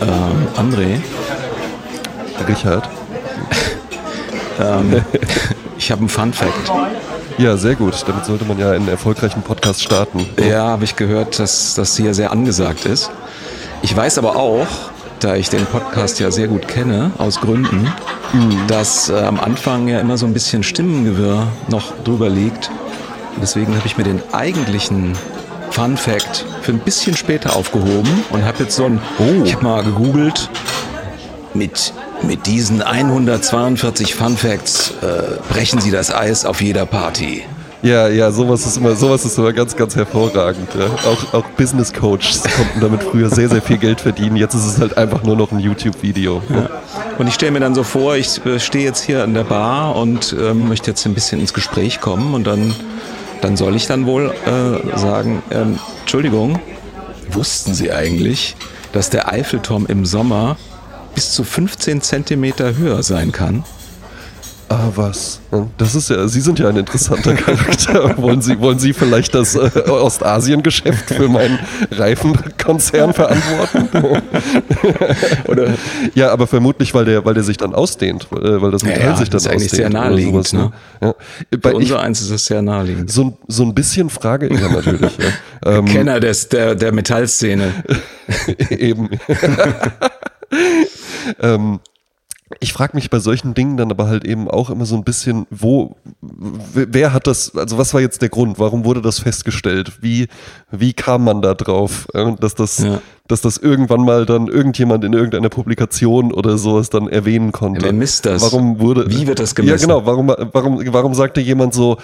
Ähm, 0.00 0.48
André, 0.56 1.00
Richard. 2.48 2.88
ähm, 4.60 5.04
ich 5.78 5.90
habe 5.90 6.00
einen 6.00 6.08
Fun 6.08 6.32
Fact. 6.32 6.72
Ja, 7.38 7.56
sehr 7.56 7.74
gut. 7.74 7.94
Damit 8.06 8.24
sollte 8.26 8.44
man 8.44 8.58
ja 8.58 8.72
einen 8.72 8.88
erfolgreichen 8.88 9.42
Podcast 9.42 9.82
starten. 9.82 10.26
Ja, 10.38 10.68
habe 10.68 10.84
ich 10.84 10.96
gehört, 10.96 11.38
dass 11.38 11.74
das 11.74 11.96
hier 11.96 12.12
sehr 12.14 12.32
angesagt 12.32 12.84
ist. 12.84 13.10
Ich 13.82 13.96
weiß 13.96 14.18
aber 14.18 14.36
auch, 14.36 14.66
da 15.20 15.36
ich 15.36 15.48
den 15.48 15.66
Podcast 15.66 16.20
ja 16.20 16.30
sehr 16.30 16.48
gut 16.48 16.68
kenne, 16.68 17.12
aus 17.18 17.40
Gründen, 17.40 17.92
dass 18.68 19.08
äh, 19.08 19.14
am 19.14 19.40
Anfang 19.40 19.88
ja 19.88 20.00
immer 20.00 20.18
so 20.18 20.26
ein 20.26 20.32
bisschen 20.32 20.62
Stimmengewirr 20.62 21.46
noch 21.68 21.92
drüber 22.04 22.28
liegt. 22.28 22.70
Deswegen 23.40 23.76
habe 23.76 23.86
ich 23.86 23.96
mir 23.96 24.04
den 24.04 24.22
eigentlichen 24.32 25.14
Fun 25.70 25.96
Fact 25.96 26.44
für 26.62 26.72
ein 26.72 26.80
bisschen 26.80 27.16
später 27.16 27.56
aufgehoben 27.56 28.24
und 28.30 28.44
habe 28.44 28.64
jetzt 28.64 28.76
so 28.76 28.86
ein, 28.86 29.00
ich 29.44 29.54
habe 29.54 29.64
mal 29.64 29.84
gegoogelt, 29.84 30.50
mit, 31.54 31.92
mit 32.22 32.46
diesen 32.46 32.82
142 32.82 34.14
Fun 34.14 34.36
Facts 34.36 34.94
äh, 35.02 35.38
brechen 35.52 35.80
Sie 35.80 35.90
das 35.90 36.14
Eis 36.14 36.44
auf 36.44 36.60
jeder 36.60 36.86
Party. 36.86 37.44
Ja, 37.82 38.08
ja, 38.08 38.30
sowas 38.30 38.66
ist 38.66 38.76
immer, 38.76 38.94
sowas 38.94 39.24
ist 39.24 39.38
immer 39.38 39.54
ganz, 39.54 39.74
ganz 39.74 39.96
hervorragend. 39.96 40.68
Ja. 40.78 40.86
Auch, 41.08 41.32
auch 41.32 41.44
Business 41.56 41.92
Coaches 41.92 42.42
konnten 42.56 42.80
damit 42.80 43.02
früher 43.02 43.30
sehr, 43.30 43.48
sehr 43.48 43.62
viel 43.62 43.78
Geld 43.78 44.02
verdienen. 44.02 44.36
Jetzt 44.36 44.54
ist 44.54 44.66
es 44.66 44.78
halt 44.78 44.98
einfach 44.98 45.22
nur 45.22 45.34
noch 45.34 45.50
ein 45.50 45.60
YouTube-Video. 45.60 46.42
Ja. 46.50 46.68
Und 47.18 47.26
ich 47.26 47.34
stelle 47.34 47.52
mir 47.52 47.60
dann 47.60 47.74
so 47.74 47.82
vor, 47.82 48.16
ich 48.16 48.44
äh, 48.44 48.60
stehe 48.60 48.84
jetzt 48.84 49.02
hier 49.02 49.24
an 49.24 49.32
der 49.32 49.44
Bar 49.44 49.96
und 49.96 50.36
ähm, 50.38 50.68
möchte 50.68 50.90
jetzt 50.90 51.06
ein 51.06 51.14
bisschen 51.14 51.40
ins 51.40 51.54
Gespräch 51.54 52.00
kommen 52.00 52.34
und 52.34 52.46
dann, 52.46 52.74
dann 53.40 53.56
soll 53.56 53.76
ich 53.76 53.86
dann 53.86 54.06
wohl 54.06 54.32
äh, 54.46 54.98
sagen, 54.98 55.42
ähm, 55.50 55.78
Entschuldigung, 56.00 56.60
wussten 57.30 57.74
Sie 57.74 57.92
eigentlich, 57.92 58.56
dass 58.92 59.10
der 59.10 59.32
Eiffelturm 59.32 59.86
im 59.86 60.04
Sommer 60.04 60.56
bis 61.14 61.32
zu 61.32 61.44
15 61.44 62.02
Zentimeter 62.02 62.76
höher 62.76 63.02
sein 63.02 63.32
kann? 63.32 63.64
Ah, 64.72 64.88
was? 64.94 65.40
Ja, 65.50 65.66
Das 65.78 65.96
ist 65.96 66.10
ja, 66.10 66.28
Sie 66.28 66.40
sind 66.40 66.60
ja 66.60 66.68
ein 66.68 66.76
interessanter 66.76 67.34
Charakter. 67.34 68.16
wollen, 68.18 68.40
Sie, 68.40 68.60
wollen 68.60 68.78
Sie 68.78 68.92
vielleicht 68.92 69.34
das 69.34 69.56
äh, 69.56 69.68
Ostasien-Geschäft 69.88 71.12
für 71.12 71.28
meinen 71.28 71.58
Reifenkonzern 71.90 73.12
verantworten? 73.12 73.88
Oder 75.48 75.74
ja, 76.14 76.30
aber 76.30 76.46
vermutlich, 76.46 76.94
weil 76.94 77.04
der, 77.04 77.24
weil 77.24 77.34
der 77.34 77.42
sich 77.42 77.56
dann 77.56 77.74
ausdehnt, 77.74 78.28
äh, 78.30 78.62
weil 78.62 78.70
das 78.70 78.84
Metall 78.84 79.00
ja, 79.06 79.16
sich 79.16 79.28
dann 79.28 79.38
das 79.38 79.46
ist 79.46 79.50
eigentlich 79.50 79.72
ausdehnt. 79.72 79.76
sehr 79.76 79.90
oder 79.90 80.00
naheliegend, 80.08 80.46
sowas, 80.46 80.52
ne? 80.52 80.72
Ja. 81.02 81.14
für 81.50 81.58
Bei, 81.58 81.74
unser 81.74 82.00
eins 82.00 82.20
ist 82.20 82.30
es 82.30 82.44
sehr 82.46 82.62
naheliegend. 82.62 83.10
so, 83.10 83.24
ein- 83.24 83.36
so 83.48 83.64
ein 83.64 83.74
bisschen 83.74 84.08
frage 84.08 84.46
ich 84.46 84.60
ja 84.60 84.68
natürlich. 84.68 85.18
ja. 85.18 85.24
Ähm, 85.62 85.84
Kenner 85.84 86.20
des, 86.20 86.48
der, 86.48 86.74
der 86.74 86.90
Metallszene. 86.92 87.70
Eben. 88.70 89.10
ähm, 91.42 91.80
ich 92.58 92.72
frage 92.72 92.96
mich 92.96 93.10
bei 93.10 93.20
solchen 93.20 93.54
Dingen 93.54 93.76
dann 93.76 93.90
aber 93.92 94.08
halt 94.08 94.24
eben 94.24 94.50
auch 94.50 94.70
immer 94.70 94.84
so 94.84 94.96
ein 94.96 95.04
bisschen, 95.04 95.46
wo, 95.50 95.94
wer 96.20 97.12
hat 97.12 97.28
das, 97.28 97.56
also 97.56 97.78
was 97.78 97.94
war 97.94 98.00
jetzt 98.00 98.22
der 98.22 98.28
Grund, 98.28 98.58
warum 98.58 98.84
wurde 98.84 99.00
das 99.02 99.20
festgestellt? 99.20 99.92
Wie, 100.02 100.26
wie 100.72 100.92
kam 100.92 101.22
man 101.22 101.42
da 101.42 101.54
drauf, 101.54 102.08
äh, 102.12 102.32
dass 102.40 102.56
das, 102.56 102.78
Ja. 102.78 103.00
dass 103.28 103.40
das 103.40 103.56
irgendwann 103.56 104.00
mal 104.04 104.26
dann 104.26 104.48
irgendjemand 104.48 105.04
in 105.04 105.12
irgendeiner 105.12 105.48
Publikation 105.48 106.32
oder 106.32 106.58
sowas 106.58 106.90
dann 106.90 107.08
erwähnen 107.08 107.52
konnte? 107.52 107.82
Wer 107.82 107.92
misst 107.92 108.26
das? 108.26 108.42
Warum 108.42 108.80
wurde, 108.80 109.08
Wie 109.08 109.28
wird 109.28 109.38
das 109.38 109.50
Ja, 109.50 109.54
gemessen? 109.62 109.86
genau, 109.86 110.04
warum, 110.04 110.28
warum, 110.52 110.82
warum 110.92 111.14
sagte 111.14 111.40
jemand 111.40 111.72
so, 111.72 111.98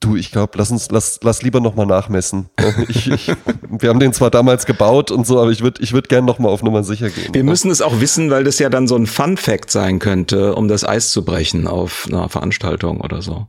Du, 0.00 0.14
ich 0.14 0.30
glaube, 0.30 0.52
lass 0.56 0.70
uns, 0.70 0.90
lass, 0.90 1.18
lass 1.22 1.42
lieber 1.42 1.60
nochmal 1.60 1.86
nachmessen. 1.86 2.50
Ich, 2.88 3.10
ich, 3.10 3.32
wir 3.68 3.88
haben 3.88 3.98
den 3.98 4.12
zwar 4.12 4.30
damals 4.30 4.64
gebaut 4.64 5.10
und 5.10 5.26
so, 5.26 5.40
aber 5.40 5.50
ich 5.50 5.62
würde 5.62 5.82
ich 5.82 5.92
würd 5.92 6.08
gerne 6.08 6.26
nochmal 6.26 6.52
auf 6.52 6.62
Nummer 6.62 6.84
sicher 6.84 7.10
gehen. 7.10 7.34
Wir 7.34 7.44
müssen 7.44 7.70
es 7.70 7.82
auch 7.82 8.00
wissen, 8.00 8.30
weil 8.30 8.44
das 8.44 8.58
ja 8.58 8.70
dann 8.70 8.86
so 8.86 8.96
ein 8.96 9.06
Fun-Fact 9.06 9.70
sein 9.70 9.98
könnte, 9.98 10.54
um 10.54 10.68
das 10.68 10.84
Eis 10.84 11.10
zu 11.10 11.24
brechen 11.24 11.66
auf 11.66 12.06
einer 12.06 12.28
Veranstaltung 12.28 13.00
oder 13.00 13.20
so. 13.20 13.46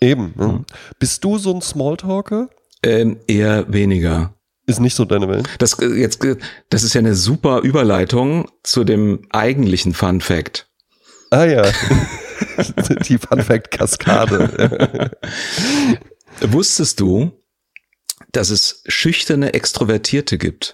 Eben. 0.00 0.32
Ne? 0.36 0.64
Bist 0.98 1.22
du 1.24 1.38
so 1.38 1.54
ein 1.54 1.60
Smalltalker? 1.60 2.48
Ähm, 2.82 3.18
eher 3.26 3.72
weniger. 3.72 4.34
Ist 4.66 4.80
nicht 4.80 4.94
so 4.94 5.04
deine 5.04 5.28
Welt. 5.28 5.48
Das, 5.58 5.78
äh, 5.78 5.86
jetzt, 5.86 6.24
äh, 6.24 6.36
das 6.70 6.82
ist 6.82 6.94
ja 6.94 7.00
eine 7.00 7.14
super 7.14 7.60
Überleitung 7.60 8.48
zu 8.62 8.84
dem 8.84 9.26
eigentlichen 9.30 9.92
Fun-Fact. 9.92 10.66
Ah 11.30 11.44
ja. 11.44 11.62
Die 13.08 13.18
Fun 13.18 13.42
Fact 13.42 13.70
Kaskade. 13.70 15.10
Wusstest 16.40 17.00
du, 17.00 17.32
dass 18.32 18.50
es 18.50 18.82
schüchterne 18.86 19.54
Extrovertierte 19.54 20.38
gibt? 20.38 20.72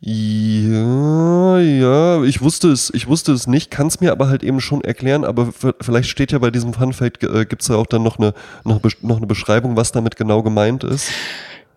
Ja, 0.00 1.58
ja, 1.58 2.22
ich 2.22 2.40
wusste 2.40 2.68
es, 2.68 2.90
ich 2.94 3.08
wusste 3.08 3.32
es 3.32 3.48
nicht, 3.48 3.72
kann 3.72 3.88
es 3.88 4.00
mir 4.00 4.12
aber 4.12 4.28
halt 4.28 4.44
eben 4.44 4.60
schon 4.60 4.80
erklären, 4.82 5.24
aber 5.24 5.52
vielleicht 5.80 6.08
steht 6.08 6.30
ja 6.30 6.38
bei 6.38 6.52
diesem 6.52 6.72
Fun 6.72 6.92
Fact, 6.92 7.24
äh, 7.24 7.44
gibt 7.46 7.62
es 7.62 7.68
ja 7.68 7.74
auch 7.74 7.86
dann 7.86 8.04
noch 8.04 8.16
eine, 8.18 8.32
noch, 8.64 8.80
noch 9.02 9.16
eine 9.16 9.26
Beschreibung, 9.26 9.76
was 9.76 9.90
damit 9.90 10.14
genau 10.14 10.44
gemeint 10.44 10.84
ist. 10.84 11.10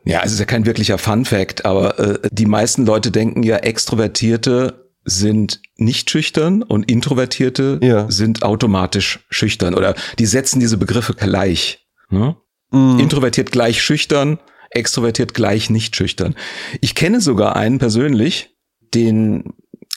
Ja, 0.03 0.21
es 0.23 0.31
ist 0.31 0.39
ja 0.39 0.45
kein 0.45 0.65
wirklicher 0.65 0.97
Fun-Fact, 0.97 1.65
aber 1.65 1.99
äh, 1.99 2.19
die 2.31 2.47
meisten 2.47 2.85
Leute 2.85 3.11
denken 3.11 3.43
ja, 3.43 3.57
Extrovertierte 3.57 4.90
sind 5.03 5.61
nicht 5.77 6.09
schüchtern 6.09 6.61
und 6.63 6.89
Introvertierte 6.89 7.79
Ja. 7.81 8.09
sind 8.09 8.43
automatisch 8.43 9.19
schüchtern 9.29 9.73
oder 9.73 9.95
die 10.19 10.25
setzen 10.25 10.59
diese 10.59 10.77
Begriffe 10.77 11.13
gleich. 11.13 11.87
Ne? 12.09 12.35
Mhm. 12.71 12.99
Introvertiert 12.99 13.51
gleich 13.51 13.81
schüchtern, 13.81 14.39
extrovertiert 14.69 15.33
gleich 15.33 15.69
nicht 15.69 15.95
schüchtern. 15.95 16.35
Ich 16.81 16.95
kenne 16.95 17.19
sogar 17.19 17.55
einen 17.55 17.79
persönlich, 17.79 18.55
den 18.93 19.53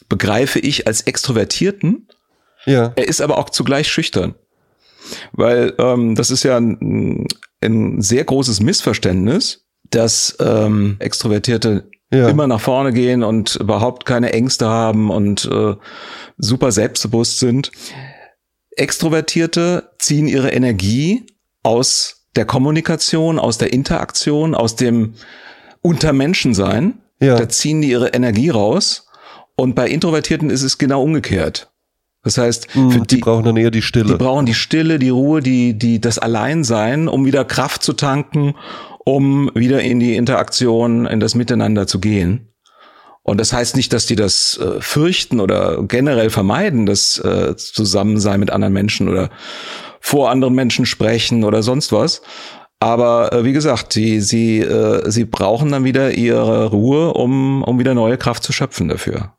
begreife 0.08 0.58
ich 0.58 0.86
als 0.86 1.02
Extrovertierten, 1.02 2.08
Ja, 2.66 2.92
er 2.96 3.06
ist 3.08 3.20
aber 3.20 3.38
auch 3.38 3.50
zugleich 3.50 3.88
schüchtern. 3.88 4.34
Weil 5.32 5.74
ähm, 5.78 6.14
das 6.14 6.30
ist 6.30 6.44
ja 6.44 6.56
ein, 6.56 7.26
ein 7.60 8.00
sehr 8.00 8.24
großes 8.24 8.60
Missverständnis, 8.60 9.66
dass 9.90 10.36
ähm, 10.40 10.96
Extrovertierte 10.98 11.90
Ja. 12.14 12.28
immer 12.28 12.46
nach 12.46 12.60
vorne 12.60 12.92
gehen 12.92 13.22
und 13.22 13.56
überhaupt 13.56 14.06
keine 14.06 14.32
Ängste 14.32 14.68
haben 14.68 15.10
und 15.10 15.46
äh, 15.50 15.74
super 16.38 16.72
selbstbewusst 16.72 17.40
sind. 17.40 17.72
Extrovertierte 18.76 19.90
ziehen 19.98 20.28
ihre 20.28 20.50
Energie 20.50 21.26
aus 21.62 22.26
der 22.36 22.44
Kommunikation, 22.44 23.38
aus 23.38 23.58
der 23.58 23.72
Interaktion, 23.72 24.54
aus 24.54 24.76
dem 24.76 25.14
Untermenschensein. 25.82 26.98
Ja. 27.20 27.36
Da 27.36 27.48
ziehen 27.48 27.82
die 27.82 27.90
ihre 27.90 28.08
Energie 28.08 28.50
raus. 28.50 29.06
Und 29.56 29.74
bei 29.74 29.88
Introvertierten 29.88 30.50
ist 30.50 30.62
es 30.62 30.78
genau 30.78 31.02
umgekehrt. 31.02 31.70
Das 32.24 32.38
heißt, 32.38 32.68
die 32.74 33.00
die, 33.02 33.16
brauchen 33.18 33.44
dann 33.44 33.56
eher 33.56 33.70
die 33.70 33.82
Stille. 33.82 34.12
die 34.12 34.14
brauchen 34.14 34.46
die 34.46 34.54
Stille, 34.54 34.98
die 34.98 35.10
Ruhe, 35.10 35.42
die, 35.42 35.78
die, 35.78 36.00
das 36.00 36.18
Alleinsein, 36.18 37.06
um 37.06 37.26
wieder 37.26 37.44
Kraft 37.44 37.82
zu 37.82 37.92
tanken, 37.92 38.54
um 39.04 39.50
wieder 39.54 39.82
in 39.82 40.00
die 40.00 40.16
Interaktion, 40.16 41.06
in 41.06 41.20
das 41.20 41.34
Miteinander 41.34 41.86
zu 41.86 42.00
gehen. 42.00 42.48
Und 43.22 43.40
das 43.40 43.52
heißt 43.52 43.76
nicht, 43.76 43.92
dass 43.92 44.04
die 44.04 44.16
das 44.16 44.58
äh, 44.58 44.80
fürchten 44.80 45.40
oder 45.40 45.82
generell 45.84 46.28
vermeiden, 46.28 46.84
das 46.84 47.18
äh, 47.18 47.56
Zusammensein 47.56 48.38
mit 48.38 48.50
anderen 48.50 48.74
Menschen 48.74 49.08
oder 49.08 49.30
vor 49.98 50.30
anderen 50.30 50.54
Menschen 50.54 50.84
sprechen 50.84 51.44
oder 51.44 51.62
sonst 51.62 51.90
was. 51.90 52.20
Aber 52.80 53.32
äh, 53.32 53.44
wie 53.44 53.54
gesagt, 53.54 53.94
die, 53.94 54.20
sie, 54.20 54.60
äh, 54.60 55.10
sie 55.10 55.24
brauchen 55.24 55.72
dann 55.72 55.84
wieder 55.84 56.12
ihre 56.12 56.66
Ruhe, 56.66 57.14
um, 57.14 57.62
um 57.62 57.78
wieder 57.78 57.94
neue 57.94 58.18
Kraft 58.18 58.42
zu 58.42 58.52
schöpfen 58.52 58.88
dafür. 58.88 59.32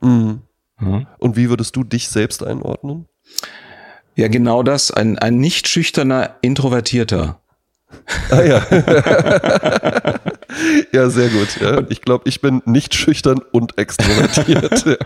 Mhm. 0.00 0.42
Ja. 0.80 1.06
Und 1.18 1.36
wie 1.36 1.48
würdest 1.50 1.74
du 1.74 1.82
dich 1.82 2.08
selbst 2.08 2.44
einordnen? 2.44 3.06
Ja, 4.14 4.28
genau 4.28 4.62
das. 4.62 4.92
Ein, 4.92 5.18
ein 5.18 5.38
nicht 5.38 5.66
schüchterner 5.66 6.36
Introvertierter. 6.42 7.41
Ah 8.30 8.42
ja. 8.42 8.62
ja, 10.92 11.08
sehr 11.08 11.28
gut. 11.28 11.60
Ja. 11.60 11.82
Ich 11.88 12.02
glaube, 12.02 12.28
ich 12.28 12.40
bin 12.40 12.62
nicht 12.64 12.94
schüchtern 12.94 13.40
und 13.52 13.78
extrovertiert. 13.78 14.62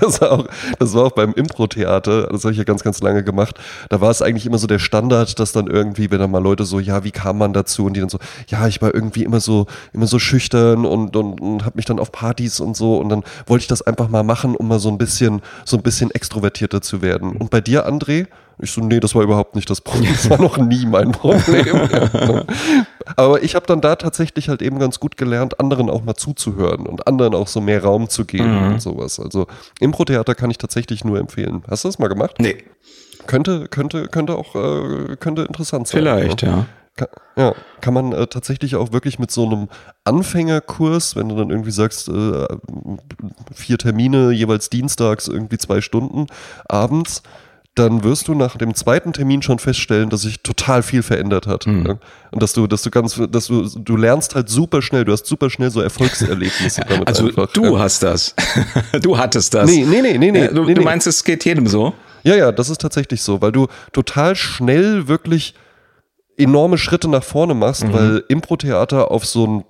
Das, 0.00 0.20
war 0.20 0.32
auch, 0.32 0.46
das 0.78 0.94
war 0.94 1.04
auch 1.04 1.12
beim 1.12 1.32
Impro-Theater, 1.32 2.28
das 2.28 2.44
habe 2.44 2.52
ich 2.52 2.58
ja 2.58 2.64
ganz, 2.64 2.82
ganz 2.82 3.00
lange 3.00 3.22
gemacht. 3.24 3.58
Da 3.88 4.00
war 4.00 4.10
es 4.10 4.22
eigentlich 4.22 4.46
immer 4.46 4.58
so 4.58 4.66
der 4.66 4.78
Standard, 4.78 5.38
dass 5.38 5.52
dann 5.52 5.66
irgendwie, 5.66 6.10
wenn 6.10 6.18
dann 6.18 6.30
mal 6.30 6.42
Leute 6.42 6.64
so, 6.64 6.80
ja, 6.80 7.04
wie 7.04 7.10
kam 7.10 7.38
man 7.38 7.52
dazu? 7.52 7.86
Und 7.86 7.94
die 7.94 8.00
dann 8.00 8.08
so, 8.08 8.18
ja, 8.48 8.66
ich 8.66 8.82
war 8.82 8.94
irgendwie 8.94 9.24
immer 9.24 9.40
so, 9.40 9.66
immer 9.92 10.06
so 10.06 10.18
schüchtern 10.18 10.84
und, 10.84 11.16
und, 11.16 11.40
und 11.40 11.64
habe 11.64 11.76
mich 11.76 11.84
dann 11.84 11.98
auf 11.98 12.12
Partys 12.12 12.60
und 12.60 12.76
so. 12.76 12.98
Und 12.98 13.08
dann 13.08 13.22
wollte 13.46 13.62
ich 13.62 13.68
das 13.68 13.82
einfach 13.82 14.08
mal 14.08 14.22
machen, 14.22 14.56
um 14.56 14.68
mal 14.68 14.78
so 14.78 14.88
ein 14.88 14.98
bisschen, 14.98 15.42
so 15.64 15.76
ein 15.76 15.82
bisschen 15.82 16.10
extrovertierter 16.10 16.80
zu 16.80 17.02
werden. 17.02 17.36
Und 17.36 17.50
bei 17.50 17.60
dir, 17.60 17.88
André? 17.88 18.26
Ich 18.58 18.70
so, 18.70 18.80
nee, 18.80 19.00
das 19.00 19.14
war 19.14 19.22
überhaupt 19.22 19.56
nicht 19.56 19.68
das 19.68 19.80
Problem. 19.80 20.12
Das 20.12 20.30
war 20.30 20.40
noch 20.40 20.56
nie 20.58 20.86
mein 20.86 21.12
Problem. 21.12 21.66
Ja. 21.76 22.44
Aber 23.16 23.42
ich 23.42 23.54
habe 23.54 23.66
dann 23.66 23.80
da 23.80 23.96
tatsächlich 23.96 24.48
halt 24.48 24.62
eben 24.62 24.78
ganz 24.78 25.00
gut 25.00 25.16
gelernt, 25.16 25.60
anderen 25.60 25.90
auch 25.90 26.02
mal 26.02 26.14
zuzuhören 26.14 26.86
und 26.86 27.06
anderen 27.06 27.34
auch 27.34 27.48
so 27.48 27.60
mehr 27.60 27.82
Raum 27.82 28.08
zu 28.08 28.24
geben 28.24 28.72
und 28.72 28.82
sowas. 28.82 29.18
Also 29.20 29.46
Impro-Theater 29.80 30.34
kann 30.34 30.50
ich 30.50 30.58
tatsächlich 30.58 31.04
nur 31.04 31.18
empfehlen. 31.18 31.62
Hast 31.68 31.84
du 31.84 31.88
das 31.88 31.98
mal 31.98 32.08
gemacht? 32.08 32.36
Nee, 32.38 32.64
Könnte, 33.26 33.68
könnte, 33.68 34.08
könnte 34.08 34.36
auch, 34.36 34.54
äh, 34.54 35.16
könnte 35.16 35.42
interessant 35.42 35.88
sein. 35.88 36.00
vielleicht, 36.00 36.42
ja. 36.42 36.66
Kann, 36.96 37.08
ja, 37.36 37.54
kann 37.80 37.92
man 37.92 38.12
äh, 38.12 38.26
tatsächlich 38.28 38.76
auch 38.76 38.92
wirklich 38.92 39.18
mit 39.18 39.30
so 39.30 39.44
einem 39.46 39.68
Anfängerkurs, 40.04 41.16
wenn 41.16 41.28
du 41.28 41.34
dann 41.34 41.50
irgendwie 41.50 41.72
sagst, 41.72 42.08
äh, 42.08 42.46
vier 43.52 43.78
Termine, 43.78 44.30
jeweils 44.30 44.70
dienstags, 44.70 45.26
irgendwie 45.26 45.58
zwei 45.58 45.80
Stunden 45.80 46.26
abends, 46.68 47.22
dann 47.74 48.04
wirst 48.04 48.28
du 48.28 48.34
nach 48.34 48.56
dem 48.56 48.74
zweiten 48.74 49.12
Termin 49.12 49.42
schon 49.42 49.58
feststellen, 49.58 50.08
dass 50.08 50.22
sich 50.22 50.40
total 50.42 50.82
viel 50.82 51.02
verändert 51.02 51.48
hat. 51.48 51.66
Mhm. 51.66 51.86
Ja? 51.86 51.96
Und 52.30 52.42
dass 52.42 52.52
du, 52.52 52.68
dass 52.68 52.82
du 52.82 52.90
ganz, 52.90 53.20
dass 53.30 53.48
du, 53.48 53.68
du 53.68 53.96
lernst 53.96 54.36
halt 54.36 54.48
super 54.48 54.80
schnell, 54.80 55.04
du 55.04 55.12
hast 55.12 55.26
super 55.26 55.50
schnell 55.50 55.70
so 55.70 55.80
Erfolgserlebnisse 55.80 56.82
damit 56.88 57.08
Also 57.08 57.26
einfach, 57.26 57.52
du 57.52 57.64
ja. 57.64 57.78
hast 57.78 58.02
das. 58.02 58.34
du 59.02 59.18
hattest 59.18 59.54
das. 59.54 59.68
Nee, 59.68 59.84
nee, 59.84 60.02
nee, 60.02 60.18
nee, 60.18 60.30
nee. 60.30 60.48
du, 60.48 60.64
nee, 60.64 60.74
du 60.74 60.82
meinst, 60.82 61.06
es 61.08 61.24
geht 61.24 61.44
jedem 61.44 61.66
so? 61.66 61.94
Ja, 62.22 62.36
ja, 62.36 62.52
das 62.52 62.70
ist 62.70 62.80
tatsächlich 62.80 63.22
so, 63.22 63.42
weil 63.42 63.52
du 63.52 63.66
total 63.92 64.36
schnell 64.36 65.08
wirklich 65.08 65.54
enorme 66.36 66.78
Schritte 66.78 67.08
nach 67.08 67.24
vorne 67.24 67.54
machst, 67.54 67.84
mhm. 67.84 67.92
weil 67.92 68.24
Impro-Theater 68.28 69.10
auf 69.10 69.26
so 69.26 69.46
ein 69.46 69.64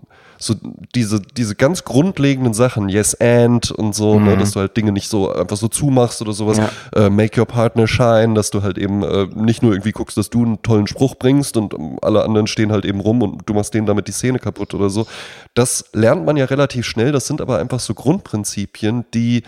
so 0.45 0.55
diese, 0.95 1.21
diese 1.21 1.55
ganz 1.55 1.85
grundlegenden 1.85 2.55
Sachen, 2.55 2.89
yes 2.89 3.15
and 3.21 3.71
und 3.71 3.95
so, 3.95 4.15
ne, 4.15 4.21
mhm. 4.21 4.27
ne, 4.27 4.37
dass 4.37 4.53
du 4.53 4.61
halt 4.61 4.77
Dinge 4.77 4.93
nicht 4.93 5.09
so 5.09 5.33
einfach 5.33 5.57
so 5.57 5.69
zumachst 5.69 6.21
oder 6.23 6.33
sowas, 6.33 6.59
ja. 6.59 6.71
äh, 6.95 7.11
make 7.11 7.39
your 7.39 7.47
partner 7.47 7.87
shine, 7.87 8.35
dass 8.35 8.51
du 8.51 8.63
halt 8.63 8.79
eben 8.79 9.03
äh, 9.03 9.27
nicht 9.35 9.63
nur 9.63 9.73
irgendwie 9.73 9.93
guckst, 9.93 10.17
dass 10.17 10.31
du 10.31 10.45
einen 10.45 10.63
tollen 10.63 10.87
Spruch 10.87 11.15
bringst 11.17 11.57
und 11.57 11.75
alle 12.03 12.25
anderen 12.25 12.47
stehen 12.47 12.73
halt 12.73 12.85
eben 12.85 13.01
rum 13.01 13.23
und 13.23 13.43
du 13.47 13.55
machst 13.55 13.75
denen 13.75 13.87
damit 13.87 14.09
die 14.09 14.13
Szene 14.13 14.39
kaputt 14.39 14.75
oder 14.75 14.91
so. 14.91 15.07
Das 15.55 15.87
lernt 15.93 16.25
man 16.27 16.37
ja 16.37 16.45
relativ 16.45 16.87
schnell, 16.87 17.13
das 17.13 17.27
sind 17.27 17.41
aber 17.41 17.59
einfach 17.59 17.81
so 17.81 17.95
Grundprinzipien, 17.95 19.05
die 19.15 19.43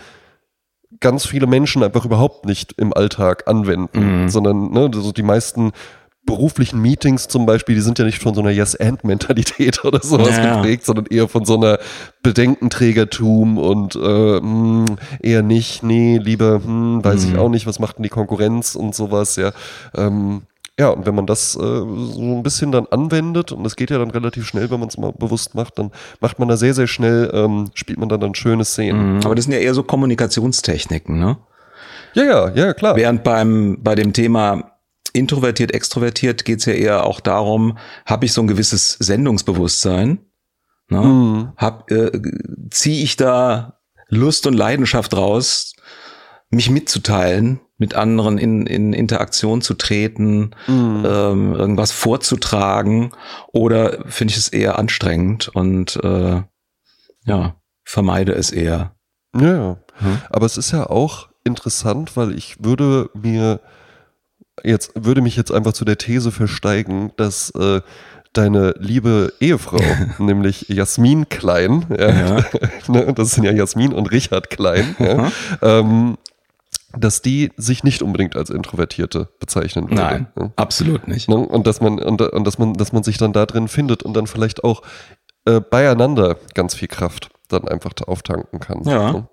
ganz 0.99 1.25
viele 1.25 1.47
Menschen 1.47 1.83
einfach 1.83 2.05
überhaupt 2.05 2.45
nicht 2.45 2.73
im 2.77 2.93
Alltag 2.93 3.47
anwenden, 3.47 4.23
mhm. 4.23 4.29
sondern 4.29 4.71
ne, 4.71 4.89
also 4.93 5.11
die 5.11 5.23
meisten 5.23 5.71
beruflichen 6.27 6.79
Meetings 6.79 7.27
zum 7.27 7.47
Beispiel, 7.47 7.73
die 7.73 7.81
sind 7.81 7.97
ja 7.97 8.05
nicht 8.05 8.21
von 8.21 8.35
so 8.35 8.41
einer 8.41 8.51
Yes-and-Mentalität 8.51 9.83
oder 9.83 10.01
sowas 10.03 10.37
ja. 10.37 10.57
geprägt, 10.57 10.85
sondern 10.85 11.07
eher 11.07 11.27
von 11.27 11.45
so 11.45 11.55
einer 11.55 11.79
Bedenkenträgertum 12.21 13.57
und 13.57 13.95
äh, 13.95 13.99
mh, 14.39 14.41
hm, 14.41 14.85
eher 15.19 15.41
nicht, 15.41 15.81
nee, 15.81 16.19
lieber, 16.21 16.61
hm, 16.63 17.03
weiß 17.03 17.25
mhm. 17.25 17.31
ich 17.31 17.39
auch 17.39 17.49
nicht, 17.49 17.65
was 17.65 17.79
macht 17.79 17.97
denn 17.97 18.03
die 18.03 18.09
Konkurrenz 18.09 18.75
und 18.75 18.93
sowas, 18.93 19.37
ja. 19.37 19.51
Ähm, 19.95 20.43
ja, 20.79 20.89
und 20.89 21.07
wenn 21.07 21.15
man 21.15 21.25
das 21.25 21.55
äh, 21.55 21.59
so 21.59 22.21
ein 22.21 22.43
bisschen 22.43 22.71
dann 22.71 22.85
anwendet, 22.91 23.51
und 23.51 23.63
das 23.63 23.75
geht 23.75 23.89
ja 23.89 23.97
dann 23.97 24.11
relativ 24.11 24.45
schnell, 24.45 24.69
wenn 24.69 24.79
man 24.79 24.89
es 24.89 24.97
mal 24.97 25.11
bewusst 25.11 25.55
macht, 25.55 25.79
dann 25.79 25.91
macht 26.19 26.37
man 26.37 26.47
da 26.47 26.55
sehr, 26.55 26.75
sehr 26.75 26.85
schnell, 26.85 27.31
ähm, 27.33 27.71
spielt 27.73 27.97
man 27.97 28.09
dann 28.09 28.19
dann 28.19 28.35
schöne 28.35 28.63
Szenen. 28.63 29.15
Mhm, 29.15 29.21
aber 29.25 29.33
das 29.33 29.45
sind 29.45 29.53
ja 29.53 29.59
eher 29.59 29.73
so 29.73 29.81
Kommunikationstechniken, 29.81 31.17
ne? 31.17 31.37
Ja, 32.13 32.23
ja, 32.23 32.49
ja, 32.53 32.73
klar. 32.73 32.95
Während 32.95 33.23
beim, 33.23 33.79
bei 33.81 33.95
dem 33.95 34.13
Thema 34.13 34.76
introvertiert, 35.09 35.73
extrovertiert 35.73 36.45
geht 36.45 36.59
es 36.59 36.65
ja 36.65 36.73
eher 36.73 37.05
auch 37.05 37.19
darum, 37.19 37.77
habe 38.05 38.25
ich 38.25 38.33
so 38.33 38.41
ein 38.41 38.47
gewisses 38.47 38.93
Sendungsbewusstsein? 38.93 40.19
Ne? 40.89 41.01
Mhm. 41.01 41.51
Hab, 41.57 41.91
äh, 41.91 42.11
ziehe 42.69 43.03
ich 43.03 43.17
da 43.17 43.79
Lust 44.09 44.47
und 44.47 44.53
Leidenschaft 44.53 45.15
raus, 45.15 45.73
mich 46.49 46.69
mitzuteilen, 46.69 47.59
mit 47.77 47.93
anderen 47.93 48.37
in, 48.37 48.65
in 48.65 48.93
Interaktion 48.93 49.61
zu 49.61 49.73
treten, 49.73 50.51
mhm. 50.65 51.03
ähm, 51.05 51.53
irgendwas 51.53 51.91
vorzutragen, 51.91 53.11
oder 53.51 54.05
finde 54.07 54.31
ich 54.31 54.37
es 54.37 54.49
eher 54.49 54.79
anstrengend 54.79 55.49
und 55.49 55.97
äh, 56.03 56.41
ja, 57.25 57.55
vermeide 57.83 58.33
es 58.33 58.51
eher. 58.51 58.95
Ja, 59.35 59.77
hm. 59.97 60.21
aber 60.29 60.45
es 60.45 60.57
ist 60.57 60.71
ja 60.71 60.89
auch 60.89 61.29
interessant, 61.43 62.15
weil 62.17 62.35
ich 62.35 62.63
würde 62.63 63.09
mir 63.13 63.59
jetzt 64.63 64.91
würde 64.95 65.21
mich 65.21 65.35
jetzt 65.35 65.51
einfach 65.51 65.73
zu 65.73 65.85
der 65.85 65.97
These 65.97 66.31
versteigen, 66.31 67.11
dass 67.17 67.49
äh, 67.51 67.81
deine 68.33 68.73
liebe 68.77 69.33
Ehefrau, 69.39 69.79
nämlich 70.19 70.67
Jasmin 70.69 71.29
Klein, 71.29 71.85
ja, 71.89 72.09
ja. 72.09 72.45
Ne, 72.87 73.13
das 73.13 73.31
sind 73.31 73.43
ja 73.43 73.51
Jasmin 73.51 73.93
und 73.93 74.11
Richard 74.11 74.49
Klein, 74.49 74.95
ja, 74.99 75.31
ähm, 75.61 76.17
dass 76.97 77.21
die 77.21 77.51
sich 77.57 77.83
nicht 77.83 78.01
unbedingt 78.01 78.35
als 78.35 78.49
Introvertierte 78.49 79.29
bezeichnen 79.39 79.89
würde. 79.89 80.01
Nein, 80.01 80.27
ja. 80.37 80.51
absolut 80.55 81.07
nicht. 81.07 81.29
Ne, 81.29 81.37
und 81.37 81.67
dass 81.67 81.81
man 81.81 81.99
und, 81.99 82.21
und, 82.21 82.47
dass 82.47 82.57
man 82.57 82.73
dass 82.73 82.93
man 82.93 83.03
sich 83.03 83.17
dann 83.17 83.33
da 83.33 83.45
drin 83.45 83.67
findet 83.67 84.03
und 84.03 84.13
dann 84.13 84.27
vielleicht 84.27 84.63
auch 84.63 84.81
äh, 85.45 85.59
beieinander 85.59 86.37
ganz 86.53 86.75
viel 86.75 86.87
Kraft 86.87 87.29
dann 87.49 87.67
einfach 87.67 87.93
auftanken 88.05 88.59
kann. 88.59 88.83
Ja. 88.83 89.11
Ne? 89.11 89.27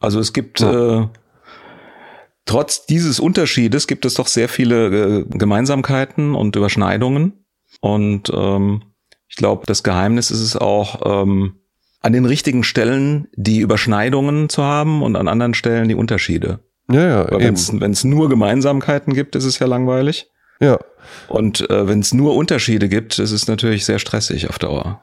Also 0.00 0.20
es 0.20 0.32
gibt 0.32 0.60
äh, 0.60 1.06
Trotz 2.46 2.86
dieses 2.86 3.20
Unterschiedes 3.20 3.86
gibt 3.86 4.04
es 4.04 4.14
doch 4.14 4.26
sehr 4.26 4.48
viele 4.48 5.20
äh, 5.20 5.24
Gemeinsamkeiten 5.28 6.34
und 6.34 6.56
Überschneidungen. 6.56 7.44
Und 7.80 8.30
ähm, 8.34 8.82
ich 9.28 9.36
glaube, 9.36 9.64
das 9.66 9.82
Geheimnis 9.82 10.30
ist 10.30 10.40
es 10.40 10.56
auch, 10.56 11.22
ähm, 11.22 11.60
an 12.00 12.12
den 12.12 12.26
richtigen 12.26 12.64
Stellen 12.64 13.28
die 13.34 13.60
Überschneidungen 13.60 14.50
zu 14.50 14.62
haben 14.62 15.02
und 15.02 15.16
an 15.16 15.26
anderen 15.26 15.54
Stellen 15.54 15.88
die 15.88 15.94
Unterschiede. 15.94 16.60
Ja, 16.90 17.22
ja. 17.22 17.26
Wenn 17.30 17.54
es 17.92 18.04
nur 18.04 18.28
Gemeinsamkeiten 18.28 19.14
gibt, 19.14 19.36
ist 19.36 19.44
es 19.44 19.58
ja 19.58 19.66
langweilig. 19.66 20.26
Ja. 20.60 20.78
Und 21.28 21.68
äh, 21.70 21.88
wenn 21.88 22.00
es 22.00 22.12
nur 22.12 22.36
Unterschiede 22.36 22.90
gibt, 22.90 23.18
ist 23.18 23.32
es 23.32 23.46
natürlich 23.46 23.86
sehr 23.86 23.98
stressig 23.98 24.50
auf 24.50 24.58
Dauer 24.58 25.02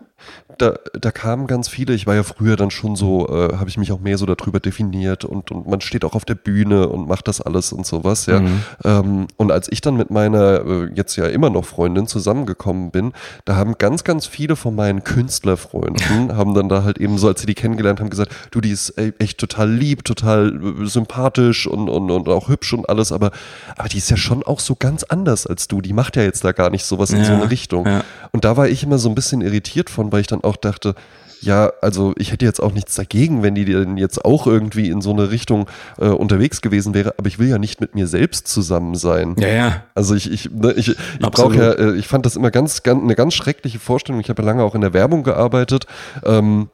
da, 0.57 0.75
da 1.00 1.12
kamen 1.12 1.47
ganz 1.47 1.68
viele, 1.69 1.94
ich 1.94 2.07
war 2.07 2.15
ja 2.15 2.23
früher 2.23 2.56
dann 2.56 2.71
schon 2.71 2.95
so, 2.95 3.27
äh, 3.27 3.57
habe 3.57 3.69
ich 3.69 3.77
mich 3.77 3.91
auch 3.91 4.00
mehr 4.00 4.18
so 4.18 4.25
darüber 4.25 4.59
definiert 4.59 5.25
und, 5.25 5.51
und 5.51 5.68
man 5.68 5.81
steht 5.81 6.06
auch 6.06 6.13
auf 6.13 6.25
der 6.25 6.35
Bühne 6.35 6.89
und 6.89 7.07
macht 7.07 7.27
das 7.27 7.41
alles 7.41 7.73
und 7.73 7.85
sowas, 7.85 8.25
ja. 8.25 8.39
Mhm. 8.39 8.62
Ähm, 8.83 9.27
und 9.38 9.51
als 9.51 9.71
ich 9.71 9.81
dann 9.81 9.97
mit 9.97 10.12
meiner 10.12 10.65
äh, 10.65 10.89
jetzt 10.94 11.15
ja 11.15 11.25
immer 11.27 11.50
noch 11.50 11.65
Freundin 11.65 12.07
zusammengekommen 12.07 12.91
bin, 12.91 13.13
da 13.45 13.56
haben 13.56 13.75
ganz, 13.77 14.03
ganz 14.03 14.25
viele 14.25 14.56
von 14.56 14.75
meinen 14.75 15.03
Künstlerfreunden, 15.03 16.35
haben 16.35 16.53
dann 16.53 16.69
da 16.69 16.83
halt 16.83 16.97
eben 16.97 17.17
so, 17.17 17.27
als 17.27 17.41
sie 17.41 17.47
die 17.47 17.56
kennengelernt 17.56 18.00
haben, 18.00 18.09
gesagt, 18.09 18.31
du, 18.51 18.62
die 18.62 18.71
ist 18.71 18.97
echt 19.19 19.38
total 19.38 19.71
lieb, 19.71 20.03
total 20.03 20.59
äh, 20.81 20.85
sympathisch 20.85 21.67
und, 21.67 21.89
und, 21.89 22.12
und 22.12 22.29
auch 22.29 22.50
hübsch 22.50 22.74
und 22.74 22.89
alles, 22.89 23.12
aber, 23.12 23.31
aber 23.77 23.89
die 23.89 23.97
ist 23.97 24.09
ja 24.09 24.17
schon 24.17 24.44
auch 24.44 24.59
so 24.59 24.75
ganz 24.75 25.03
anders 25.03 25.47
als 25.47 25.67
du, 25.67 25.81
die 25.81 25.94
macht 25.94 26.15
ja 26.15 26.24
jetzt 26.24 26.44
da 26.44 26.51
gar 26.51 26.69
nicht 26.69 26.85
sowas 26.85 27.12
in 27.12 27.19
ja, 27.19 27.25
so 27.25 27.33
eine 27.33 27.50
Richtung. 27.50 27.85
Ja. 27.85 28.03
Und 28.31 28.45
da 28.45 28.57
war 28.57 28.67
ich 28.67 28.83
immer 28.83 28.97
so 28.97 29.09
ein 29.09 29.15
bisschen 29.15 29.41
irritiert 29.41 29.89
von, 29.89 30.11
weil 30.12 30.22
ich 30.22 30.28
dann 30.28 30.44
auch 30.44 30.56
dachte, 30.56 30.96
ja, 31.42 31.74
also 31.81 32.13
ich 32.18 32.31
hätte 32.31 32.46
jetzt 32.46 32.62
auch 32.62 32.72
nichts 32.72 32.94
dagegen, 32.96 33.42
wenn 33.42 33.56
die 33.56 33.66
denn 33.66 33.98
jetzt 33.98 34.24
auch 34.24 34.46
irgendwie 34.46 34.90
in 34.90 35.02
so 35.02 35.12
eine 35.12 35.31
Richtung 35.31 35.68
äh, 35.98 36.06
unterwegs 36.06 36.62
gewesen 36.62 36.94
wäre, 36.94 37.16
aber 37.18 37.28
ich 37.28 37.40
will 37.40 37.48
ja 37.48 37.58
nicht 37.58 37.81
mit 37.81 37.96
mir 37.96 38.06
selbst 38.08 38.48
zusammen 38.48 38.96
sein. 38.96 39.36
Ja, 39.40 39.48
ja. 39.48 39.84
Also 39.96 40.13
ich, 40.13 40.31
ich, 40.31 40.52
ne, 40.52 40.74
ich, 40.74 40.90
ich 40.90 40.98
brauche 41.19 41.56
ja, 41.56 41.72
äh, 41.72 41.96
ich 41.96 42.08
fand 42.08 42.28
das 42.28 42.36
immer 42.36 42.52
ganz, 42.52 42.84
ganz, 42.84 43.02
eine 43.02 43.16
ganz 43.16 43.34
schreckliche 43.34 43.80
Vorstellung. 43.80 44.22
Ich 44.22 44.30
habe 44.30 44.44
ja 44.44 44.48
lange 44.48 44.63
auch 44.63 44.75
in 44.75 44.81
der 44.81 44.94
Werbung 44.94 45.24
gearbeitet. 45.24 45.88
Ähm, 46.24 46.70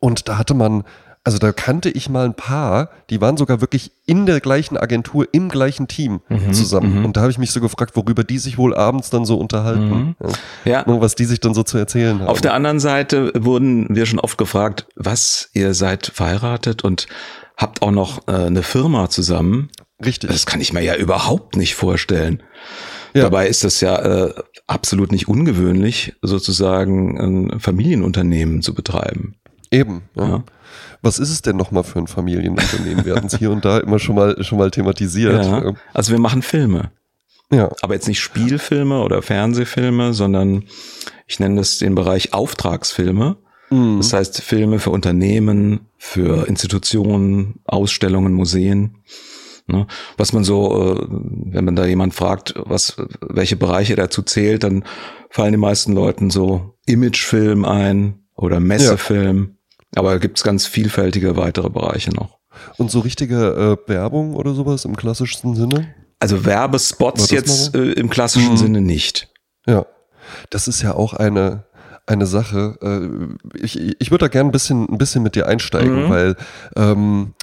und 0.00 0.28
da 0.28 0.36
hatte 0.36 0.54
man 0.54 0.84
also 1.24 1.38
da 1.38 1.52
kannte 1.52 1.88
ich 1.88 2.08
mal 2.08 2.24
ein 2.24 2.34
paar, 2.34 2.90
die 3.08 3.20
waren 3.20 3.36
sogar 3.36 3.60
wirklich 3.60 3.92
in 4.06 4.26
der 4.26 4.40
gleichen 4.40 4.76
Agentur, 4.76 5.28
im 5.30 5.48
gleichen 5.48 5.86
Team 5.86 6.20
mhm, 6.28 6.52
zusammen. 6.52 6.98
Mhm. 6.98 7.04
Und 7.04 7.16
da 7.16 7.20
habe 7.20 7.30
ich 7.30 7.38
mich 7.38 7.52
so 7.52 7.60
gefragt, 7.60 7.94
worüber 7.94 8.24
die 8.24 8.38
sich 8.38 8.58
wohl 8.58 8.74
abends 8.74 9.10
dann 9.10 9.24
so 9.24 9.36
unterhalten. 9.36 9.88
Mhm. 9.88 10.16
Ja. 10.64 10.84
ja. 10.86 11.00
Was 11.00 11.14
die 11.14 11.24
sich 11.24 11.38
dann 11.38 11.54
so 11.54 11.62
zu 11.62 11.78
erzählen 11.78 12.18
haben. 12.18 12.28
Auf 12.28 12.40
der 12.40 12.54
anderen 12.54 12.80
Seite 12.80 13.32
wurden 13.36 13.86
wir 13.94 14.06
schon 14.06 14.18
oft 14.18 14.36
gefragt, 14.36 14.86
was, 14.96 15.50
ihr 15.52 15.74
seid 15.74 16.06
verheiratet 16.06 16.82
und 16.82 17.06
habt 17.56 17.82
auch 17.82 17.92
noch 17.92 18.26
äh, 18.26 18.32
eine 18.32 18.64
Firma 18.64 19.08
zusammen. 19.08 19.70
Richtig. 20.04 20.30
Das 20.30 20.44
kann 20.46 20.60
ich 20.60 20.72
mir 20.72 20.82
ja 20.82 20.96
überhaupt 20.96 21.56
nicht 21.56 21.76
vorstellen. 21.76 22.42
Ja. 23.14 23.22
Dabei 23.22 23.46
ist 23.46 23.62
das 23.62 23.80
ja 23.80 23.96
äh, 23.98 24.34
absolut 24.66 25.12
nicht 25.12 25.28
ungewöhnlich, 25.28 26.14
sozusagen 26.22 27.20
ein 27.52 27.60
Familienunternehmen 27.60 28.62
zu 28.62 28.74
betreiben. 28.74 29.36
Eben. 29.70 30.02
Ja. 30.16 30.28
ja. 30.28 30.44
Was 31.02 31.18
ist 31.18 31.30
es 31.30 31.42
denn 31.42 31.56
nochmal 31.56 31.82
für 31.82 31.98
ein 31.98 32.06
Familienunternehmen? 32.06 33.04
Wir 33.04 33.16
hatten 33.16 33.26
es 33.26 33.36
hier 33.36 33.50
und 33.50 33.64
da 33.64 33.78
immer 33.78 33.98
schon 33.98 34.14
mal, 34.14 34.42
schon 34.44 34.58
mal 34.58 34.70
thematisiert. 34.70 35.44
Ja, 35.44 35.74
also 35.92 36.12
wir 36.12 36.20
machen 36.20 36.42
Filme. 36.42 36.92
Ja. 37.52 37.70
Aber 37.82 37.94
jetzt 37.94 38.08
nicht 38.08 38.20
Spielfilme 38.20 39.02
oder 39.02 39.20
Fernsehfilme, 39.20 40.14
sondern 40.14 40.64
ich 41.26 41.40
nenne 41.40 41.56
das 41.56 41.78
den 41.78 41.94
Bereich 41.94 42.32
Auftragsfilme. 42.32 43.36
Mhm. 43.70 43.98
Das 43.98 44.12
heißt 44.12 44.40
Filme 44.42 44.78
für 44.78 44.90
Unternehmen, 44.90 45.80
für 45.98 46.46
Institutionen, 46.46 47.60
Ausstellungen, 47.64 48.32
Museen. 48.32 48.98
Ne? 49.66 49.86
Was 50.16 50.32
man 50.32 50.44
so, 50.44 50.94
äh, 50.94 51.06
wenn 51.08 51.64
man 51.64 51.76
da 51.76 51.84
jemand 51.84 52.14
fragt, 52.14 52.54
was, 52.56 52.96
welche 53.20 53.56
Bereiche 53.56 53.96
dazu 53.96 54.22
zählt, 54.22 54.64
dann 54.64 54.84
fallen 55.30 55.52
den 55.52 55.60
meisten 55.60 55.92
Leuten 55.92 56.30
so 56.30 56.74
Imagefilm 56.86 57.64
ein 57.64 58.20
oder 58.34 58.60
Messefilm. 58.60 59.56
Aber 59.94 60.18
gibt 60.18 60.38
es 60.38 60.44
ganz 60.44 60.66
vielfältige 60.66 61.36
weitere 61.36 61.70
Bereiche 61.70 62.10
noch. 62.12 62.38
Und 62.76 62.90
so 62.90 63.00
richtige 63.00 63.78
äh, 63.86 63.88
Werbung 63.88 64.34
oder 64.34 64.54
sowas 64.54 64.84
im 64.84 64.96
klassischsten 64.96 65.54
Sinne? 65.54 65.94
Also 66.18 66.44
Werbespots 66.44 67.30
jetzt 67.30 67.74
äh, 67.74 67.92
im 67.92 68.08
klassischen 68.08 68.52
mhm. 68.52 68.56
Sinne 68.56 68.80
nicht. 68.80 69.28
Ja, 69.66 69.86
das 70.50 70.68
ist 70.68 70.82
ja 70.82 70.94
auch 70.94 71.14
eine, 71.14 71.64
eine 72.06 72.26
Sache. 72.26 72.78
Äh, 72.80 73.58
ich 73.58 74.00
ich 74.00 74.10
würde 74.10 74.26
da 74.26 74.28
gerne 74.28 74.50
ein 74.50 74.52
bisschen, 74.52 74.88
ein 74.88 74.98
bisschen 74.98 75.22
mit 75.22 75.34
dir 75.34 75.46
einsteigen, 75.46 76.04
mhm. 76.04 76.10
weil 76.10 76.36
ähm, 76.76 77.34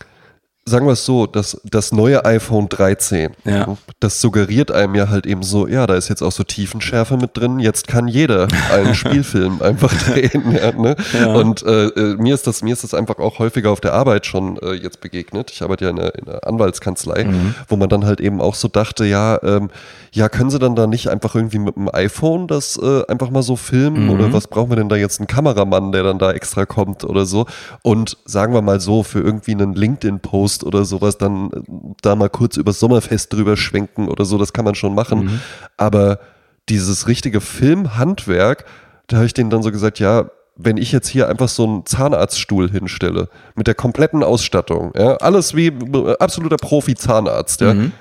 sagen 0.69 0.85
wir 0.85 0.93
es 0.93 1.05
so, 1.05 1.25
das, 1.25 1.59
das 1.65 1.91
neue 1.91 2.23
iPhone 2.25 2.69
13, 2.69 3.31
Ja. 3.43 3.77
das 3.99 4.21
suggeriert 4.21 4.71
einem 4.71 4.95
ja 4.95 5.09
halt 5.09 5.25
eben 5.25 5.43
so, 5.43 5.67
ja, 5.67 5.85
da 5.87 5.95
ist 5.95 6.07
jetzt 6.09 6.21
auch 6.21 6.31
so 6.31 6.43
Tiefenschärfe 6.43 7.17
mit 7.17 7.35
drin, 7.35 7.59
jetzt 7.59 7.87
kann 7.87 8.07
jeder 8.07 8.47
einen 8.73 8.93
Spielfilm 9.01 9.61
einfach 9.61 9.93
drehen. 9.93 10.51
Ja, 10.51 10.71
ne? 10.71 10.95
Ja. 11.13 11.33
Und 11.33 11.63
äh, 11.63 11.85
äh, 11.87 12.15
mir, 12.17 12.33
ist 12.33 12.47
das, 12.47 12.61
mir 12.61 12.73
ist 12.73 12.83
das 12.83 12.93
einfach 12.93 13.17
auch 13.19 13.39
häufiger 13.39 13.71
auf 13.71 13.81
der 13.81 13.93
Arbeit 13.93 14.25
schon 14.25 14.57
äh, 14.57 14.73
jetzt 14.73 15.01
begegnet. 15.01 15.51
Ich 15.51 15.61
arbeite 15.61 15.85
ja 15.85 15.91
in 15.91 15.99
einer, 15.99 16.15
in 16.15 16.27
einer 16.27 16.45
Anwaltskanzlei, 16.47 17.23
Mhm. 17.25 17.55
wo 17.67 17.75
man 17.75 17.89
dann 17.89 18.05
halt 18.05 18.21
eben 18.21 18.39
auch 18.41 18.55
so 18.55 18.67
dachte, 18.67 19.05
ja, 19.05 19.39
ähm, 19.43 19.69
ja, 20.11 20.29
können 20.29 20.49
sie 20.49 20.59
dann 20.59 20.75
da 20.75 20.87
nicht 20.87 21.09
einfach 21.09 21.35
irgendwie 21.35 21.59
mit 21.59 21.75
dem 21.75 21.89
iPhone 21.93 22.47
das 22.47 22.77
äh, 22.81 23.05
einfach 23.07 23.29
mal 23.29 23.43
so 23.43 23.55
filmen 23.55 24.05
Mhm. 24.05 24.09
oder 24.11 24.33
was 24.33 24.47
brauchen 24.47 24.69
wir 24.71 24.75
denn 24.77 24.89
da 24.89 24.95
jetzt 24.95 25.19
einen 25.19 25.27
Kameramann, 25.27 25.91
der 25.91 26.03
dann 26.03 26.19
da 26.19 26.31
extra 26.31 26.65
kommt 26.65 27.03
oder 27.03 27.25
so 27.25 27.45
und 27.83 28.17
sagen 28.25 28.53
wir 28.53 28.61
mal 28.61 28.79
so, 28.79 29.03
für 29.03 29.19
irgendwie 29.19 29.51
einen 29.53 29.73
LinkedIn-Post 29.73 30.58
oder 30.63 30.85
sowas 30.85 31.17
dann 31.17 31.51
äh, 31.51 31.61
da 32.01 32.15
mal 32.15 32.29
kurz 32.29 32.57
übers 32.57 32.79
Sommerfest 32.79 33.31
drüber 33.33 33.57
schwenken 33.57 34.07
oder 34.07 34.25
so, 34.25 34.37
das 34.37 34.53
kann 34.53 34.65
man 34.65 34.75
schon 34.75 34.95
machen, 34.95 35.19
Mhm. 35.25 35.39
aber 35.77 36.19
dieses 36.69 37.07
richtige 37.07 37.41
Filmhandwerk, 37.41 38.65
da 39.07 39.17
habe 39.17 39.25
ich 39.25 39.33
denen 39.33 39.49
dann 39.49 39.63
so 39.63 39.71
gesagt, 39.71 39.99
ja, 39.99 40.29
wenn 40.55 40.77
ich 40.77 40.91
jetzt 40.91 41.07
hier 41.07 41.29
einfach 41.29 41.47
so 41.47 41.63
einen 41.65 41.85
Zahnarztstuhl 41.85 42.69
hinstelle, 42.69 43.29
mit 43.55 43.67
der 43.67 43.75
kompletten 43.75 44.23
Ausstattung, 44.23 44.91
ja, 44.95 45.15
alles 45.17 45.55
wie 45.55 45.67
äh, 45.67 46.15
absoluter 46.19 46.57
Profi-Zahnarzt, 46.57 47.61
ja, 47.61 47.73
Mhm. 47.73 47.91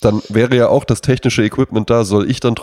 Dann 0.00 0.22
wäre 0.28 0.56
ja 0.56 0.68
auch 0.68 0.84
das 0.84 1.02
technische 1.02 1.44
Equipment 1.44 1.90
da. 1.90 2.04
Soll 2.04 2.30
ich 2.30 2.40
dann, 2.40 2.54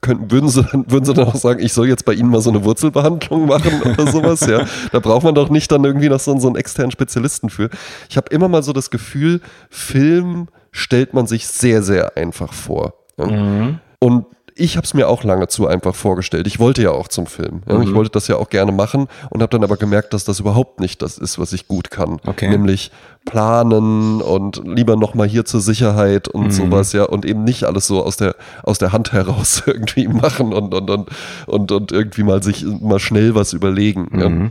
können, 0.00 0.30
würden, 0.30 0.48
sie 0.48 0.64
dann, 0.64 0.84
würden 0.90 1.04
sie 1.04 1.14
dann 1.14 1.28
auch 1.28 1.36
sagen, 1.36 1.60
ich 1.60 1.72
soll 1.72 1.88
jetzt 1.88 2.04
bei 2.04 2.12
Ihnen 2.12 2.30
mal 2.30 2.40
so 2.40 2.50
eine 2.50 2.64
Wurzelbehandlung 2.64 3.46
machen 3.46 3.80
oder 3.84 4.10
sowas? 4.10 4.46
Ja, 4.46 4.64
da 4.92 4.98
braucht 4.98 5.22
man 5.22 5.34
doch 5.34 5.50
nicht 5.50 5.70
dann 5.70 5.84
irgendwie 5.84 6.08
noch 6.08 6.20
so, 6.20 6.36
so 6.38 6.48
einen 6.48 6.56
externen 6.56 6.90
Spezialisten 6.90 7.48
für. 7.48 7.70
Ich 8.08 8.16
habe 8.16 8.28
immer 8.30 8.48
mal 8.48 8.62
so 8.62 8.72
das 8.72 8.90
Gefühl, 8.90 9.40
Film 9.70 10.48
stellt 10.72 11.14
man 11.14 11.26
sich 11.26 11.46
sehr, 11.46 11.82
sehr 11.82 12.16
einfach 12.16 12.52
vor. 12.52 12.94
Ja? 13.16 13.26
Mhm. 13.26 13.78
Und 14.00 14.26
ich 14.60 14.76
habe 14.76 14.84
es 14.84 14.94
mir 14.94 15.08
auch 15.08 15.24
lange 15.24 15.48
zu 15.48 15.66
einfach 15.66 15.94
vorgestellt. 15.94 16.46
Ich 16.46 16.58
wollte 16.58 16.82
ja 16.82 16.90
auch 16.90 17.08
zum 17.08 17.26
Film. 17.26 17.62
Ja? 17.66 17.76
Mhm. 17.76 17.82
Ich 17.82 17.94
wollte 17.94 18.10
das 18.10 18.28
ja 18.28 18.36
auch 18.36 18.50
gerne 18.50 18.72
machen 18.72 19.08
und 19.30 19.42
habe 19.42 19.50
dann 19.50 19.64
aber 19.64 19.76
gemerkt, 19.76 20.12
dass 20.12 20.24
das 20.24 20.38
überhaupt 20.40 20.80
nicht 20.80 21.02
das 21.02 21.18
ist, 21.18 21.38
was 21.38 21.52
ich 21.52 21.66
gut 21.66 21.90
kann. 21.90 22.20
Okay. 22.26 22.48
Nämlich 22.48 22.90
planen 23.24 24.20
und 24.22 24.62
lieber 24.64 24.96
nochmal 24.96 25.28
hier 25.28 25.44
zur 25.44 25.60
Sicherheit 25.60 26.28
und 26.28 26.46
Mhm. 26.46 26.50
sowas, 26.50 26.92
ja, 26.92 27.04
und 27.04 27.24
eben 27.24 27.44
nicht 27.44 27.64
alles 27.64 27.86
so 27.86 28.04
aus 28.04 28.16
der, 28.16 28.36
aus 28.62 28.78
der 28.78 28.92
Hand 28.92 29.12
heraus 29.12 29.62
irgendwie 29.66 30.08
machen 30.08 30.52
und, 30.52 30.74
und, 30.74 30.90
und, 30.90 31.08
und, 31.46 31.72
und 31.72 31.92
irgendwie 31.92 32.22
mal 32.22 32.42
sich 32.42 32.64
mal 32.64 32.98
schnell 32.98 33.34
was 33.34 33.52
überlegen. 33.52 34.08
Mhm. 34.10 34.20
Ja. 34.20 34.50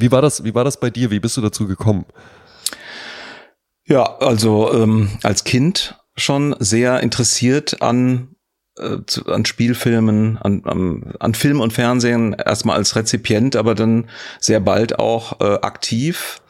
Wie 0.00 0.10
war 0.12 0.22
das, 0.22 0.44
wie 0.44 0.54
war 0.54 0.64
das 0.64 0.78
bei 0.80 0.90
dir? 0.90 1.10
Wie 1.10 1.20
bist 1.20 1.36
du 1.36 1.40
dazu 1.40 1.66
gekommen? 1.66 2.06
Ja, 3.84 4.16
also 4.20 4.72
ähm, 4.72 5.10
als 5.22 5.44
Kind 5.44 5.98
schon 6.16 6.54
sehr 6.58 7.00
interessiert 7.00 7.82
an, 7.82 8.31
äh, 8.78 8.98
zu, 9.06 9.26
an 9.26 9.44
Spielfilmen, 9.44 10.38
an, 10.38 10.62
an, 10.64 11.14
an 11.20 11.34
Film 11.34 11.60
und 11.60 11.72
Fernsehen, 11.72 12.34
erstmal 12.34 12.76
als 12.76 12.96
Rezipient, 12.96 13.56
aber 13.56 13.74
dann 13.74 14.08
sehr 14.40 14.60
bald 14.60 14.98
auch 14.98 15.40
äh, 15.40 15.58
aktiv 15.60 16.40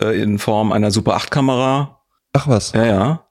äh, 0.00 0.20
in 0.20 0.38
Form 0.38 0.72
einer 0.72 0.90
Super 0.90 1.14
8 1.14 1.30
Kamera. 1.30 2.00
Ach 2.32 2.48
was. 2.48 2.72
Ja, 2.72 2.86
ja. 2.86 3.26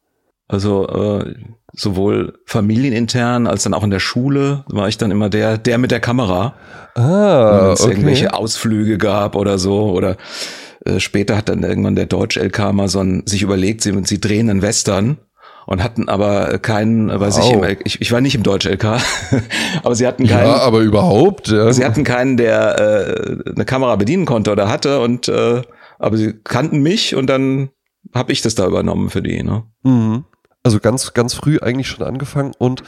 Also 0.48 0.88
äh, 0.88 1.36
sowohl 1.74 2.40
familienintern 2.46 3.48
als 3.48 3.64
dann 3.64 3.74
auch 3.74 3.84
in 3.84 3.90
der 3.90 4.00
Schule 4.00 4.64
war 4.68 4.88
ich 4.88 4.98
dann 4.98 5.12
immer 5.12 5.30
der, 5.30 5.58
der 5.58 5.78
mit 5.78 5.92
der 5.92 6.00
Kamera. 6.00 6.54
Ah, 6.96 7.66
wenn 7.66 7.72
es 7.72 7.82
okay. 7.82 7.92
irgendwelche 7.92 8.34
Ausflüge 8.34 8.98
gab 8.98 9.36
oder 9.36 9.58
so. 9.58 9.90
Oder 9.92 10.18
äh, 10.86 11.00
später 11.00 11.38
hat 11.38 11.50
dann 11.50 11.64
irgendwann 11.64 11.96
der 11.96 12.06
Deutsch-LK 12.06 12.74
mal 12.74 12.88
so 12.88 13.00
ein, 13.00 13.24
sich 13.26 13.42
überlegt, 13.42 13.82
sie, 13.82 13.98
sie 14.04 14.22
drehen 14.22 14.50
einen 14.50 14.62
Western 14.62 15.18
und 15.65 15.84
hatten 15.84 16.10
aber 16.10 16.60
keinen, 16.60 17.08
weiß 17.20 17.38
ich, 17.38 17.43
Wow. 17.46 17.53
im, 17.53 17.63
L- 17.63 17.77
ich, 17.86 18.01
ich 18.01 18.12
war 18.12 18.22
nicht 18.22 18.36
im 18.36 18.43
Deutsch-LK, 18.43 18.84
aber 19.84 19.96
sie 19.96 20.05
hatten 20.08 20.27
keinen, 20.27 20.48
Ja, 20.48 20.58
aber 20.60 20.79
überhaupt, 20.79 21.48
ja. 21.50 21.72
sie 21.72 21.86
hatten 21.86 22.03
keinen, 22.03 22.38
der 22.38 22.79
äh, 22.79 23.51
eine 23.55 23.65
Kamera 23.65 23.96
bedienen 23.96 24.25
konnte 24.25 24.51
oder 24.51 24.70
hatte 24.70 25.00
und 25.00 25.27
äh, 25.27 25.62
aber 26.00 26.17
sie 26.17 26.34
kannten 26.43 26.82
mich 26.82 27.15
und 27.15 27.27
dann 27.27 27.70
habe 28.13 28.32
ich 28.34 28.41
das 28.41 28.55
da 28.55 28.65
übernommen 28.67 29.10
für 29.10 29.22
die. 29.22 29.41
Ne? 29.43 29.63
Mhm. 29.84 30.25
Also 30.63 30.79
ganz, 30.79 31.13
ganz 31.13 31.34
früh 31.34 31.60
eigentlich 31.60 31.88
schon 31.88 32.05
angefangen 32.05 32.53
und 32.58 32.84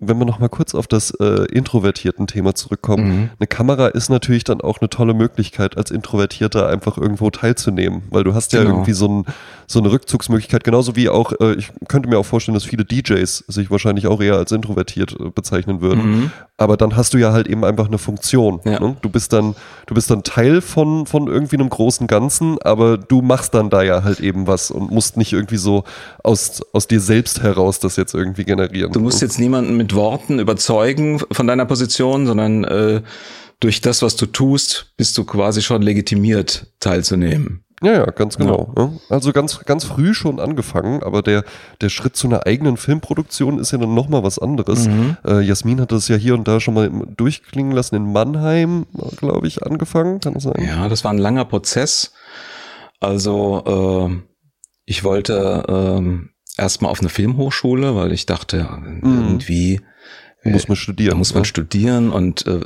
wenn 0.00 0.18
wir 0.18 0.24
noch 0.26 0.40
mal 0.40 0.48
kurz 0.48 0.74
auf 0.74 0.86
das 0.88 1.12
äh, 1.12 1.44
introvertierten 1.52 2.26
Thema 2.26 2.54
zurückkommen, 2.54 3.06
Mhm. 3.08 3.30
eine 3.38 3.46
Kamera 3.46 3.86
ist 3.86 4.10
natürlich 4.10 4.42
dann 4.44 4.60
auch 4.60 4.80
eine 4.80 4.90
tolle 4.90 5.14
Möglichkeit, 5.14 5.76
als 5.78 5.90
Introvertierter 5.92 6.68
einfach 6.68 6.98
irgendwo 6.98 7.30
teilzunehmen, 7.30 8.02
weil 8.10 8.24
du 8.24 8.34
hast 8.34 8.52
ja 8.52 8.60
Genau. 8.62 8.74
irgendwie 8.74 8.92
so, 8.92 9.08
ein, 9.08 9.24
so 9.66 9.78
eine 9.80 9.90
Rückzugsmöglichkeit, 9.90 10.64
genauso 10.64 10.96
wie 10.96 11.08
auch, 11.08 11.32
äh, 11.40 11.54
ich 11.54 11.70
könnte 11.88 12.08
mir 12.08 12.18
auch 12.18 12.26
vorstellen, 12.26 12.54
dass 12.54 12.64
viele 12.64 12.84
DJs 12.84 13.44
sich 13.48 13.70
wahrscheinlich 13.70 14.06
auch 14.06 14.20
eher 14.20 14.36
als 14.36 14.52
introvertiert 14.52 15.16
äh, 15.18 15.30
bezeichnen 15.30 15.80
würden, 15.80 16.02
Mhm. 16.04 16.30
aber 16.56 16.76
dann 16.76 16.96
hast 16.96 17.14
du 17.14 17.18
ja 17.18 17.32
halt 17.32 17.46
eben 17.46 17.64
einfach 17.64 17.86
eine 17.86 17.98
Funktion. 17.98 18.60
Ja. 18.64 18.80
Ne? 18.80 18.96
Du 19.02 19.08
bist 19.08 19.32
dann, 19.32 19.54
du 19.86 19.94
bist 19.94 20.10
dann 20.10 20.22
Teil 20.22 20.60
von, 20.60 21.06
von 21.06 21.26
irgendwie 21.28 21.56
einem 21.56 21.70
großen 21.70 22.06
Ganzen, 22.06 22.60
aber 22.62 22.98
du 22.98 23.22
machst 23.22 23.54
dann 23.54 23.70
da 23.70 23.82
ja 23.82 24.04
halt 24.04 24.20
eben 24.20 24.46
was 24.46 24.70
und 24.70 24.90
musst 24.90 25.16
nicht 25.16 25.32
irgendwie 25.32 25.56
so 25.56 25.84
aus, 26.22 26.62
aus 26.72 26.86
dir 26.86 27.00
selbst 27.00 27.42
heraus 27.42 27.78
das 27.80 27.96
jetzt 27.96 28.14
irgendwie 28.14 28.44
generieren. 28.44 28.92
Du 28.92 29.00
musst 29.00 29.22
jetzt 29.22 29.38
niemanden 29.38 29.76
mit 29.76 29.94
Worten 29.94 30.38
überzeugen 30.38 31.20
von 31.32 31.46
deiner 31.46 31.64
Position, 31.64 32.26
sondern 32.26 32.64
äh, 32.64 33.02
durch 33.60 33.80
das, 33.80 34.02
was 34.02 34.16
du 34.16 34.26
tust, 34.26 34.92
bist 34.96 35.16
du 35.16 35.24
quasi 35.24 35.62
schon 35.62 35.80
legitimiert 35.80 36.66
teilzunehmen. 36.80 37.63
Ja, 37.84 37.92
ja, 37.92 38.04
ganz 38.06 38.36
genau. 38.36 38.72
Ja. 38.76 38.90
Also 39.08 39.32
ganz, 39.32 39.60
ganz 39.64 39.84
früh 39.84 40.14
schon 40.14 40.40
angefangen, 40.40 41.02
aber 41.02 41.22
der, 41.22 41.44
der 41.80 41.88
Schritt 41.88 42.16
zu 42.16 42.26
einer 42.26 42.46
eigenen 42.46 42.76
Filmproduktion 42.76 43.58
ist 43.58 43.72
ja 43.72 43.78
dann 43.78 43.94
nochmal 43.94 44.22
was 44.22 44.38
anderes. 44.38 44.88
Mhm. 44.88 45.16
Äh, 45.26 45.40
Jasmin 45.40 45.80
hat 45.80 45.92
das 45.92 46.08
ja 46.08 46.16
hier 46.16 46.34
und 46.34 46.48
da 46.48 46.60
schon 46.60 46.74
mal 46.74 46.90
durchklingen 47.16 47.72
lassen. 47.72 47.96
In 47.96 48.12
Mannheim, 48.12 48.86
glaube 49.16 49.46
ich, 49.46 49.62
angefangen, 49.62 50.20
kann 50.20 50.34
das 50.34 50.44
sein? 50.44 50.64
Ja, 50.66 50.88
das 50.88 51.04
war 51.04 51.12
ein 51.12 51.18
langer 51.18 51.44
Prozess. 51.44 52.12
Also 53.00 54.10
äh, 54.10 54.22
ich 54.86 55.04
wollte 55.04 55.64
ähm, 55.68 56.30
erstmal 56.56 56.90
auf 56.90 57.00
eine 57.00 57.08
Filmhochschule, 57.08 57.94
weil 57.96 58.12
ich 58.12 58.26
dachte, 58.26 58.58
ja, 58.58 58.78
irgendwie 58.84 59.80
Muss 60.52 60.68
man 60.68 60.76
studieren. 60.76 61.10
Da 61.12 61.16
muss 61.16 61.32
man 61.34 61.42
ne? 61.42 61.46
studieren 61.46 62.10
und 62.10 62.46
äh, 62.46 62.60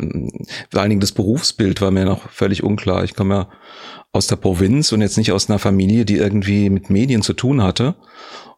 vor 0.71 0.81
allen 0.81 0.91
Dingen 0.91 1.01
das 1.01 1.13
Berufsbild 1.13 1.81
war 1.81 1.91
mir 1.91 2.05
noch 2.05 2.29
völlig 2.31 2.63
unklar. 2.63 3.05
Ich 3.05 3.15
komme 3.15 3.35
ja 3.35 3.49
aus 4.13 4.27
der 4.27 4.37
Provinz 4.37 4.91
und 4.93 5.01
jetzt 5.01 5.17
nicht 5.19 5.33
aus 5.33 5.49
einer 5.49 5.59
Familie, 5.59 6.05
die 6.05 6.17
irgendwie 6.17 6.71
mit 6.71 6.91
Medien 6.91 7.23
zu 7.23 7.35
tun 7.35 7.63
hatte. 7.63 7.95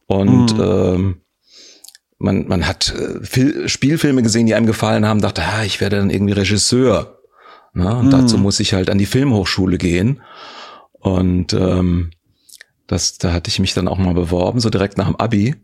Und 0.06 0.56
Mhm. 0.56 0.62
ähm, 0.62 1.16
man, 2.18 2.48
man 2.48 2.66
hat 2.66 2.94
äh, 2.94 3.24
Fil 3.24 3.68
Spielfilme 3.68 4.22
gesehen, 4.22 4.46
die 4.46 4.54
einem 4.54 4.66
gefallen 4.66 5.06
haben, 5.06 5.20
dachte, 5.20 5.42
ah, 5.42 5.64
ich 5.64 5.80
werde 5.80 5.96
dann 5.96 6.10
irgendwie 6.10 6.32
Regisseur. 6.34 7.18
Na, 7.72 7.98
und 8.00 8.06
Mhm. 8.06 8.10
dazu 8.10 8.38
muss 8.38 8.58
ich 8.60 8.72
halt 8.74 8.90
an 8.90 8.98
die 8.98 9.06
Filmhochschule 9.06 9.78
gehen. 9.78 10.22
Und 10.92 11.52
ähm, 11.54 12.10
das, 12.86 13.18
da 13.18 13.32
hatte 13.32 13.48
ich 13.48 13.58
mich 13.60 13.72
dann 13.74 13.88
auch 13.88 13.98
mal 13.98 14.14
beworben, 14.14 14.60
so 14.60 14.68
direkt 14.70 14.98
nach 14.98 15.06
dem 15.06 15.16
Abi. 15.16 15.54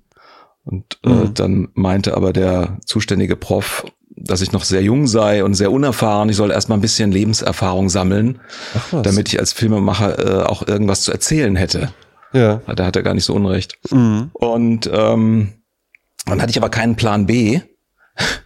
Und 0.66 0.98
äh, 1.04 1.08
Mhm. 1.08 1.34
dann 1.34 1.68
meinte 1.74 2.14
aber 2.16 2.32
der 2.34 2.76
zuständige 2.84 3.36
Prof, 3.36 3.86
dass 4.18 4.40
ich 4.42 4.52
noch 4.52 4.64
sehr 4.64 4.82
jung 4.82 5.06
sei 5.06 5.42
und 5.44 5.54
sehr 5.54 5.70
unerfahren. 5.72 6.28
Ich 6.28 6.36
soll 6.36 6.50
erstmal 6.50 6.76
ein 6.78 6.82
bisschen 6.82 7.12
Lebenserfahrung 7.12 7.88
sammeln, 7.88 8.40
damit 8.90 9.28
ich 9.28 9.38
als 9.38 9.52
Filmemacher 9.52 10.18
äh, 10.18 10.42
auch 10.44 10.66
irgendwas 10.66 11.02
zu 11.02 11.12
erzählen 11.12 11.54
hätte. 11.56 11.90
Ja. 12.32 12.60
Da 12.74 12.84
hat 12.86 12.96
er 12.96 13.02
gar 13.02 13.14
nicht 13.14 13.24
so 13.24 13.34
unrecht. 13.34 13.78
Mhm. 13.90 14.30
Und 14.32 14.90
ähm, 14.92 15.52
dann 16.26 16.42
hatte 16.42 16.50
ich 16.50 16.56
aber 16.58 16.68
keinen 16.70 16.96
Plan 16.96 17.26
B. 17.26 17.60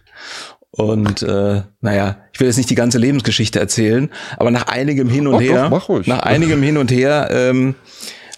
Und 0.71 1.21
äh, 1.23 1.63
naja, 1.81 2.17
ich 2.31 2.39
will 2.39 2.47
jetzt 2.47 2.55
nicht 2.57 2.69
die 2.69 2.75
ganze 2.75 2.97
Lebensgeschichte 2.97 3.59
erzählen, 3.59 4.09
aber 4.37 4.51
nach 4.51 4.67
einigem 4.67 5.09
Hin 5.09 5.27
und 5.27 5.33
doch, 5.33 5.41
Her, 5.41 5.67
ruhig. 5.67 6.07
nach 6.07 6.19
einigem 6.19 6.63
Hin 6.63 6.77
und 6.77 6.89
Her 6.91 7.27
ähm, 7.31 7.75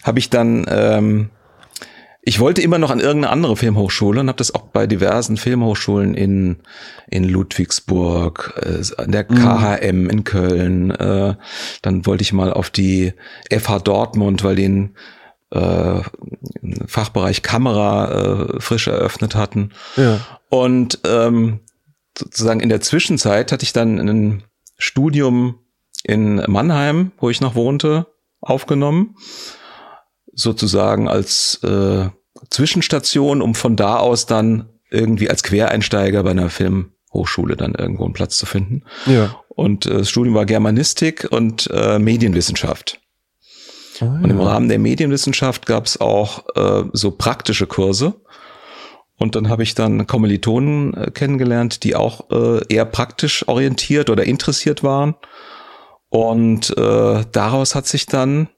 habe 0.04 0.18
ich 0.18 0.30
dann, 0.32 0.66
ähm, 0.68 1.30
ich 2.26 2.40
wollte 2.40 2.62
immer 2.62 2.78
noch 2.78 2.90
an 2.90 3.02
irgendeine 3.02 3.34
andere 3.34 3.58
Filmhochschule 3.58 4.22
und 4.22 4.30
habe 4.30 4.38
das 4.38 4.56
auch 4.56 4.62
bei 4.68 4.88
diversen 4.88 5.36
Filmhochschulen 5.36 6.14
in 6.14 6.58
in 7.08 7.26
Ludwigsburg, 7.26 8.54
äh, 8.62 9.02
an 9.02 9.12
der 9.12 9.26
KHM 9.26 10.10
in 10.10 10.24
Köln. 10.24 10.92
Äh, 10.92 11.36
dann 11.82 12.06
wollte 12.06 12.22
ich 12.22 12.32
mal 12.32 12.54
auf 12.54 12.70
die 12.70 13.14
FH 13.52 13.80
Dortmund, 13.80 14.44
weil 14.44 14.56
den 14.56 14.96
äh, 15.52 16.02
Fachbereich 16.88 17.42
Kamera 17.42 18.56
äh, 18.56 18.60
frisch 18.62 18.88
eröffnet 18.88 19.36
hatten. 19.36 19.72
Ja. 19.98 20.20
Und 20.50 21.00
ähm, 21.06 21.60
sozusagen 22.18 22.62
in 22.62 22.70
der 22.70 22.82
Zwischenzeit 22.82 23.52
hatte 23.52 23.64
ich 23.64 23.74
dann 23.74 24.00
ein 24.00 24.44
Studium 24.78 25.60
in 26.04 26.42
Mannheim, 26.48 27.12
wo 27.18 27.30
ich 27.30 27.42
noch 27.42 27.56
wohnte, 27.56 28.08
aufgenommen. 28.40 29.16
Sozusagen 30.36 31.08
als 31.08 31.60
äh, 31.64 32.10
Zwischenstation, 32.50 33.42
um 33.42 33.56
von 33.56 33.76
da 33.76 33.98
aus 33.98 34.26
dann 34.26 34.70
irgendwie 34.90 35.30
als 35.30 35.44
Quereinsteiger 35.44 36.24
bei 36.24 36.32
einer 36.32 36.50
Filmhochschule 36.50 37.56
dann 37.56 37.76
irgendwo 37.76 38.06
einen 38.06 38.14
Platz 38.14 38.38
zu 38.38 38.46
finden. 38.46 38.84
Ja. 39.06 39.36
Und 39.50 39.86
äh, 39.86 40.00
das 40.00 40.10
Studium 40.10 40.36
war 40.36 40.46
Germanistik 40.46 41.28
und 41.32 41.70
äh, 41.72 42.00
Medienwissenschaft. 42.00 43.00
Oh, 44.02 44.06
ja. 44.06 44.12
Und 44.12 44.30
im 44.30 44.40
Rahmen 44.40 44.70
der 44.70 44.80
Medienwissenschaft 44.80 45.66
gab 45.66 45.86
es 45.86 46.00
auch 46.00 46.46
äh, 46.56 46.84
so 46.94 47.12
praktische 47.12 47.68
Kurse. 47.68 48.16
Und 49.18 49.36
dann 49.36 49.50
habe 49.50 49.64
ich 49.64 49.76
dann 49.76 50.08
Kommilitonen 50.08 50.94
äh, 50.96 51.12
kennengelernt, 51.12 51.84
die 51.84 51.96
auch 51.96 52.30
äh, 52.32 52.62
eher 52.68 52.86
praktisch 52.86 53.48
orientiert 53.48 54.10
oder 54.10 54.24
interessiert 54.24 54.84
waren. 54.84 55.16
Und 56.10 56.76
äh, 56.78 57.24
daraus 57.32 57.74
hat 57.76 57.88
sich 57.88 58.06
dann, 58.06 58.50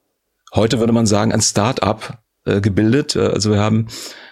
heute 0.55 0.79
würde 0.79 0.93
man 0.93 1.05
sagen, 1.05 1.31
ein 1.31 1.41
Start-up 1.41 2.19
äh, 2.45 2.61
gebildet. 2.61 3.15
Äh, 3.15 3.27
also 3.27 3.51
wir 3.51 3.59
haben 3.59 3.87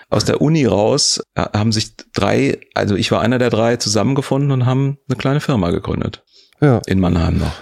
aus 0.09 0.25
der 0.25 0.41
Uni 0.41 0.65
raus, 0.65 1.21
äh, 1.35 1.45
haben 1.53 1.71
sich 1.71 1.95
drei, 2.13 2.59
also 2.73 2.95
ich 2.95 3.11
war 3.11 3.21
einer 3.21 3.39
der 3.39 3.49
drei, 3.49 3.77
zusammengefunden 3.77 4.51
und 4.51 4.65
haben 4.65 4.97
eine 5.07 5.17
kleine 5.17 5.39
Firma 5.39 5.71
gegründet. 5.71 6.23
Ja. 6.61 6.81
In 6.85 6.99
Mannheim 6.99 7.37
noch. 7.37 7.53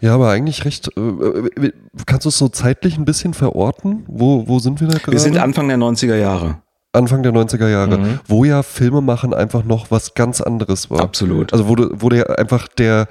Ja, 0.00 0.14
aber 0.14 0.30
eigentlich 0.30 0.64
recht. 0.64 0.88
Äh 0.96 1.72
kannst 2.06 2.24
du 2.24 2.30
es 2.30 2.38
so 2.38 2.48
zeitlich 2.48 2.98
ein 2.98 3.04
bisschen 3.04 3.32
verorten? 3.32 4.04
Wo, 4.08 4.48
wo 4.48 4.58
sind 4.58 4.80
wir 4.80 4.88
da 4.88 4.98
gerade? 4.98 5.12
Wir 5.12 5.20
sind 5.20 5.38
Anfang 5.38 5.68
der 5.68 5.78
90er 5.78 6.16
Jahre. 6.16 6.62
Anfang 6.92 7.22
der 7.22 7.32
90er 7.32 7.68
Jahre, 7.68 7.98
mhm. 7.98 8.20
wo 8.26 8.44
ja 8.44 8.62
Filme 8.62 9.00
machen 9.00 9.34
einfach 9.34 9.62
noch 9.64 9.90
was 9.90 10.14
ganz 10.14 10.40
anderes 10.40 10.90
war. 10.90 11.00
Absolut. 11.00 11.52
Also 11.52 11.68
wo, 11.68 11.76
wo 11.92 12.08
der 12.08 12.38
einfach 12.38 12.66
der 12.66 13.08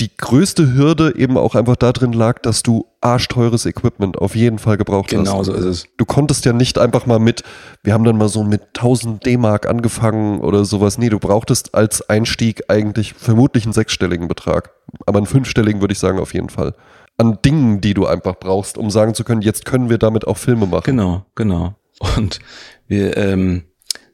die 0.00 0.16
größte 0.16 0.74
Hürde 0.74 1.16
eben 1.16 1.36
auch 1.36 1.54
einfach 1.54 1.74
darin 1.74 2.12
lag, 2.12 2.40
dass 2.40 2.62
du 2.62 2.86
arschteures 3.00 3.66
Equipment 3.66 4.18
auf 4.18 4.36
jeden 4.36 4.58
Fall 4.58 4.76
gebraucht 4.76 5.08
genau 5.08 5.22
hast. 5.22 5.28
Genau 5.30 5.42
so 5.42 5.52
ist 5.54 5.64
es. 5.64 5.86
Du 5.96 6.04
konntest 6.04 6.44
ja 6.44 6.52
nicht 6.52 6.78
einfach 6.78 7.06
mal 7.06 7.18
mit, 7.18 7.42
wir 7.82 7.94
haben 7.94 8.04
dann 8.04 8.16
mal 8.16 8.28
so 8.28 8.44
mit 8.44 8.62
1000 8.68 9.26
D-Mark 9.26 9.68
angefangen 9.68 10.40
oder 10.40 10.64
sowas. 10.64 10.98
Nee, 10.98 11.08
du 11.08 11.18
brauchtest 11.18 11.74
als 11.74 12.08
Einstieg 12.08 12.64
eigentlich 12.68 13.14
vermutlich 13.14 13.64
einen 13.64 13.72
sechsstelligen 13.72 14.28
Betrag. 14.28 14.70
Aber 15.06 15.18
einen 15.18 15.26
fünfstelligen 15.26 15.80
würde 15.80 15.92
ich 15.92 15.98
sagen 15.98 16.20
auf 16.20 16.32
jeden 16.32 16.48
Fall. 16.48 16.74
An 17.16 17.38
Dingen, 17.44 17.80
die 17.80 17.94
du 17.94 18.06
einfach 18.06 18.36
brauchst, 18.38 18.78
um 18.78 18.90
sagen 18.90 19.14
zu 19.14 19.24
können, 19.24 19.42
jetzt 19.42 19.64
können 19.64 19.90
wir 19.90 19.98
damit 19.98 20.26
auch 20.26 20.36
Filme 20.36 20.66
machen. 20.66 20.84
Genau, 20.84 21.26
genau. 21.34 21.74
Und 22.16 22.38
wir, 22.86 23.16
ähm, 23.16 23.64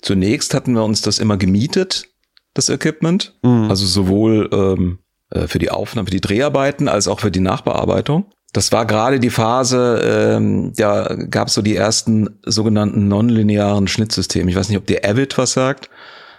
zunächst 0.00 0.54
hatten 0.54 0.72
wir 0.72 0.84
uns 0.84 1.02
das 1.02 1.18
immer 1.18 1.36
gemietet, 1.36 2.08
das 2.54 2.70
Equipment. 2.70 3.38
Mhm. 3.42 3.68
Also 3.68 3.84
sowohl 3.84 4.48
ähm, 4.50 4.98
äh, 4.98 5.03
für 5.46 5.58
die 5.58 5.70
Aufnahme, 5.70 6.06
für 6.06 6.12
die 6.12 6.20
Dreharbeiten 6.20 6.88
als 6.88 7.08
auch 7.08 7.20
für 7.20 7.30
die 7.30 7.40
Nachbearbeitung. 7.40 8.26
Das 8.52 8.70
war 8.70 8.86
gerade 8.86 9.18
die 9.18 9.30
Phase, 9.30 10.00
ähm, 10.36 10.72
da 10.76 11.16
gab 11.28 11.48
es 11.48 11.54
so 11.54 11.62
die 11.62 11.74
ersten 11.74 12.38
sogenannten 12.44 13.08
nonlinearen 13.08 13.88
Schnittsysteme. 13.88 14.48
Ich 14.48 14.56
weiß 14.56 14.68
nicht, 14.68 14.78
ob 14.78 14.86
dir 14.86 15.04
Avid 15.04 15.36
was 15.36 15.52
sagt. 15.52 15.90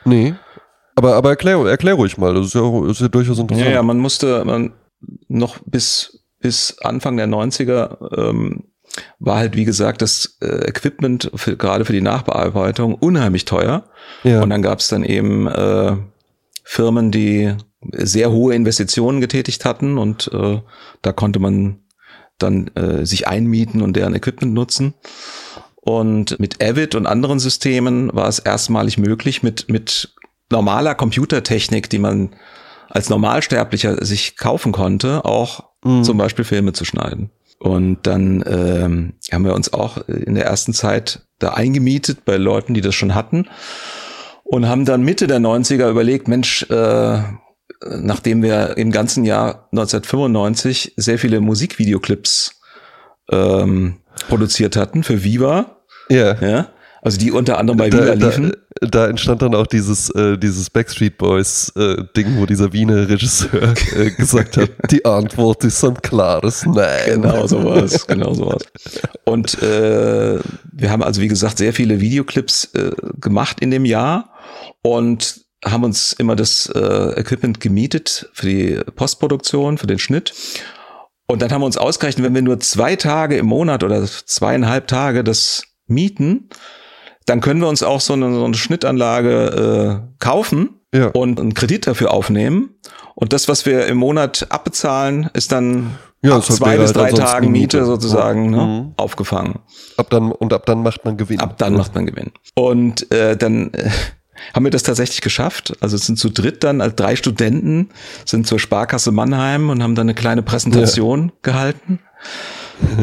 Nee. 0.06 0.34
Aber, 0.96 1.16
aber 1.16 1.30
erklär, 1.32 1.58
erklär 1.66 1.96
ruhig 1.96 2.18
mal, 2.18 2.34
das 2.34 2.48
ist 2.48 2.56
ja, 2.56 2.90
ist 2.90 3.02
ja 3.02 3.10
durchaus 3.10 3.38
interessant. 3.38 3.68
Ja, 3.68 3.74
ja, 3.74 3.84
man 3.84 3.98
musste 3.98 4.46
man 4.46 4.72
noch 5.28 5.60
bis, 5.66 6.26
bis 6.40 6.78
Anfang 6.80 7.18
der 7.18 7.28
90er 7.28 8.18
ähm, 8.18 8.64
war 9.20 9.38
halt, 9.38 9.58
wie 9.58 9.66
gesagt, 9.66 10.02
das 10.02 10.38
äh, 10.42 10.70
Equipment 10.70 11.30
für, 11.36 11.58
gerade 11.58 11.84
für 11.84 11.92
die 11.92 12.02
Nachbearbeitung 12.02 12.96
unheimlich 12.96 13.44
teuer. 13.44 13.84
Ja. 14.24 14.42
Und 14.42 14.52
dann 14.52 14.62
gab 14.62 14.80
es 14.80 14.88
dann 14.88 15.04
eben 15.04 15.48
äh, 15.48 15.98
Firmen, 16.64 17.12
die 17.12 17.56
sehr 17.94 18.32
hohe 18.32 18.54
Investitionen 18.54 19.22
getätigt 19.22 19.66
hatten 19.66 19.98
und 19.98 20.30
äh, 20.34 20.62
da 21.02 21.12
konnte 21.12 21.40
man 21.40 21.80
dann 22.38 22.68
äh, 22.76 23.06
sich 23.06 23.28
einmieten 23.28 23.82
und 23.82 23.96
deren 23.96 24.16
Equipment 24.16 24.54
nutzen. 24.54 24.94
Und 25.76 26.40
mit 26.40 26.64
Avid 26.64 26.96
und 26.96 27.06
anderen 27.06 27.40
Systemen 27.40 28.14
war 28.14 28.28
es 28.28 28.40
erstmalig 28.40 28.98
möglich, 28.98 29.44
mit, 29.44 29.70
mit 29.70 30.14
normaler 30.50 30.96
Computertechnik, 30.96 31.90
die 31.90 32.00
man 32.00 32.36
als 32.90 33.10
Normalsterblicher 33.10 34.04
sich 34.04 34.36
kaufen 34.36 34.72
konnte, 34.72 35.26
auch 35.26 35.70
mhm. 35.84 36.04
zum 36.04 36.18
Beispiel 36.18 36.46
Filme 36.46 36.74
zu 36.74 36.86
schneiden. 36.86 37.30
Und 37.60 38.00
dann 38.04 38.44
ähm, 38.48 39.14
haben 39.32 39.46
wir 39.46 39.54
uns 39.54 39.74
auch 39.74 40.08
in 40.08 40.36
der 40.36 40.46
ersten 40.46 40.74
Zeit 40.74 41.26
da 41.40 41.54
eingemietet 41.54 42.26
bei 42.26 42.38
Leuten, 42.38 42.74
die 42.74 42.82
das 42.82 42.96
schon 42.96 43.16
hatten 43.16 43.48
und 44.46 44.68
haben 44.68 44.86
dann 44.86 45.04
Mitte 45.04 45.28
der 45.28 45.40
90er 45.40 45.90
überlegt, 45.90 46.28
Mensch, 46.28 46.64
äh, 46.70 47.20
nachdem 47.84 48.42
wir 48.42 48.78
im 48.78 48.92
ganzen 48.92 49.26
Jahr 49.26 49.68
1995 49.72 50.94
sehr 50.98 51.20
viele 51.20 51.40
Musikvideoclips 51.42 52.62
ähm, 53.32 53.98
produziert 54.28 54.76
hatten 54.76 55.04
für 55.04 55.24
Viva. 55.24 55.78
Ja. 56.10 56.40
ja. 56.42 56.70
Also 57.02 57.20
die 57.20 57.32
unter 57.32 57.60
anderem 57.60 57.78
bei 57.78 57.92
Viva 57.92 58.14
liefen. 58.14 58.52
Da, 58.82 58.88
da, 58.88 59.08
entstand 59.08 59.42
dann 59.44 59.54
auch 59.54 59.68
dieses, 59.68 60.10
äh, 60.10 60.38
dieses 60.38 60.72
Backstreet 60.72 61.20
Boys 61.20 61.72
äh, 61.76 61.98
Ding, 62.18 62.38
wo 62.40 62.48
dieser 62.48 62.74
Wiener 62.74 63.08
Regisseur 63.08 63.74
äh, 63.96 64.10
gesagt 64.10 64.58
hat, 64.58 64.72
die 64.90 65.06
Antwort 65.06 65.64
ist 65.64 65.84
ein 65.84 66.02
klares 66.02 66.66
Nein. 66.66 67.22
Genau 67.22 67.46
sowas, 67.46 68.08
genau 68.08 68.34
sowas. 68.34 68.64
Und 69.24 69.62
äh, 69.62 70.40
wir 70.74 70.90
haben 70.90 71.04
also 71.04 71.22
wie 71.22 71.28
gesagt 71.28 71.60
sehr 71.60 71.74
viele 71.74 72.02
Videoclips 72.02 72.74
äh, 72.74 72.92
gemacht 73.22 73.60
in 73.60 73.70
dem 73.70 73.86
Jahr 73.86 74.32
und 74.82 75.45
haben 75.66 75.84
uns 75.84 76.14
immer 76.14 76.36
das 76.36 76.68
äh, 76.74 77.20
Equipment 77.20 77.60
gemietet 77.60 78.30
für 78.34 78.46
die 78.46 78.80
Postproduktion, 78.96 79.78
für 79.78 79.88
den 79.88 80.00
Schnitt. 80.00 80.34
Und 81.28 81.42
dann 81.42 81.52
haben 81.52 81.62
wir 81.62 81.66
uns 81.66 81.78
ausgerechnet, 81.78 82.26
wenn 82.26 82.36
wir 82.36 82.42
nur 82.42 82.60
zwei 82.60 82.96
Tage 82.96 83.38
im 83.38 83.48
Monat 83.48 83.84
oder 83.84 84.06
zweieinhalb 84.06 84.88
Tage 84.88 85.24
das 85.24 85.64
mieten, 85.88 86.50
dann 87.26 87.42
können 87.42 87.62
wir 87.62 87.68
uns 87.68 87.82
auch 87.82 88.02
so 88.02 88.14
eine, 88.14 88.34
so 88.34 88.46
eine 88.46 88.54
Schnittanlage 88.54 90.04
äh, 90.06 90.16
kaufen 90.20 90.82
ja. 90.94 91.08
und 91.08 91.40
einen 91.40 91.56
Kredit 91.56 91.88
dafür 91.88 92.12
aufnehmen. 92.12 92.76
Und 93.16 93.34
das, 93.34 93.48
was 93.48 93.66
wir 93.66 93.88
im 93.88 93.98
Monat 93.98 94.48
abbezahlen, 94.50 95.30
ist 95.34 95.52
dann 95.52 95.96
ja, 96.22 96.36
ab 96.36 96.44
zwei 96.44 96.78
bis 96.78 96.94
drei 96.94 97.12
Tagen 97.12 97.52
Miete 97.52 97.86
sozusagen 97.86 98.52
ne, 98.52 98.58
mhm. 98.58 98.94
aufgefangen. 98.98 99.60
Ab 99.98 100.10
dann 100.10 100.32
und 100.32 100.54
ab 100.54 100.66
dann 100.66 100.84
macht 100.84 101.06
man 101.06 101.18
Gewinn. 101.18 101.40
Ab 101.40 101.58
dann 101.58 101.74
ja. 101.74 101.80
macht 101.80 101.96
man 101.96 102.06
Gewinn. 102.06 102.32
Und 102.56 103.12
äh, 103.12 103.38
dann 103.38 103.74
äh, 103.74 103.90
haben 104.54 104.66
wir 104.66 104.72
das 104.72 104.84
tatsächlich 104.84 105.22
geschafft. 105.22 105.76
Also 105.82 105.98
sind 105.98 106.18
zu 106.18 106.30
dritt 106.30 106.64
dann, 106.64 106.82
als 106.82 106.96
drei 106.96 107.16
Studenten 107.16 107.90
sind 108.26 108.48
zur 108.48 108.60
Sparkasse 108.60 109.12
Mannheim 109.12 109.70
und 109.70 109.82
haben 109.84 109.96
dann 109.96 110.06
eine 110.06 110.14
kleine 110.14 110.44
Präsentation 110.44 111.28
ja. 111.28 111.34
gehalten. 111.42 112.00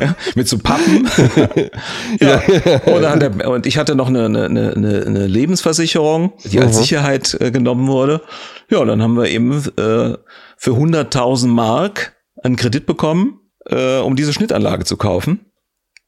ja, 0.00 0.16
mit 0.34 0.48
so 0.48 0.58
Pappen. 0.58 1.08
ja. 2.20 2.42
ja. 2.86 3.16
Der, 3.16 3.48
und 3.48 3.66
ich 3.66 3.78
hatte 3.78 3.94
noch 3.94 4.08
eine, 4.08 4.26
eine, 4.26 4.46
eine, 4.46 5.04
eine 5.06 5.26
Lebensversicherung, 5.26 6.32
die 6.44 6.58
als 6.58 6.78
Sicherheit 6.78 7.36
äh, 7.40 7.50
genommen 7.50 7.86
wurde. 7.86 8.22
Ja, 8.70 8.78
und 8.78 8.88
dann 8.88 9.02
haben 9.02 9.16
wir 9.16 9.28
eben 9.28 9.52
äh, 9.52 10.16
für 10.56 10.70
100.000 10.70 11.46
Mark 11.46 12.16
einen 12.42 12.56
Kredit 12.56 12.86
bekommen, 12.86 13.38
äh, 13.66 13.98
um 13.98 14.16
diese 14.16 14.32
Schnittanlage 14.32 14.84
zu 14.84 14.96
kaufen. 14.96 15.46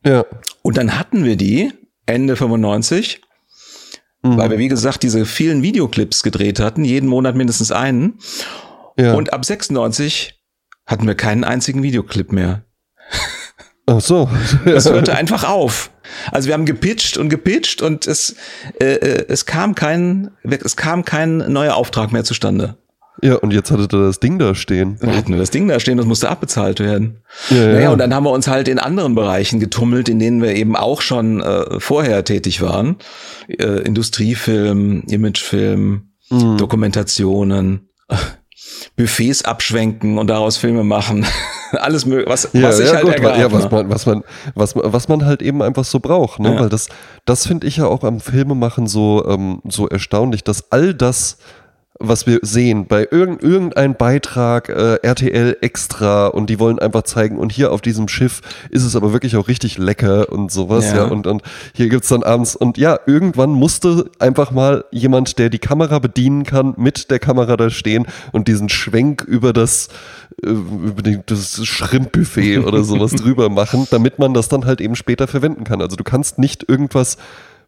Ja. 0.04 0.24
Und 0.62 0.76
dann 0.76 0.98
hatten 0.98 1.24
wir 1.24 1.36
die 1.36 1.72
Ende 2.06 2.36
95 2.36 3.22
mhm. 4.24 4.36
weil 4.36 4.50
wir, 4.50 4.58
wie 4.58 4.68
gesagt, 4.68 5.02
diese 5.02 5.24
vielen 5.26 5.62
Videoclips 5.62 6.22
gedreht 6.22 6.58
hatten, 6.60 6.84
jeden 6.84 7.08
Monat 7.08 7.36
mindestens 7.36 7.70
einen. 7.70 8.18
Ja. 8.98 9.14
Und 9.14 9.32
ab 9.32 9.44
96 9.44 10.40
hatten 10.86 11.06
wir 11.06 11.14
keinen 11.14 11.44
einzigen 11.44 11.82
Videoclip 11.82 12.32
mehr. 12.32 12.64
Ach 13.86 14.00
so. 14.00 14.30
Das 14.64 14.88
hörte 14.88 15.14
einfach 15.16 15.44
auf. 15.44 15.90
Also 16.32 16.46
wir 16.48 16.54
haben 16.54 16.64
gepitcht 16.64 17.18
und 17.18 17.28
gepitcht 17.28 17.82
und 17.82 18.06
es, 18.06 18.36
äh, 18.80 18.94
äh 18.94 19.26
es 19.28 19.46
kam 19.46 19.74
kein, 19.74 20.30
es 20.42 20.76
kam 20.76 21.04
kein 21.04 21.38
neuer 21.52 21.74
Auftrag 21.74 22.12
mehr 22.12 22.24
zustande. 22.24 22.78
Ja, 23.22 23.36
und 23.36 23.52
jetzt 23.52 23.70
hattet 23.70 23.92
ihr 23.92 24.00
das 24.00 24.18
Ding 24.18 24.38
da 24.38 24.54
stehen. 24.54 24.98
Dann 25.00 25.16
hatten 25.16 25.32
wir 25.32 25.38
das 25.38 25.50
Ding 25.50 25.68
da 25.68 25.78
stehen, 25.78 25.96
das 25.96 26.06
musste 26.06 26.28
abbezahlt 26.28 26.80
werden. 26.80 27.22
Ja, 27.48 27.56
naja, 27.56 27.80
ja. 27.80 27.90
und 27.90 27.98
dann 27.98 28.12
haben 28.12 28.24
wir 28.24 28.32
uns 28.32 28.48
halt 28.48 28.66
in 28.68 28.78
anderen 28.78 29.14
Bereichen 29.14 29.60
getummelt, 29.60 30.08
in 30.08 30.18
denen 30.18 30.42
wir 30.42 30.54
eben 30.54 30.76
auch 30.76 31.00
schon 31.00 31.40
äh, 31.40 31.78
vorher 31.78 32.24
tätig 32.24 32.60
waren. 32.60 32.96
Äh, 33.48 33.82
Industriefilm, 33.82 35.04
Imagefilm, 35.08 36.10
mhm. 36.30 36.56
Dokumentationen, 36.56 37.88
Buffets 38.96 39.44
abschwenken 39.44 40.18
und 40.18 40.28
daraus 40.28 40.56
Filme 40.56 40.84
machen. 40.84 41.26
Alles 41.72 42.06
mögliche, 42.06 42.30
was, 42.30 42.48
ja, 42.52 42.62
was 42.62 42.76
sich 42.76 42.86
ja, 42.86 42.94
halt 42.94 43.04
gut, 43.04 43.22
ja, 43.22 43.50
was 43.50 43.70
man, 43.70 43.90
was 43.90 44.06
man, 44.06 44.22
was 44.54 44.74
man, 44.74 44.92
was 44.92 45.08
man 45.08 45.24
halt 45.24 45.42
eben 45.42 45.62
einfach 45.62 45.84
so 45.84 45.98
braucht, 45.98 46.40
ne? 46.40 46.54
Ja. 46.54 46.60
Weil 46.60 46.68
das, 46.68 46.88
das 47.24 47.46
finde 47.46 47.66
ich 47.66 47.78
ja 47.78 47.86
auch 47.86 48.04
am 48.04 48.20
Filmemachen 48.20 48.86
so, 48.86 49.24
ähm, 49.26 49.60
so 49.68 49.88
erstaunlich, 49.88 50.44
dass 50.44 50.70
all 50.70 50.94
das, 50.94 51.38
was 52.00 52.26
wir 52.26 52.40
sehen. 52.42 52.86
Bei 52.86 53.06
irgend, 53.08 53.42
irgendein 53.42 53.94
Beitrag 53.94 54.68
äh, 54.68 54.96
RTL 55.02 55.56
extra 55.60 56.26
und 56.26 56.50
die 56.50 56.58
wollen 56.58 56.80
einfach 56.80 57.02
zeigen 57.02 57.38
und 57.38 57.52
hier 57.52 57.72
auf 57.72 57.80
diesem 57.80 58.08
Schiff 58.08 58.40
ist 58.70 58.82
es 58.82 58.96
aber 58.96 59.12
wirklich 59.12 59.36
auch 59.36 59.46
richtig 59.46 59.78
lecker 59.78 60.32
und 60.32 60.50
sowas 60.50 60.86
ja, 60.86 60.96
ja. 60.96 61.04
Und, 61.04 61.26
und 61.26 61.42
hier 61.72 61.88
gibt's 61.88 62.08
dann 62.08 62.24
abends 62.24 62.56
und 62.56 62.78
ja 62.78 62.98
irgendwann 63.06 63.50
musste 63.50 64.10
einfach 64.18 64.50
mal 64.50 64.84
jemand 64.90 65.38
der 65.38 65.50
die 65.50 65.60
Kamera 65.60 66.00
bedienen 66.00 66.42
kann 66.44 66.74
mit 66.76 67.10
der 67.12 67.20
Kamera 67.20 67.56
da 67.56 67.70
stehen 67.70 68.06
und 68.32 68.48
diesen 68.48 68.68
Schwenk 68.68 69.22
über 69.22 69.52
das 69.52 69.88
äh, 70.42 70.48
über 70.48 71.02
das 71.26 71.64
Schrimpbuffet 71.64 72.58
oder 72.58 72.82
sowas 72.82 73.12
drüber 73.12 73.48
machen 73.48 73.86
damit 73.90 74.18
man 74.18 74.34
das 74.34 74.48
dann 74.48 74.66
halt 74.66 74.80
eben 74.80 74.96
später 74.96 75.28
verwenden 75.28 75.64
kann. 75.64 75.80
Also 75.80 75.96
du 75.96 76.04
kannst 76.04 76.38
nicht 76.38 76.68
irgendwas 76.68 77.18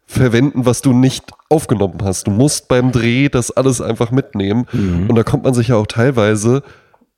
verwenden, 0.07 0.65
was 0.65 0.81
du 0.81 0.93
nicht 0.93 1.31
aufgenommen 1.49 1.99
hast. 2.01 2.27
Du 2.27 2.31
musst 2.31 2.69
beim 2.69 2.91
Dreh 2.91 3.29
das 3.29 3.51
alles 3.51 3.81
einfach 3.81 4.09
mitnehmen. 4.09 4.65
Mhm. 4.71 5.09
Und 5.09 5.15
da 5.15 5.23
kommt 5.23 5.43
man 5.43 5.53
sich 5.53 5.67
ja 5.67 5.75
auch 5.75 5.85
teilweise 5.85 6.63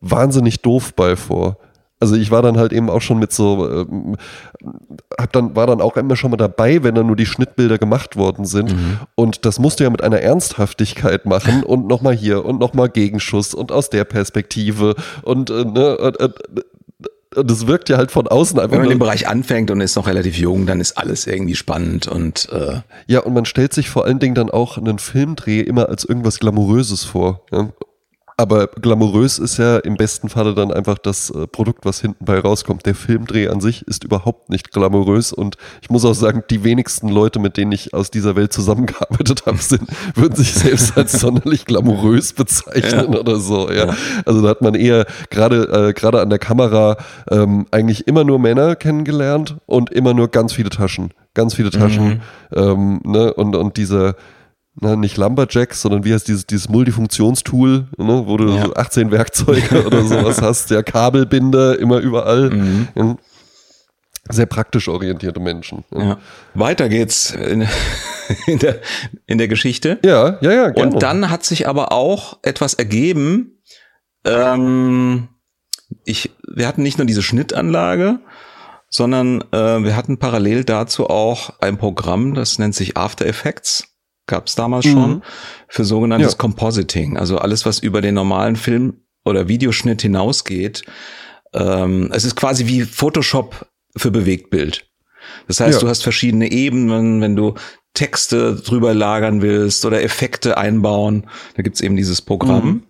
wahnsinnig 0.01 0.61
doof 0.61 0.93
bei 0.95 1.15
vor. 1.15 1.57
Also 2.01 2.15
ich 2.15 2.31
war 2.31 2.41
dann 2.41 2.57
halt 2.57 2.71
eben 2.71 2.89
auch 2.89 3.01
schon 3.01 3.19
mit 3.19 3.33
so, 3.33 3.69
ähm, 3.69 4.15
hab 5.19 5.33
dann, 5.33 5.55
war 5.55 5.67
dann 5.67 5.81
auch 5.81 5.97
immer 5.97 6.15
schon 6.15 6.31
mal 6.31 6.37
dabei, 6.37 6.81
wenn 6.81 6.95
dann 6.95 7.07
nur 7.07 7.17
die 7.17 7.25
Schnittbilder 7.25 7.77
gemacht 7.77 8.15
worden 8.15 8.45
sind. 8.45 8.73
Mhm. 8.73 8.99
Und 9.15 9.45
das 9.45 9.59
musst 9.59 9.79
du 9.79 9.83
ja 9.83 9.89
mit 9.89 10.01
einer 10.01 10.21
Ernsthaftigkeit 10.21 11.25
machen 11.25 11.63
und 11.65 11.87
nochmal 11.87 12.15
hier 12.15 12.45
und 12.45 12.59
nochmal 12.59 12.89
Gegenschuss 12.89 13.53
und 13.53 13.71
aus 13.71 13.89
der 13.89 14.05
Perspektive 14.05 14.95
und, 15.23 15.49
äh, 15.49 15.65
ne, 15.65 15.97
und, 15.97 16.33
und, 17.39 17.51
es 17.51 17.67
wirkt 17.67 17.89
ja 17.89 17.97
halt 17.97 18.11
von 18.11 18.27
außen 18.27 18.59
einfach. 18.59 18.71
Wenn 18.71 18.83
man 18.83 18.91
im 18.91 18.99
Bereich 18.99 19.27
anfängt 19.27 19.71
und 19.71 19.81
ist 19.81 19.95
noch 19.95 20.07
relativ 20.07 20.37
jung, 20.37 20.65
dann 20.65 20.79
ist 20.79 20.97
alles 20.97 21.27
irgendwie 21.27 21.55
spannend 21.55 22.07
und 22.07 22.49
äh 22.51 22.81
ja 23.07 23.19
und 23.21 23.33
man 23.33 23.45
stellt 23.45 23.73
sich 23.73 23.89
vor 23.89 24.05
allen 24.05 24.19
Dingen 24.19 24.35
dann 24.35 24.49
auch 24.49 24.77
einen 24.77 24.99
Filmdreh 24.99 25.61
immer 25.61 25.89
als 25.89 26.05
irgendwas 26.05 26.39
glamouröses 26.39 27.03
vor. 27.03 27.41
Ja? 27.51 27.69
Aber 28.39 28.67
glamourös 28.67 29.37
ist 29.37 29.57
ja 29.57 29.79
im 29.79 29.97
besten 29.97 30.29
Falle 30.29 30.55
dann 30.55 30.71
einfach 30.71 30.97
das 30.97 31.29
äh, 31.29 31.45
Produkt, 31.45 31.83
was 31.83 31.99
hinten 31.99 32.23
bei 32.23 32.39
rauskommt. 32.39 32.85
Der 32.85 32.95
Filmdreh 32.95 33.49
an 33.49 33.59
sich 33.59 33.85
ist 33.85 34.05
überhaupt 34.05 34.49
nicht 34.49 34.71
glamourös 34.71 35.33
und 35.33 35.57
ich 35.81 35.89
muss 35.89 36.05
auch 36.05 36.13
sagen, 36.13 36.45
die 36.49 36.63
wenigsten 36.63 37.09
Leute, 37.09 37.39
mit 37.39 37.57
denen 37.57 37.73
ich 37.73 37.93
aus 37.93 38.11
dieser 38.11 38.37
Welt 38.37 38.53
zusammengearbeitet 38.53 39.45
habe, 39.45 39.57
sind, 39.57 39.89
würden 40.15 40.37
sich 40.37 40.53
selbst 40.53 40.97
als 40.97 41.19
sonderlich 41.19 41.65
glamourös 41.65 42.31
bezeichnen 42.31 43.11
ja. 43.11 43.19
oder 43.19 43.41
so. 43.41 43.69
Ja. 43.69 43.87
ja. 43.87 43.95
Also 44.25 44.41
da 44.41 44.47
hat 44.47 44.61
man 44.61 44.73
eher 44.73 45.05
gerade 45.29 45.89
äh, 45.89 45.91
gerade 45.91 46.21
an 46.21 46.29
der 46.29 46.39
Kamera 46.39 46.95
ähm, 47.29 47.65
eigentlich 47.71 48.07
immer 48.07 48.23
nur 48.23 48.39
Männer 48.39 48.77
kennengelernt 48.77 49.57
und 49.65 49.91
immer 49.91 50.13
nur 50.13 50.29
ganz 50.29 50.53
viele 50.53 50.69
Taschen, 50.69 51.09
ganz 51.33 51.55
viele 51.55 51.71
Taschen 51.71 52.07
mhm. 52.07 52.21
ähm, 52.55 53.01
ne? 53.03 53.33
und 53.33 53.57
und 53.57 53.75
diese 53.75 54.15
na, 54.81 54.95
nicht 54.95 55.17
Lumberjacks, 55.17 55.81
sondern 55.81 56.05
wie 56.05 56.13
heißt 56.13 56.27
dieses, 56.27 56.47
dieses 56.47 56.69
Multifunktionstool, 56.69 57.87
ne, 57.97 58.23
wo 58.25 58.37
du 58.37 58.53
ja. 58.53 58.65
so 58.65 58.73
18 58.73 59.11
Werkzeuge 59.11 59.85
oder 59.85 60.03
sowas 60.03 60.41
hast, 60.41 60.71
der 60.71 60.83
Kabelbinder 60.83 61.77
immer 61.79 61.99
überall. 61.99 62.49
Mhm. 62.49 63.17
Sehr 64.31 64.45
praktisch 64.45 64.87
orientierte 64.87 65.39
Menschen. 65.39 65.83
Ja. 65.91 66.03
Ja. 66.03 66.17
Weiter 66.53 66.87
geht's 66.87 67.31
in, 67.31 67.67
in, 68.47 68.59
der, 68.59 68.79
in 69.25 69.37
der 69.37 69.47
Geschichte. 69.47 69.99
Ja, 70.03 70.37
ja, 70.41 70.51
ja. 70.51 70.69
Gerne. 70.69 70.93
Und 70.93 71.01
dann 71.01 71.29
hat 71.29 71.43
sich 71.43 71.67
aber 71.67 71.91
auch 71.91 72.37
etwas 72.43 72.75
ergeben. 72.75 73.59
Ähm, 74.25 75.29
ich, 76.05 76.31
wir 76.47 76.67
hatten 76.67 76.83
nicht 76.83 76.99
nur 76.99 77.07
diese 77.07 77.23
Schnittanlage, 77.23 78.19
sondern 78.89 79.41
äh, 79.51 79.83
wir 79.83 79.95
hatten 79.95 80.19
parallel 80.19 80.63
dazu 80.63 81.09
auch 81.09 81.59
ein 81.59 81.77
Programm, 81.77 82.35
das 82.35 82.59
nennt 82.59 82.75
sich 82.75 82.97
After 82.97 83.25
Effects 83.25 83.88
gab 84.29 84.47
es 84.47 84.55
damals 84.55 84.85
mhm. 84.85 84.91
schon, 84.91 85.21
für 85.67 85.83
sogenanntes 85.83 86.31
ja. 86.33 86.37
Compositing. 86.37 87.17
Also 87.17 87.37
alles, 87.37 87.65
was 87.65 87.79
über 87.79 87.99
den 87.99 88.15
normalen 88.15 88.55
Film- 88.55 89.01
oder 89.25 89.49
Videoschnitt 89.49 90.01
hinausgeht. 90.01 90.83
Ähm, 91.53 92.09
es 92.13 92.23
ist 92.23 92.37
quasi 92.37 92.67
wie 92.67 92.83
Photoshop 92.83 93.67
für 93.97 94.11
Bewegtbild. 94.11 94.85
Das 95.47 95.59
heißt, 95.59 95.79
ja. 95.79 95.79
du 95.81 95.89
hast 95.89 96.03
verschiedene 96.03 96.51
Ebenen, 96.51 97.21
wenn 97.21 97.35
du 97.35 97.55
Texte 97.93 98.55
drüber 98.55 98.93
lagern 98.93 99.41
willst 99.41 99.83
oder 99.83 100.01
Effekte 100.01 100.57
einbauen, 100.57 101.27
da 101.55 101.63
gibt's 101.63 101.81
eben 101.81 101.95
dieses 101.95 102.21
Programm. 102.21 102.65
Mhm. 102.65 102.83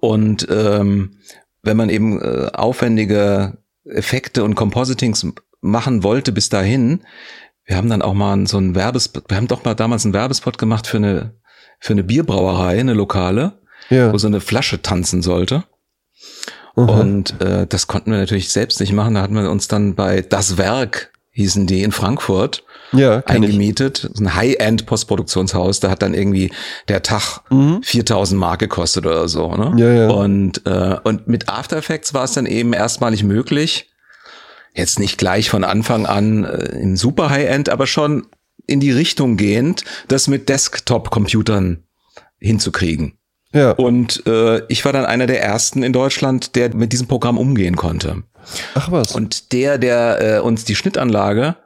Und 0.00 0.46
ähm, 0.50 1.18
wenn 1.62 1.76
man 1.76 1.90
eben 1.90 2.20
äh, 2.20 2.50
aufwendige 2.52 3.58
Effekte 3.84 4.44
und 4.44 4.54
Compositings 4.54 5.26
machen 5.60 6.02
wollte 6.02 6.32
bis 6.32 6.48
dahin, 6.48 7.02
wir 7.66 7.76
haben 7.76 7.90
dann 7.90 8.02
auch 8.02 8.14
mal 8.14 8.46
so 8.46 8.56
einen 8.56 8.74
Werbespot, 8.74 9.24
wir 9.28 9.36
haben 9.36 9.48
doch 9.48 9.64
mal 9.64 9.74
damals 9.74 10.04
einen 10.04 10.14
Werbespot 10.14 10.56
gemacht 10.56 10.86
für 10.86 10.98
eine, 10.98 11.34
für 11.80 11.92
eine 11.92 12.04
Bierbrauerei, 12.04 12.78
eine 12.78 12.94
lokale, 12.94 13.58
ja. 13.90 14.12
wo 14.12 14.18
so 14.18 14.28
eine 14.28 14.40
Flasche 14.40 14.80
tanzen 14.82 15.20
sollte. 15.20 15.64
Mhm. 16.76 16.88
Und 16.88 17.40
äh, 17.40 17.66
das 17.66 17.88
konnten 17.88 18.12
wir 18.12 18.18
natürlich 18.18 18.50
selbst 18.50 18.78
nicht 18.80 18.92
machen. 18.92 19.14
Da 19.14 19.22
hatten 19.22 19.34
wir 19.34 19.50
uns 19.50 19.66
dann 19.66 19.94
bei 19.96 20.22
Das 20.22 20.58
Werk, 20.58 21.12
hießen 21.32 21.66
die 21.66 21.82
in 21.82 21.92
Frankfurt, 21.92 22.62
ja, 22.92 23.18
eingemietet. 23.26 24.08
Ich. 24.14 24.20
Ein 24.20 24.34
High-End-Postproduktionshaus. 24.34 25.80
Da 25.80 25.90
hat 25.90 26.02
dann 26.02 26.14
irgendwie 26.14 26.52
der 26.88 27.02
Tag 27.02 27.40
mhm. 27.50 27.82
4000 27.82 28.38
Mark 28.38 28.60
gekostet 28.60 29.06
oder 29.06 29.26
so. 29.26 29.54
Ne? 29.54 29.74
Ja, 29.76 29.92
ja. 29.92 30.10
Und, 30.10 30.64
äh, 30.66 30.96
und 31.02 31.26
mit 31.26 31.48
After 31.48 31.76
Effects 31.76 32.14
war 32.14 32.24
es 32.24 32.32
dann 32.32 32.46
eben 32.46 32.72
erstmalig 32.72 33.24
möglich, 33.24 33.90
jetzt 34.76 34.98
nicht 34.98 35.18
gleich 35.18 35.50
von 35.50 35.64
Anfang 35.64 36.06
an 36.06 36.44
äh, 36.44 36.78
im 36.78 36.96
super 36.96 37.30
High-End, 37.30 37.68
aber 37.68 37.86
schon 37.86 38.26
in 38.66 38.80
die 38.80 38.92
Richtung 38.92 39.36
gehend, 39.36 39.84
das 40.08 40.28
mit 40.28 40.48
Desktop-Computern 40.48 41.84
hinzukriegen. 42.38 43.18
Ja. 43.52 43.70
Und 43.72 44.26
äh, 44.26 44.62
ich 44.68 44.84
war 44.84 44.92
dann 44.92 45.06
einer 45.06 45.26
der 45.26 45.42
ersten 45.42 45.82
in 45.82 45.92
Deutschland, 45.92 46.56
der 46.56 46.74
mit 46.74 46.92
diesem 46.92 47.06
Programm 47.06 47.38
umgehen 47.38 47.76
konnte. 47.76 48.22
Ach 48.74 48.90
was. 48.90 49.12
Und 49.12 49.52
der, 49.52 49.78
der 49.78 50.36
äh, 50.36 50.40
uns 50.40 50.64
die 50.64 50.74
Schnittanlage 50.74 51.56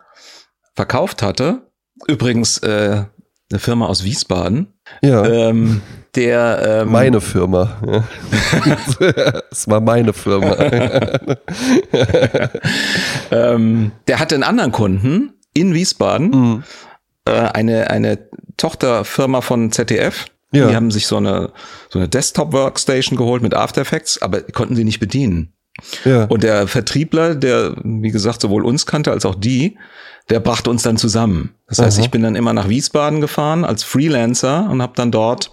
verkauft 0.75 1.23
hatte, 1.23 1.63
übrigens 2.07 2.59
äh, 2.59 3.05
eine 3.51 3.59
Firma 3.59 3.87
aus 3.87 4.05
Wiesbaden, 4.05 4.69
ja. 5.03 5.27
ähm, 5.27 5.83
der 6.15 6.83
ähm, 6.83 6.93
meine 6.93 7.21
Firma. 7.21 7.77
Es 9.51 9.69
war 9.69 9.81
meine 9.81 10.13
Firma. 10.13 10.57
ähm, 13.31 13.93
der 14.07 14.19
hatte 14.19 14.35
einen 14.35 14.45
anderen 14.45 14.73
Kunden 14.73 15.35
in 15.55 15.75
Wiesbaden, 15.75 16.31
mhm. 16.31 16.63
äh, 17.25 17.33
eine 17.33 17.91
eine 17.91 18.19
Tochterfirma 18.57 19.41
von 19.41 19.73
ZDF. 19.73 20.27
Ja. 20.53 20.69
Die 20.69 20.75
haben 20.75 20.91
sich 20.91 21.07
so 21.07 21.17
eine 21.17 21.53
so 21.89 21.99
eine 21.99 22.09
Desktop 22.09 22.53
Workstation 22.53 23.17
geholt 23.17 23.43
mit 23.43 23.55
After 23.55 23.81
Effects, 23.81 24.21
aber 24.21 24.41
konnten 24.41 24.77
sie 24.77 24.85
nicht 24.85 25.01
bedienen. 25.01 25.53
Ja. 26.05 26.25
Und 26.25 26.43
der 26.43 26.67
Vertriebler, 26.67 27.35
der 27.35 27.75
wie 27.83 28.11
gesagt 28.11 28.41
sowohl 28.41 28.65
uns 28.65 28.87
kannte 28.87 29.13
als 29.13 29.25
auch 29.25 29.37
die, 29.37 29.79
der 30.29 30.41
brachte 30.41 30.71
uns 30.71 30.83
dann 30.83 30.97
zusammen. 30.97 31.55
Das 31.69 31.79
heißt, 31.79 31.99
Aha. 31.99 32.05
ich 32.05 32.11
bin 32.11 32.23
dann 32.23 32.37
immer 32.37 32.53
nach 32.53 32.69
Wiesbaden 32.69 33.21
gefahren 33.21 33.65
als 33.65 33.83
Freelancer 33.85 34.69
und 34.71 34.83
habe 34.83 34.93
dann 34.97 35.11
dort 35.11 35.51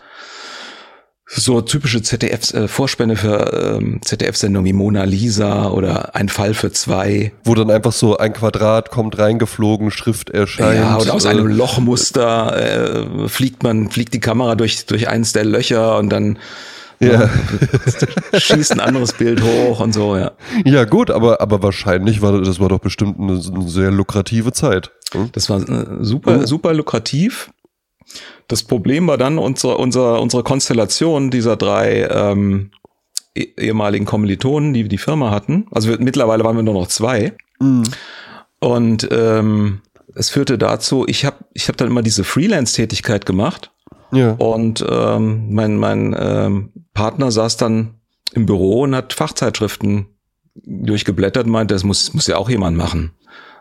so 1.29 1.59
typische 1.61 2.01
ZDF 2.01 2.53
äh, 2.53 2.67
Vorspende 2.67 3.17
für 3.17 3.77
ähm, 3.77 3.99
ZDF-Sendungen 4.03 4.65
wie 4.65 4.73
Mona 4.73 5.03
Lisa 5.03 5.67
oder 5.69 6.15
Ein 6.15 6.29
Fall 6.29 6.53
für 6.53 6.71
zwei. 6.71 7.33
Wo 7.43 7.53
dann 7.53 7.69
einfach 7.69 7.91
so 7.91 8.17
ein 8.17 8.31
Quadrat 8.31 8.91
kommt 8.91 9.19
reingeflogen, 9.19 9.91
Schrift 9.91 10.29
erscheint. 10.29 10.79
Ja, 10.79 10.97
oder 10.97 11.13
aus 11.13 11.25
äh, 11.25 11.29
einem 11.29 11.47
Lochmuster 11.47 13.25
äh, 13.25 13.27
fliegt 13.27 13.61
man, 13.63 13.91
fliegt 13.91 14.13
die 14.13 14.21
Kamera 14.21 14.55
durch 14.55 14.85
durch 14.85 15.09
eins 15.09 15.33
der 15.33 15.43
Löcher 15.43 15.97
und 15.97 16.09
dann 16.09 16.39
ja. 16.99 17.29
schießt 18.33 18.71
ein 18.71 18.79
anderes 18.79 19.13
Bild 19.13 19.41
hoch 19.41 19.79
und 19.79 19.93
so, 19.93 20.17
ja. 20.17 20.31
Ja, 20.65 20.85
gut, 20.85 21.11
aber, 21.11 21.41
aber 21.41 21.61
wahrscheinlich 21.61 22.21
war 22.21 22.41
das 22.41 22.59
war 22.59 22.69
doch 22.69 22.79
bestimmt 22.79 23.19
eine, 23.19 23.33
eine 23.33 23.69
sehr 23.69 23.91
lukrative 23.91 24.51
Zeit. 24.51 24.91
Hm? 25.11 25.29
Das 25.33 25.49
war 25.49 25.59
äh, 25.69 25.85
super, 26.01 26.47
super 26.47 26.73
lukrativ. 26.73 27.51
Das 28.47 28.63
Problem 28.63 29.07
war 29.07 29.17
dann 29.17 29.37
unsere, 29.37 29.77
unsere, 29.77 30.19
unsere 30.19 30.43
Konstellation 30.43 31.29
dieser 31.29 31.55
drei 31.57 32.07
ähm, 32.09 32.71
eh, 33.35 33.47
ehemaligen 33.57 34.05
Kommilitonen, 34.05 34.73
die 34.73 34.87
die 34.87 34.97
Firma 34.97 35.31
hatten. 35.31 35.67
Also 35.71 35.89
wir, 35.89 35.99
mittlerweile 35.99 36.43
waren 36.43 36.55
wir 36.55 36.63
nur 36.63 36.73
noch 36.73 36.87
zwei. 36.87 37.33
Mhm. 37.59 37.83
Und 38.59 39.07
ähm, 39.11 39.81
es 40.15 40.29
führte 40.29 40.57
dazu, 40.57 41.05
ich 41.07 41.25
habe 41.25 41.37
ich 41.53 41.67
hab 41.67 41.77
dann 41.77 41.87
immer 41.87 42.01
diese 42.01 42.23
Freelance-Tätigkeit 42.23 43.25
gemacht. 43.25 43.71
Ja. 44.11 44.31
Und 44.31 44.85
ähm, 44.89 45.53
mein, 45.53 45.77
mein 45.77 46.15
ähm, 46.17 46.71
Partner 46.93 47.31
saß 47.31 47.57
dann 47.57 47.95
im 48.33 48.45
Büro 48.45 48.81
und 48.83 48.95
hat 48.95 49.13
Fachzeitschriften 49.13 50.07
durchgeblättert 50.65 51.45
und 51.45 51.51
meinte, 51.51 51.75
das 51.75 51.83
muss, 51.83 52.13
muss 52.13 52.27
ja 52.27 52.37
auch 52.37 52.49
jemand 52.49 52.77
machen. 52.77 53.11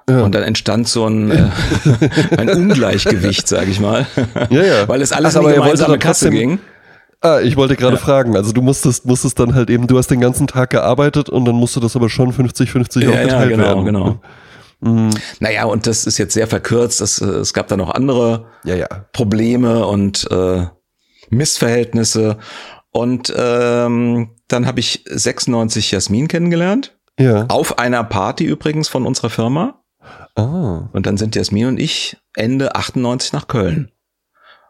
Ja. 0.08 0.22
Und 0.22 0.34
dann 0.34 0.44
entstand 0.44 0.86
so 0.86 1.06
ein, 1.06 1.30
äh, 1.30 1.48
ein 2.36 2.48
Ungleichgewicht, 2.48 3.48
sage 3.48 3.70
ich 3.70 3.80
mal. 3.80 4.06
Ja, 4.50 4.62
ja. 4.62 4.88
Weil 4.88 5.02
es 5.02 5.12
alles 5.12 5.36
Ach, 5.36 5.42
in 5.42 5.48
die 5.48 5.54
gemeinsame 5.54 5.98
Kasse 5.98 6.30
ging. 6.30 6.60
Ah, 7.20 7.40
ich 7.40 7.56
wollte 7.56 7.74
gerade 7.76 7.96
ja. 7.96 8.00
fragen, 8.00 8.36
also 8.36 8.52
du 8.52 8.62
musstest, 8.62 9.06
musstest 9.06 9.38
dann 9.40 9.54
halt 9.54 9.68
eben, 9.70 9.86
du 9.86 9.98
hast 9.98 10.08
den 10.08 10.20
ganzen 10.20 10.46
Tag 10.46 10.70
gearbeitet 10.70 11.28
und 11.28 11.44
dann 11.44 11.56
musste 11.56 11.80
das 11.80 11.96
aber 11.96 12.08
schon 12.08 12.32
50-50 12.32 13.02
ja, 13.02 13.10
aufgeteilt 13.10 13.30
ja, 13.30 13.44
genau, 13.46 13.62
werden. 13.64 13.84
genau. 13.84 14.20
Mhm. 14.80 15.10
Naja, 15.40 15.64
und 15.64 15.86
das 15.86 16.06
ist 16.06 16.18
jetzt 16.18 16.34
sehr 16.34 16.46
verkürzt. 16.46 17.00
Das, 17.00 17.20
äh, 17.20 17.26
es 17.26 17.54
gab 17.54 17.68
da 17.68 17.76
noch 17.76 17.90
andere 17.90 18.46
ja, 18.64 18.76
ja. 18.76 18.86
Probleme 19.12 19.86
und 19.86 20.30
äh, 20.30 20.66
Missverhältnisse. 21.30 22.38
Und 22.92 23.32
ähm, 23.36 24.30
dann 24.48 24.66
habe 24.66 24.80
ich 24.80 25.02
96 25.06 25.90
Jasmin 25.90 26.28
kennengelernt. 26.28 26.96
Ja. 27.18 27.46
Auf 27.48 27.78
einer 27.78 28.04
Party 28.04 28.44
übrigens 28.44 28.88
von 28.88 29.06
unserer 29.06 29.30
Firma. 29.30 29.82
Ah. 30.34 30.88
Und 30.92 31.06
dann 31.06 31.16
sind 31.16 31.34
Jasmin 31.34 31.66
und 31.66 31.80
ich 31.80 32.16
Ende 32.34 32.74
98 32.74 33.32
nach 33.32 33.48
Köln. 33.48 33.90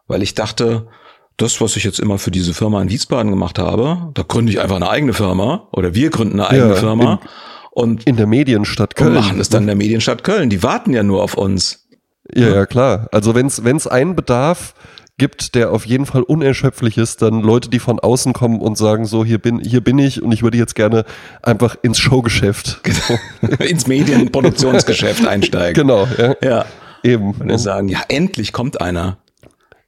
Weil 0.07 0.23
ich 0.23 0.35
dachte, 0.35 0.89
das, 1.37 1.61
was 1.61 1.77
ich 1.77 1.85
jetzt 1.85 2.01
immer 2.01 2.19
für 2.19 2.31
diese 2.31 2.55
Firma 2.55 2.81
in 2.81 2.89
Wiesbaden 2.89 3.31
gemacht 3.31 3.59
habe, 3.59 4.11
da 4.15 4.23
gründe 4.23 4.53
ich 4.53 4.61
einfach 4.61 4.77
eine 4.77 4.89
eigene 4.89 5.13
Firma 5.13 5.69
oder 5.73 5.95
wir 5.95 6.11
gründen 6.11 6.41
eine 6.41 6.51
eigene 6.51 6.75
ja, 6.75 6.81
Firma. 6.81 7.13
In, 7.15 7.29
und 7.73 8.05
in 8.05 8.17
der 8.17 8.27
Medienstadt 8.27 8.97
Köln. 8.97 9.11
Und 9.11 9.15
machen 9.17 9.41
es 9.41 9.51
dann 9.51 9.65
in 9.65 9.67
der 9.67 9.77
Medienstadt 9.77 10.25
Köln. 10.25 10.49
Die 10.49 10.63
warten 10.63 10.95
ja 10.95 11.03
nur 11.03 11.23
auf 11.23 11.35
uns. 11.35 11.87
Ja, 12.35 12.49
ja, 12.49 12.67
klar. 12.67 13.09
Also 13.13 13.35
wenn 13.35 13.47
es 13.47 13.87
einen 13.87 14.17
Bedarf 14.17 14.75
gibt, 15.19 15.55
der 15.55 15.73
auf 15.73 15.87
jeden 15.87 16.05
Fall 16.07 16.23
unerschöpflich 16.23 16.99
ist, 16.99 17.23
dann 17.23 17.41
Leute, 17.41 17.71
die 17.71 17.79
von 17.79 17.99
außen 17.99 18.33
kommen 18.33 18.61
und 18.61 18.77
sagen, 18.77 19.07
so, 19.07 19.25
hier 19.25 19.39
bin, 19.39 19.61
hier 19.61 19.81
bin 19.81 19.99
ich 19.99 20.23
und 20.23 20.33
ich 20.33 20.43
würde 20.43 20.59
jetzt 20.59 20.75
gerne 20.75 21.05
einfach 21.43 21.77
ins 21.83 21.99
Showgeschäft. 21.99 22.81
Genau. 22.83 23.55
ins 23.65 23.87
Medienproduktionsgeschäft 23.87 25.27
einsteigen. 25.27 25.75
Genau, 25.87 26.07
ja. 26.19 26.35
Ja. 26.43 26.65
Eben. 27.03 27.33
Und 27.33 27.49
dann 27.49 27.59
sagen, 27.59 27.89
ja, 27.89 28.03
endlich 28.09 28.53
kommt 28.53 28.81
einer. 28.81 29.19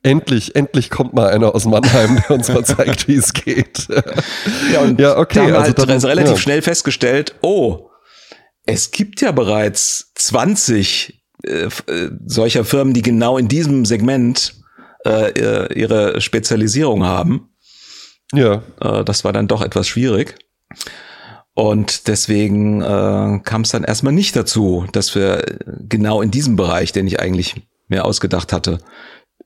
Endlich, 0.02 0.54
endlich 0.54 0.90
kommt 0.90 1.12
mal 1.12 1.28
einer 1.28 1.54
aus 1.54 1.64
Mannheim, 1.66 2.22
der 2.28 2.30
uns 2.36 2.48
mal 2.48 2.64
zeigt, 2.64 3.08
wie 3.08 3.16
es 3.16 3.32
geht. 3.32 3.88
Ja, 4.72 4.80
und 4.80 5.00
Ja, 5.00 5.18
okay, 5.18 5.34
da 5.34 5.40
haben 5.42 5.48
wir 5.52 5.58
also 5.58 5.74
halt 5.76 5.90
dann- 5.90 6.10
relativ 6.10 6.32
ja. 6.32 6.38
schnell 6.38 6.62
festgestellt, 6.62 7.34
oh, 7.42 7.90
es 8.64 8.92
gibt 8.92 9.20
ja 9.20 9.32
bereits 9.32 10.12
20 10.14 11.20
äh, 11.44 11.50
äh, 11.50 11.68
solcher 12.26 12.64
Firmen, 12.64 12.94
die 12.94 13.02
genau 13.02 13.38
in 13.38 13.48
diesem 13.48 13.84
Segment 13.84 14.54
äh, 15.06 15.38
ihr- 15.38 15.76
ihre 15.76 16.20
Spezialisierung 16.20 17.04
haben. 17.04 17.50
Ja, 18.32 18.62
Äh, 18.80 19.04
das 19.04 19.24
war 19.24 19.32
dann 19.32 19.48
doch 19.48 19.62
etwas 19.62 19.88
schwierig. 19.88 20.34
Und 21.54 22.06
deswegen 22.06 22.82
äh, 22.82 23.40
kam 23.42 23.62
es 23.62 23.70
dann 23.70 23.82
erstmal 23.84 24.12
nicht 24.12 24.36
dazu, 24.36 24.86
dass 24.92 25.14
wir 25.14 25.42
genau 25.88 26.22
in 26.22 26.30
diesem 26.30 26.54
Bereich, 26.56 26.92
den 26.92 27.06
ich 27.06 27.18
eigentlich 27.20 27.56
mir 27.88 28.04
ausgedacht 28.04 28.52
hatte, 28.52 28.78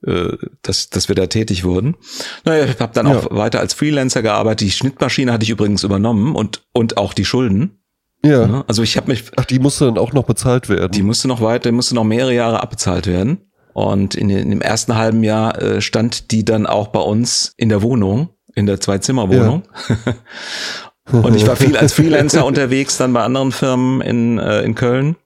äh, 0.07 0.37
dass, 0.63 0.91
dass 0.91 1.09
wir 1.09 1.15
da 1.15 1.27
tätig 1.27 1.65
wurden. 1.65 1.97
Naja, 2.45 2.65
ich 2.67 2.79
habe 2.81 2.93
dann 2.93 3.07
Ja. 3.07 3.19
auch 3.19 3.29
weiter 3.31 3.61
als 3.61 3.73
Freelancer 3.73 4.21
gearbeitet. 4.21 4.61
Die 4.67 4.73
Schnittmaschine 4.73 5.33
hatte 5.33 5.45
ich 5.45 5.51
übrigens 5.51 5.85
übernommen 5.85 6.35
und, 6.35 6.63
und 6.73 6.99
auch 6.99 7.15
die 7.15 7.25
Schulden. 7.25 7.79
ja. 8.25 8.47
Ne? 8.47 8.65
Also 8.69 8.83
ich 8.83 8.97
habe 8.99 9.11
mich, 9.11 9.25
Ach, 9.37 9.45
die 9.47 9.59
musste 9.59 9.87
dann 9.87 9.97
auch 9.97 10.13
noch 10.13 10.25
bezahlt 10.25 10.69
werden. 10.69 10.93
die 10.93 11.03
musste 11.03 11.29
noch 11.29 11.41
weiter, 11.41 11.71
die 11.71 11.75
musste 11.77 11.95
noch 11.95 12.05
mehrere 12.05 12.35
Jahre 12.35 12.63
abbezahlt 12.63 13.07
werden. 13.07 13.51
Und 13.73 14.15
in, 14.15 14.31
in 14.31 14.51
dem 14.51 14.61
ersten 14.61 14.97
halben 14.97 15.25
Jahr 15.25 15.61
äh, 15.61 15.81
stand 15.81 16.31
die 16.31 16.45
dann 16.45 16.67
auch 16.67 16.89
bei 16.89 17.01
uns 17.01 17.55
in 17.57 17.69
der 17.69 17.83
Wohnung, 17.83 18.31
in 18.55 18.67
der 18.67 18.81
Zwei-Zimmer-Wohnung. 18.81 19.63
Und 21.11 21.35
ich 21.35 21.47
war 21.47 21.57
viel 21.57 21.77
als 21.77 21.93
Freelancer 21.95 22.45
unterwegs, 22.45 22.97
dann 22.97 23.13
bei 23.13 23.23
anderen 23.23 23.53
Firmen 23.53 24.01
in, 24.01 24.39
äh, 24.39 24.63
in 24.63 24.75
Köln. 24.75 25.17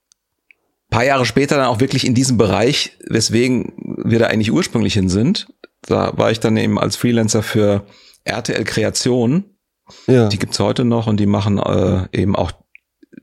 paar 0.90 1.04
Jahre 1.04 1.26
später 1.26 1.56
dann 1.56 1.66
auch 1.66 1.80
wirklich 1.80 2.06
in 2.06 2.14
diesem 2.14 2.38
Bereich, 2.38 2.96
weswegen 3.08 3.72
wir 4.04 4.18
da 4.18 4.26
eigentlich 4.26 4.52
ursprünglich 4.52 4.94
hin 4.94 5.08
sind. 5.08 5.48
Da 5.82 6.16
war 6.16 6.30
ich 6.30 6.40
dann 6.40 6.56
eben 6.56 6.78
als 6.78 6.96
Freelancer 6.96 7.42
für 7.42 7.84
RTL 8.24 8.64
Kreation. 8.64 9.44
ja. 10.06 10.28
Die 10.28 10.38
gibt's 10.38 10.58
heute 10.58 10.84
noch 10.84 11.06
und 11.06 11.20
die 11.20 11.26
machen 11.26 11.58
äh, 11.58 12.06
eben 12.12 12.34
auch 12.34 12.52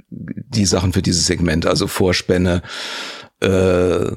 die 0.09 0.65
Sachen 0.65 0.93
für 0.93 1.01
dieses 1.01 1.25
Segment, 1.25 1.65
also 1.65 1.87
Vorspänne, 1.87 2.61
äh, 3.43 4.11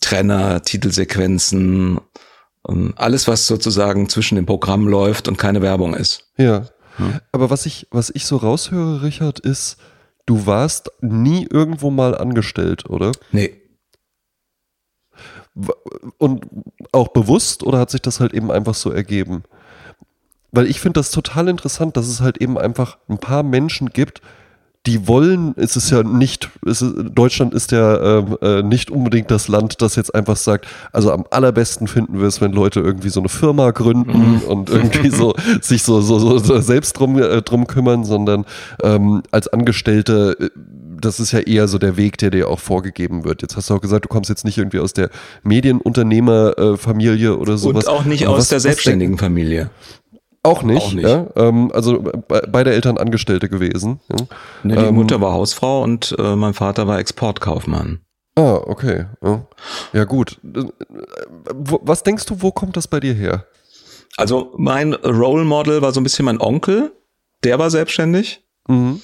Trenner, 0.00 0.62
Titelsequenzen, 0.62 2.00
ähm, 2.68 2.94
alles, 2.96 3.28
was 3.28 3.46
sozusagen 3.46 4.08
zwischen 4.08 4.36
dem 4.36 4.46
Programm 4.46 4.86
läuft 4.86 5.28
und 5.28 5.38
keine 5.38 5.62
Werbung 5.62 5.94
ist. 5.94 6.30
Ja. 6.36 6.66
Hm. 6.96 7.20
Aber 7.32 7.50
was 7.50 7.66
ich, 7.66 7.86
was 7.90 8.10
ich 8.10 8.26
so 8.26 8.36
raushöre, 8.36 9.02
Richard, 9.02 9.40
ist, 9.40 9.76
du 10.26 10.46
warst 10.46 10.90
nie 11.00 11.46
irgendwo 11.50 11.90
mal 11.90 12.16
angestellt, 12.16 12.88
oder? 12.88 13.12
Nee. 13.32 13.56
Und 16.18 16.46
auch 16.92 17.08
bewusst 17.08 17.64
oder 17.64 17.78
hat 17.78 17.90
sich 17.90 18.00
das 18.00 18.20
halt 18.20 18.32
eben 18.32 18.50
einfach 18.50 18.74
so 18.74 18.90
ergeben? 18.90 19.42
Weil 20.52 20.66
ich 20.66 20.80
finde 20.80 21.00
das 21.00 21.10
total 21.10 21.48
interessant, 21.48 21.96
dass 21.96 22.08
es 22.08 22.20
halt 22.20 22.38
eben 22.38 22.58
einfach 22.58 22.98
ein 23.08 23.18
paar 23.18 23.42
Menschen 23.42 23.90
gibt, 23.90 24.20
die 24.86 25.06
wollen, 25.06 25.52
es 25.58 25.76
ist 25.76 25.90
ja 25.90 26.02
nicht, 26.02 26.48
ist, 26.64 26.82
Deutschland 27.14 27.52
ist 27.52 27.70
ja 27.70 28.18
ähm, 28.20 28.38
äh, 28.40 28.62
nicht 28.62 28.90
unbedingt 28.90 29.30
das 29.30 29.46
Land, 29.48 29.82
das 29.82 29.94
jetzt 29.94 30.14
einfach 30.14 30.36
sagt, 30.36 30.66
also 30.90 31.12
am 31.12 31.26
allerbesten 31.30 31.86
finden 31.86 32.18
wir 32.18 32.26
es, 32.26 32.40
wenn 32.40 32.52
Leute 32.52 32.80
irgendwie 32.80 33.10
so 33.10 33.20
eine 33.20 33.28
Firma 33.28 33.72
gründen 33.72 34.40
und 34.48 34.70
irgendwie 34.70 35.10
so 35.10 35.34
sich 35.60 35.82
so, 35.82 36.00
so, 36.00 36.18
so, 36.18 36.38
so 36.38 36.60
selbst 36.60 36.94
drum, 36.98 37.18
äh, 37.18 37.42
drum 37.42 37.66
kümmern, 37.66 38.04
sondern 38.04 38.46
ähm, 38.82 39.22
als 39.30 39.48
Angestellte, 39.48 40.36
äh, 40.40 40.48
das 41.02 41.20
ist 41.20 41.32
ja 41.32 41.40
eher 41.40 41.66
so 41.68 41.78
der 41.78 41.96
Weg, 41.98 42.16
der 42.18 42.30
dir 42.30 42.48
auch 42.48 42.58
vorgegeben 42.60 43.24
wird. 43.24 43.42
Jetzt 43.42 43.56
hast 43.56 43.68
du 43.70 43.74
auch 43.74 43.80
gesagt, 43.80 44.04
du 44.06 44.08
kommst 44.08 44.28
jetzt 44.30 44.44
nicht 44.44 44.56
irgendwie 44.58 44.80
aus 44.80 44.92
der 44.94 45.08
Medienunternehmerfamilie 45.42 47.36
oder 47.36 47.56
sowas. 47.58 47.84
und 47.86 47.90
auch 47.92 48.04
nicht 48.04 48.26
Aber 48.26 48.34
aus 48.36 48.42
was- 48.42 48.48
der 48.48 48.60
selbstständigen 48.60 49.18
Familie. 49.18 49.70
Auch 50.42 50.62
nicht, 50.62 50.80
Auch 50.82 50.92
nicht. 50.92 51.06
ja. 51.08 51.26
Ähm, 51.36 51.70
also 51.74 52.00
be 52.00 52.22
beide 52.50 52.72
Eltern 52.72 52.96
Angestellte 52.98 53.48
gewesen. 53.48 54.00
Ja. 54.10 54.16
Ne, 54.62 54.76
die 54.76 54.82
Ähm, 54.86 54.94
Mutter 54.94 55.20
war 55.20 55.32
Hausfrau 55.32 55.82
und 55.82 56.14
äh, 56.18 56.34
mein 56.36 56.54
Vater 56.54 56.86
war 56.86 56.98
Exportkaufmann. 56.98 58.00
Ah, 58.36 58.54
okay. 58.64 59.06
Ja, 59.22 59.46
ja 59.92 60.04
gut. 60.04 60.38
Äh, 60.44 60.64
wo- 61.54 61.80
Was 61.82 62.02
denkst 62.02 62.24
du, 62.26 62.40
wo 62.42 62.52
kommt 62.52 62.76
das 62.76 62.88
bei 62.88 63.00
dir 63.00 63.12
her? 63.14 63.44
Also 64.16 64.52
mein 64.56 64.94
Role 64.94 65.44
Model 65.44 65.82
war 65.82 65.92
so 65.92 66.00
ein 66.00 66.04
bisschen 66.04 66.24
mein 66.24 66.40
Onkel, 66.40 66.92
der 67.44 67.58
war 67.58 67.70
selbstständig. 67.70 68.42
Mhm. 68.68 69.00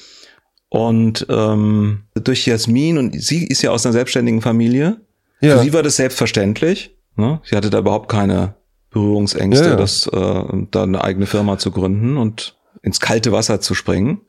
Und 0.69 1.27
ähm, 1.29 2.03
durch 2.15 2.47
Jasmin, 2.47 2.99
und 2.99 3.21
sie 3.23 3.47
ist 3.47 3.63
ja 3.63 3.71
aus 3.71 3.87
einer 3.87 3.93
selbstständigen 3.93 4.43
Familie, 4.43 5.01
Ja. 5.41 5.57
für 5.59 5.63
sie 5.65 5.73
war 5.73 5.83
das 5.83 5.97
selbstverständlich. 5.97 6.97
Ne? 7.17 7.41
Sie 7.45 7.57
hatte 7.57 7.71
da 7.71 7.79
überhaupt 7.79 8.11
keine 8.11 8.55
Berührungsängste, 8.97 9.65
Ja, 9.65 9.71
ja. 9.73 9.77
das, 9.77 10.07
äh, 10.07 10.43
da 10.71 10.83
eine 10.85 11.05
eigene 11.05 11.27
Firma 11.27 11.59
zu 11.59 11.71
gründen 11.71 12.17
und 12.17 12.57
ins 12.83 12.99
kalte 13.01 13.31
Wasser 13.31 13.61
zu 13.61 13.75
springen. 13.75 14.23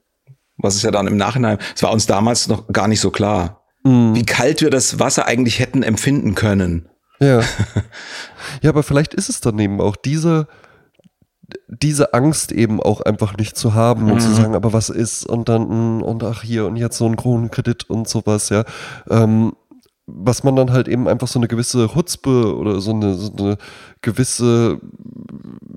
Was 0.57 0.75
ist 0.75 0.83
ja 0.83 0.91
dann 0.91 1.07
im 1.07 1.15
Nachhinein, 1.17 1.57
es 1.75 1.83
war 1.83 1.91
uns 1.93 2.05
damals 2.05 2.47
noch 2.49 2.67
gar 2.67 2.87
nicht 2.89 2.99
so 2.99 3.09
klar, 3.11 3.61
Mhm. 3.83 4.15
wie 4.15 4.25
kalt 4.25 4.61
wir 4.61 4.69
das 4.69 4.99
Wasser 4.99 5.25
eigentlich 5.25 5.59
hätten 5.59 5.83
empfinden 5.83 6.35
können. 6.35 6.89
Ja. 7.21 7.41
ja, 8.61 8.69
aber 8.69 8.83
vielleicht 8.83 9.13
ist 9.13 9.29
es 9.29 9.39
dann 9.39 9.57
eben 9.59 9.79
auch 9.79 9.95
diese, 9.95 10.47
diese 11.69 12.13
Angst 12.13 12.51
eben 12.51 12.81
auch 12.81 12.99
einfach 13.01 13.37
nicht 13.37 13.55
zu 13.55 13.73
haben 13.73 14.11
und 14.11 14.19
zu 14.21 14.29
Mhm. 14.29 14.33
sagen, 14.35 14.55
aber 14.55 14.73
was 14.73 14.89
ist 14.89 15.25
und 15.25 15.47
dann, 15.47 16.01
und 16.01 16.23
ach 16.23 16.41
hier 16.43 16.65
und 16.65 16.75
jetzt 16.75 16.97
so 16.97 17.05
ein 17.05 17.15
Kronenkredit 17.15 17.89
und 17.89 18.09
sowas, 18.09 18.49
ja. 18.49 18.65
Ähm, 19.09 19.53
was 20.07 20.43
man 20.43 20.55
dann 20.55 20.71
halt 20.71 20.87
eben 20.87 21.07
einfach 21.07 21.27
so 21.27 21.37
eine 21.37 21.47
gewisse 21.47 21.93
Hutzpe 21.93 22.55
oder 22.55 22.79
so 22.79 22.91
eine, 22.91 23.13
so 23.15 23.31
eine 23.37 23.57
gewisse 24.01 24.79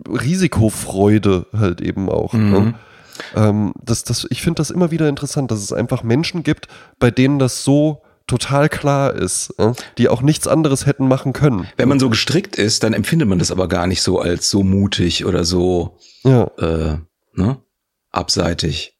Risikofreude 0.09 1.47
halt 1.53 1.81
eben 1.81 2.09
auch. 2.09 2.33
Mhm. 2.33 2.51
Ne? 2.51 2.75
Ähm, 3.35 3.73
das, 3.83 4.05
das, 4.05 4.27
ich 4.31 4.41
finde 4.41 4.59
das 4.59 4.71
immer 4.71 4.91
wieder 4.91 5.09
interessant, 5.09 5.51
dass 5.51 5.61
es 5.61 5.73
einfach 5.73 6.03
Menschen 6.03 6.43
gibt, 6.43 6.69
bei 6.99 7.11
denen 7.11 7.39
das 7.39 7.65
so 7.65 8.03
total 8.27 8.69
klar 8.69 9.13
ist, 9.13 9.53
ja? 9.59 9.73
die 9.99 10.09
auch 10.09 10.23
nichts 10.23 10.47
anderes 10.47 10.87
hätten 10.87 11.09
machen 11.09 11.33
können. 11.33 11.67
Wenn 11.77 11.89
man 11.89 11.99
so 11.99 12.09
gestrickt 12.09 12.57
ist, 12.57 12.85
dann 12.85 12.93
empfindet 12.93 13.29
man 13.29 13.41
das 13.41 13.51
aber 13.51 13.67
gar 13.67 13.89
nicht 13.89 14.03
so 14.03 14.21
als 14.21 14.49
so 14.49 14.63
mutig 14.63 15.27
oder 15.27 15.45
so 15.45 15.99
Ja, 16.23 16.45
äh, 16.59 16.99
ne, 17.35 17.59
abseitig. 18.13 18.97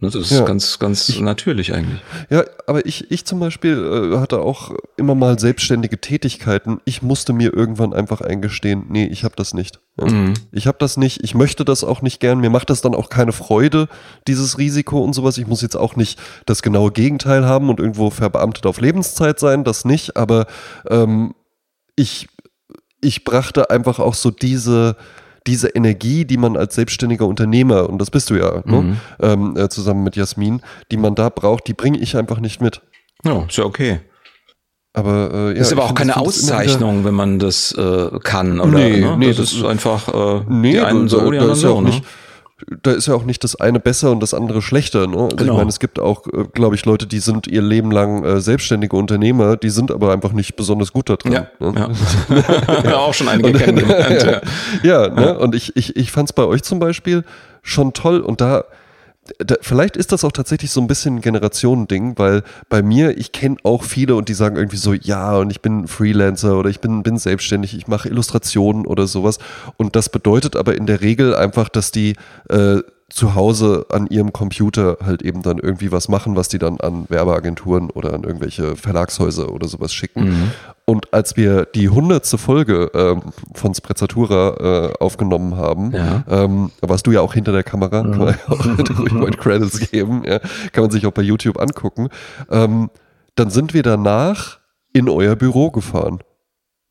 Ne, 0.00 0.10
das 0.10 0.22
ist 0.22 0.30
Ja. 0.32 0.44
ganz, 0.44 0.78
ganz 0.80 1.20
natürlich 1.20 1.72
eigentlich. 1.72 2.00
ja 2.28 2.44
aber 2.66 2.84
ich, 2.84 3.10
ich 3.12 3.24
zum 3.24 3.38
Beispiel 3.38 4.12
äh, 4.12 4.18
hatte 4.18 4.40
auch 4.40 4.72
immer 4.96 5.14
mal 5.14 5.38
selbstständige 5.38 6.00
Tätigkeiten. 6.00 6.80
Ich 6.84 7.00
musste 7.00 7.32
mir 7.32 7.54
irgendwann 7.54 7.92
einfach 7.94 8.20
eingestehen, 8.20 8.86
nee, 8.88 9.06
ich 9.06 9.22
habe 9.22 9.36
das 9.36 9.54
nicht. 9.54 9.80
Ja? 9.98 10.06
Mhm. 10.06 10.34
Ich 10.50 10.66
habe 10.66 10.78
das 10.80 10.96
nicht, 10.96 11.22
ich 11.22 11.34
möchte 11.36 11.64
das 11.64 11.84
auch 11.84 12.02
nicht 12.02 12.18
gern. 12.18 12.40
Mir 12.40 12.50
macht 12.50 12.70
das 12.70 12.80
dann 12.80 12.94
auch 12.94 13.08
keine 13.08 13.32
Freude, 13.32 13.88
dieses 14.26 14.58
Risiko 14.58 14.98
und 15.02 15.12
sowas. 15.12 15.38
Ich 15.38 15.46
muss 15.46 15.62
jetzt 15.62 15.76
auch 15.76 15.94
nicht 15.94 16.18
das 16.44 16.62
genaue 16.62 16.90
Gegenteil 16.90 17.44
haben 17.46 17.68
und 17.70 17.78
irgendwo 17.78 18.10
verbeamtet 18.10 18.66
auf 18.66 18.80
Lebenszeit 18.80 19.38
sein, 19.38 19.62
das 19.62 19.84
nicht. 19.84 20.16
Aber 20.16 20.46
ähm, 20.88 21.34
ich, 21.94 22.26
ich 23.00 23.22
brachte 23.22 23.70
einfach 23.70 24.00
auch 24.00 24.14
so 24.14 24.32
diese, 24.32 24.96
diese 25.46 25.68
Energie, 25.68 26.24
die 26.24 26.36
man 26.36 26.56
als 26.56 26.74
selbstständiger 26.74 27.26
Unternehmer, 27.26 27.88
und 27.88 27.98
das 27.98 28.10
bist 28.10 28.30
du 28.30 28.34
ja, 28.36 28.62
ne? 28.64 28.82
Mhm. 28.82 28.96
ähm, 29.20 29.56
äh, 29.56 29.68
zusammen 29.68 30.02
mit 30.02 30.16
Jasmin, 30.16 30.62
die 30.90 30.96
man 30.96 31.14
da 31.14 31.28
braucht, 31.28 31.66
die 31.66 31.74
bringe 31.74 31.98
ich 31.98 32.16
einfach 32.16 32.40
nicht 32.40 32.60
mit. 32.62 32.80
Ja, 33.24 33.44
ist 33.48 33.56
ja 33.58 33.64
okay. 33.64 34.00
Aber, 34.96 35.30
äh, 35.32 35.54
ja, 35.54 35.60
ist 35.60 35.72
aber 35.72 35.84
auch 35.84 35.94
keine 35.94 36.16
Auszeichnung, 36.16 37.04
wenn 37.04 37.14
man 37.14 37.38
das 37.40 37.72
äh, 37.72 38.10
kann, 38.22 38.60
oder? 38.60 38.78
Nee, 38.78 39.00
ne? 39.00 39.16
nee, 39.18 39.26
das, 39.28 39.36
das 39.38 39.52
ist 39.54 39.64
einfach 39.64 40.08
äh, 40.08 40.44
Nee, 40.48 40.72
die 40.72 40.80
einen 40.80 41.08
so, 41.08 41.30
die 41.30 41.36
da, 41.36 41.42
anderen 41.42 41.60
so. 41.60 41.74
auch 41.74 41.80
Ne? 41.82 41.88
nicht, 41.88 42.04
da 42.82 42.92
ist 42.92 43.06
ja 43.08 43.14
auch 43.14 43.24
nicht 43.24 43.42
das 43.42 43.56
eine 43.56 43.80
besser 43.80 44.12
und 44.12 44.20
das 44.20 44.32
andere 44.32 44.62
schlechter. 44.62 45.06
Ne? 45.08 45.16
Also 45.16 45.36
Genau. 45.36 45.52
ich 45.52 45.58
meine, 45.58 45.68
es 45.70 45.80
gibt 45.80 45.98
auch, 45.98 46.26
äh, 46.28 46.44
glaube 46.52 46.76
ich, 46.76 46.84
Leute, 46.84 47.06
die 47.06 47.18
sind 47.18 47.46
ihr 47.48 47.62
Leben 47.62 47.90
lang 47.90 48.24
äh, 48.24 48.40
selbstständige 48.40 48.96
Unternehmer, 48.96 49.56
die 49.56 49.70
sind 49.70 49.90
aber 49.90 50.12
einfach 50.12 50.32
nicht 50.32 50.54
besonders 50.54 50.92
gut 50.92 51.10
da 51.10 51.16
drin. 51.16 51.32
Ja, 51.32 51.46
ne? 51.58 51.92
ja. 52.84 52.96
auch 52.98 53.12
schon 53.12 53.28
einige 53.28 53.48
Und- 53.48 53.58
kennengelernt. 53.58 54.42
ja. 54.84 55.06
ja, 55.06 55.08
ne? 55.08 55.38
und 55.38 55.54
ich, 55.54 55.74
ich, 55.76 55.96
ich 55.96 56.12
fand 56.12 56.28
es 56.28 56.32
bei 56.32 56.44
euch 56.44 56.62
zum 56.62 56.78
Beispiel 56.78 57.24
schon 57.62 57.92
toll 57.92 58.20
und 58.20 58.40
da, 58.40 58.64
da, 59.38 59.56
vielleicht 59.60 59.96
ist 59.96 60.12
das 60.12 60.24
auch 60.24 60.32
tatsächlich 60.32 60.70
so 60.70 60.80
ein 60.80 60.86
bisschen 60.86 61.20
Generationending, 61.20 62.18
weil 62.18 62.42
bei 62.68 62.82
mir, 62.82 63.16
ich 63.16 63.32
kenne 63.32 63.56
auch 63.62 63.82
viele 63.82 64.16
und 64.16 64.28
die 64.28 64.34
sagen 64.34 64.56
irgendwie 64.56 64.76
so, 64.76 64.92
ja, 64.92 65.36
und 65.36 65.50
ich 65.50 65.62
bin 65.62 65.88
Freelancer 65.88 66.58
oder 66.58 66.68
ich 66.68 66.80
bin, 66.80 67.02
bin 67.02 67.18
selbstständig, 67.18 67.74
ich 67.74 67.86
mache 67.86 68.08
Illustrationen 68.08 68.86
oder 68.86 69.06
sowas. 69.06 69.38
Und 69.76 69.96
das 69.96 70.08
bedeutet 70.08 70.56
aber 70.56 70.74
in 70.76 70.86
der 70.86 71.00
Regel 71.00 71.34
einfach, 71.34 71.68
dass 71.68 71.90
die 71.90 72.16
äh, 72.50 72.80
zu 73.10 73.34
Hause 73.34 73.86
an 73.90 74.06
ihrem 74.06 74.32
Computer 74.32 74.98
halt 75.04 75.22
eben 75.22 75.42
dann 75.42 75.58
irgendwie 75.58 75.92
was 75.92 76.08
machen, 76.08 76.36
was 76.36 76.48
die 76.48 76.58
dann 76.58 76.80
an 76.80 77.04
Werbeagenturen 77.08 77.90
oder 77.90 78.14
an 78.14 78.24
irgendwelche 78.24 78.76
Verlagshäuser 78.76 79.52
oder 79.52 79.68
sowas 79.68 79.92
schicken. 79.92 80.24
Mhm. 80.24 80.50
Und 80.86 81.12
als 81.12 81.36
wir 81.36 81.66
die 81.66 81.88
hundertste 81.88 82.38
Folge 82.38 82.90
ähm, 82.94 83.22
von 83.54 83.74
Sprezzatura 83.74 84.90
äh, 84.90 85.02
aufgenommen 85.02 85.56
haben, 85.56 85.92
ja. 85.92 86.24
ähm, 86.28 86.70
warst 86.80 87.06
du 87.06 87.12
ja 87.12 87.20
auch 87.20 87.34
hinter 87.34 87.52
der 87.52 87.62
Kamera, 87.62 88.02
mhm. 88.02 88.10
kann 88.12 88.20
man 88.20 88.34
ja 88.34 88.54
auch 88.54 88.64
ruhig 88.98 89.12
mal 89.12 89.30
Credits 89.30 89.90
geben, 89.90 90.22
ja, 90.26 90.38
kann 90.72 90.84
man 90.84 90.90
sich 90.90 91.06
auch 91.06 91.12
bei 91.12 91.22
YouTube 91.22 91.60
angucken. 91.60 92.08
Ähm, 92.50 92.90
dann 93.34 93.50
sind 93.50 93.74
wir 93.74 93.82
danach 93.82 94.58
in 94.92 95.08
euer 95.08 95.36
Büro 95.36 95.70
gefahren. 95.70 96.20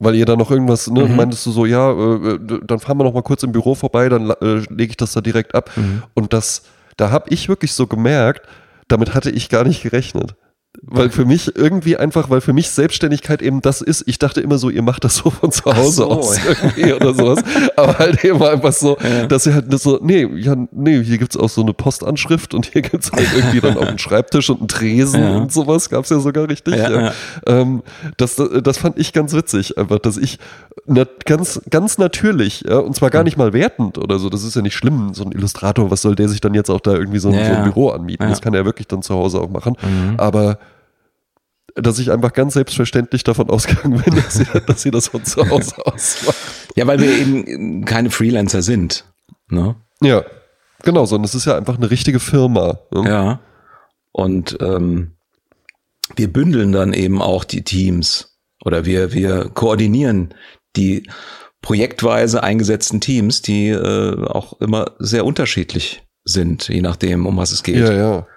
Weil 0.04 0.16
ihr 0.16 0.26
da 0.26 0.36
noch 0.36 0.52
irgendwas, 0.52 0.90
ne, 0.90 1.06
mhm. 1.06 1.16
meintest 1.16 1.46
du 1.46 1.52
so, 1.52 1.66
ja, 1.66 1.92
äh, 1.92 2.40
dann 2.66 2.80
fahren 2.80 2.98
wir 2.98 3.04
noch 3.04 3.14
mal 3.14 3.24
kurz 3.24 3.44
im 3.44 3.52
Büro 3.52 3.76
vorbei, 3.76 4.10
dann 4.10 4.30
äh, 4.30 4.64
lege 4.70 4.92
ich 4.92 4.98
das 4.98 5.14
da 5.14 5.22
direkt 5.22 5.56
ab. 5.56 5.72
Mhm. 5.76 6.04
Und 6.14 6.34
das, 6.34 6.64
da 6.98 7.12
habe 7.12 7.30
ich 7.30 7.50
wirklich 7.50 7.74
so 7.74 7.88
gemerkt, 7.88 8.48
damit 8.88 9.14
hatte 9.14 9.30
ich 9.30 9.50
gar 9.50 9.64
nicht 9.64 9.82
gerechnet. 9.82 10.36
Weil 10.82 11.10
für 11.10 11.26
mich 11.26 11.56
irgendwie 11.56 11.98
einfach, 11.98 12.30
weil 12.30 12.42
für 12.42 12.52
mich 12.52 12.70
Selbstständigkeit 12.70 13.42
eben 13.42 13.62
das 13.62 13.82
ist. 13.82 14.04
Ich 14.08 14.18
dachte 14.18 14.42
immer 14.42 14.58
so, 14.58 14.70
ihr 14.70 14.82
macht 14.82 15.04
das 15.04 15.18
so 15.18 15.30
von 15.30 15.52
zu 15.52 15.66
Hause 15.66 15.92
so. 15.98 16.10
aus 16.10 16.38
irgendwie 16.46 16.94
oder 16.94 17.14
sowas. 17.14 17.44
Aber 17.78 18.00
halt 18.00 18.24
eben 18.24 18.42
einfach 18.42 18.74
so, 18.74 18.98
ja. 19.02 19.28
dass 19.28 19.46
ihr 19.46 19.54
halt 19.54 19.80
so, 19.80 20.00
nee, 20.02 20.28
ja, 20.36 20.56
nee, 20.72 21.04
hier 21.04 21.20
gibt's 21.20 21.38
auch 21.38 21.50
so 21.50 21.62
eine 21.62 21.74
Postanschrift 21.74 22.54
und 22.54 22.66
hier 22.66 22.82
gibt's 22.82 23.12
halt 23.12 23.28
irgendwie 23.36 23.62
dann 23.62 23.78
auch 23.78 23.86
einen 23.86 24.00
Schreibtisch 24.00 24.50
und 24.50 24.60
einen 24.60 24.68
Tresen 24.68 25.22
ja. 25.22 25.38
und 25.38 25.52
sowas. 25.54 25.90
Gab's 25.90 26.10
ja 26.10 26.20
sogar 26.20 26.50
richtig. 26.50 26.76
Ja, 26.76 27.14
ähm, 27.46 27.84
das, 28.18 28.36
das 28.36 28.78
fand 28.78 28.98
ich 28.98 29.14
ganz 29.14 29.34
witzig, 29.34 29.78
einfach, 29.78 30.00
dass 30.00 30.18
ich 30.18 30.40
ganz, 31.26 31.62
ganz 31.70 31.98
natürlich, 31.98 32.66
ja, 32.68 32.80
und 32.80 32.96
zwar 32.96 33.10
gar 33.10 33.24
nicht 33.24 33.38
mal 33.38 33.54
wertend 33.54 33.98
oder 33.98 34.20
so, 34.20 34.30
das 34.30 34.44
ist 34.44 34.56
ja 34.56 34.62
nicht 34.62 34.76
schlimm, 34.76 35.14
so 35.14 35.24
ein 35.24 35.32
Illustrator, 35.32 35.92
was 35.92 36.02
soll 36.02 36.16
der 36.16 36.30
sich 36.30 36.42
dann 36.42 36.54
jetzt 36.54 36.70
auch 36.70 36.82
da 36.82 36.94
irgendwie 36.94 37.20
so, 37.20 37.32
so 37.32 37.38
ein 37.38 37.64
Büro 37.64 37.90
anmieten? 37.90 38.28
Das 38.28 38.42
kann 38.42 38.54
er 38.54 38.66
wirklich 38.66 38.88
dann 38.88 39.02
zu 39.02 39.14
Hause 39.14 39.40
auch 39.40 39.50
machen. 39.50 39.76
Mhm. 39.82 40.16
Aber 40.18 40.58
dass 41.76 42.00
ich 42.00 42.12
einfach 42.12 42.34
ganz 42.34 42.54
selbstverständlich 42.54 43.24
davon 43.24 43.50
ausgegangen 43.50 44.02
bin, 44.04 44.16
dass 44.24 44.36
sie, 44.36 44.46
dass 44.66 44.82
sie 44.82 44.92
das 44.92 45.08
von 45.10 45.24
zu 45.26 45.50
Hause 45.50 45.86
aus 45.86 46.24
macht. 46.26 46.38
Ja, 46.76 46.88
weil 46.88 47.00
wir 47.00 47.10
eben 47.18 47.86
keine 47.86 48.10
Freelancer 48.10 48.62
sind. 48.62 49.06
Ne? 49.50 49.76
Ja, 50.02 50.24
genau, 50.84 51.06
sondern 51.06 51.26
es 51.26 51.36
ist 51.36 51.46
ja 51.46 51.58
einfach 51.58 51.78
eine 51.78 51.90
richtige 51.90 52.20
Firma. 52.20 52.80
Ne? 52.92 53.10
Ja. 53.10 53.40
Und 54.12 54.58
ähm, 54.62 55.14
wir 56.16 56.32
bündeln 56.32 56.72
dann 56.72 56.94
eben 56.94 57.22
auch 57.22 57.44
die 57.44 57.64
Teams 57.64 58.38
oder 58.64 58.86
wir, 58.86 59.14
wir 59.14 59.50
koordinieren 59.50 60.34
die 60.76 61.10
projektweise 61.62 62.44
eingesetzten 62.44 63.02
Teams, 63.02 63.42
die 63.42 63.70
äh, 63.70 64.26
auch 64.26 64.60
immer 64.60 64.92
sehr 65.00 65.26
unterschiedlich 65.26 66.04
sind, 66.26 66.68
je 66.68 66.82
nachdem, 66.82 67.26
um 67.26 67.38
was 67.38 67.52
es 67.52 67.64
geht. 67.64 67.78
Ja, 67.78 67.94
ja. 67.94 68.28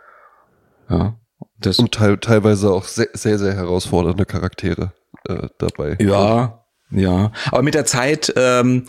Ja. 0.89 1.19
Das 1.61 1.79
und 1.79 1.93
te 1.93 2.19
teilweise 2.21 2.71
auch 2.71 2.85
sehr, 2.85 3.09
sehr, 3.15 3.39
sehr 3.39 3.55
herausfordernde 3.55 4.27
Charaktere 4.27 4.93
äh, 5.29 5.49
dabei. 5.59 5.97
Ja, 6.01 6.65
ja. 6.91 7.33
Aber 7.51 7.63
mit 7.63 7.75
der 7.75 7.87
Zeit 7.87 8.33
ähm, 8.37 8.85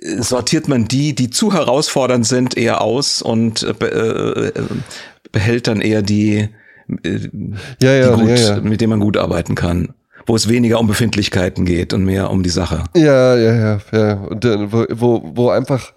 sortiert 0.00 0.68
man 0.68 0.86
die, 0.86 1.14
die 1.14 1.30
zu 1.30 1.52
herausfordernd 1.52 2.26
sind, 2.26 2.56
eher 2.56 2.80
aus 2.80 3.22
und 3.22 3.62
äh, 3.62 3.86
äh 3.86 4.52
behält 5.30 5.66
dann 5.66 5.82
eher 5.82 6.00
die, 6.02 6.48
äh, 7.02 7.28
ja, 7.82 7.92
ja, 7.92 8.16
die 8.16 8.20
gut, 8.20 8.28
ja, 8.30 8.36
ja. 8.36 8.60
mit 8.60 8.80
denen 8.80 8.90
man 8.90 9.00
gut 9.00 9.16
arbeiten 9.16 9.54
kann 9.54 9.94
wo 10.28 10.36
es 10.36 10.48
weniger 10.48 10.78
um 10.78 10.86
Befindlichkeiten 10.86 11.64
geht 11.64 11.94
und 11.94 12.04
mehr 12.04 12.30
um 12.30 12.42
die 12.42 12.50
Sache. 12.50 12.84
Ja, 12.94 13.34
ja, 13.34 13.54
ja, 13.54 13.80
ja. 13.92 14.12
Und, 14.12 14.44
äh, 14.44 14.70
wo, 14.70 15.22
wo 15.24 15.48
einfach 15.48 15.94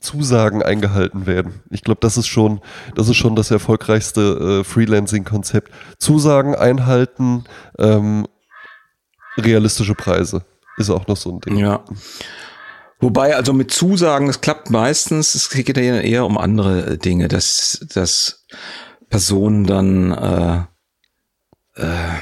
Zusagen 0.00 0.62
eingehalten 0.62 1.26
werden. 1.26 1.62
Ich 1.70 1.82
glaube, 1.82 2.00
das 2.00 2.16
ist 2.16 2.26
schon, 2.26 2.60
das 2.94 3.08
ist 3.08 3.16
schon 3.16 3.36
das 3.36 3.50
erfolgreichste 3.50 4.60
äh, 4.60 4.64
Freelancing-Konzept. 4.64 5.70
Zusagen 5.98 6.54
einhalten, 6.54 7.44
ähm, 7.78 8.26
realistische 9.36 9.94
Preise 9.94 10.44
ist 10.76 10.90
auch 10.90 11.06
noch 11.06 11.16
so 11.16 11.30
ein 11.30 11.40
Ding. 11.40 11.56
Ja. 11.56 11.84
Wobei, 13.00 13.36
also 13.36 13.52
mit 13.52 13.70
Zusagen, 13.70 14.28
es 14.28 14.40
klappt 14.40 14.70
meistens, 14.70 15.34
es 15.34 15.50
geht 15.50 15.76
ja 15.76 16.00
eher 16.00 16.24
um 16.24 16.38
andere 16.38 16.96
Dinge, 16.98 17.28
dass, 17.28 17.86
dass 17.92 18.46
Personen 19.10 19.66
dann 19.66 20.10
äh, 20.12 21.82
äh, 21.82 22.18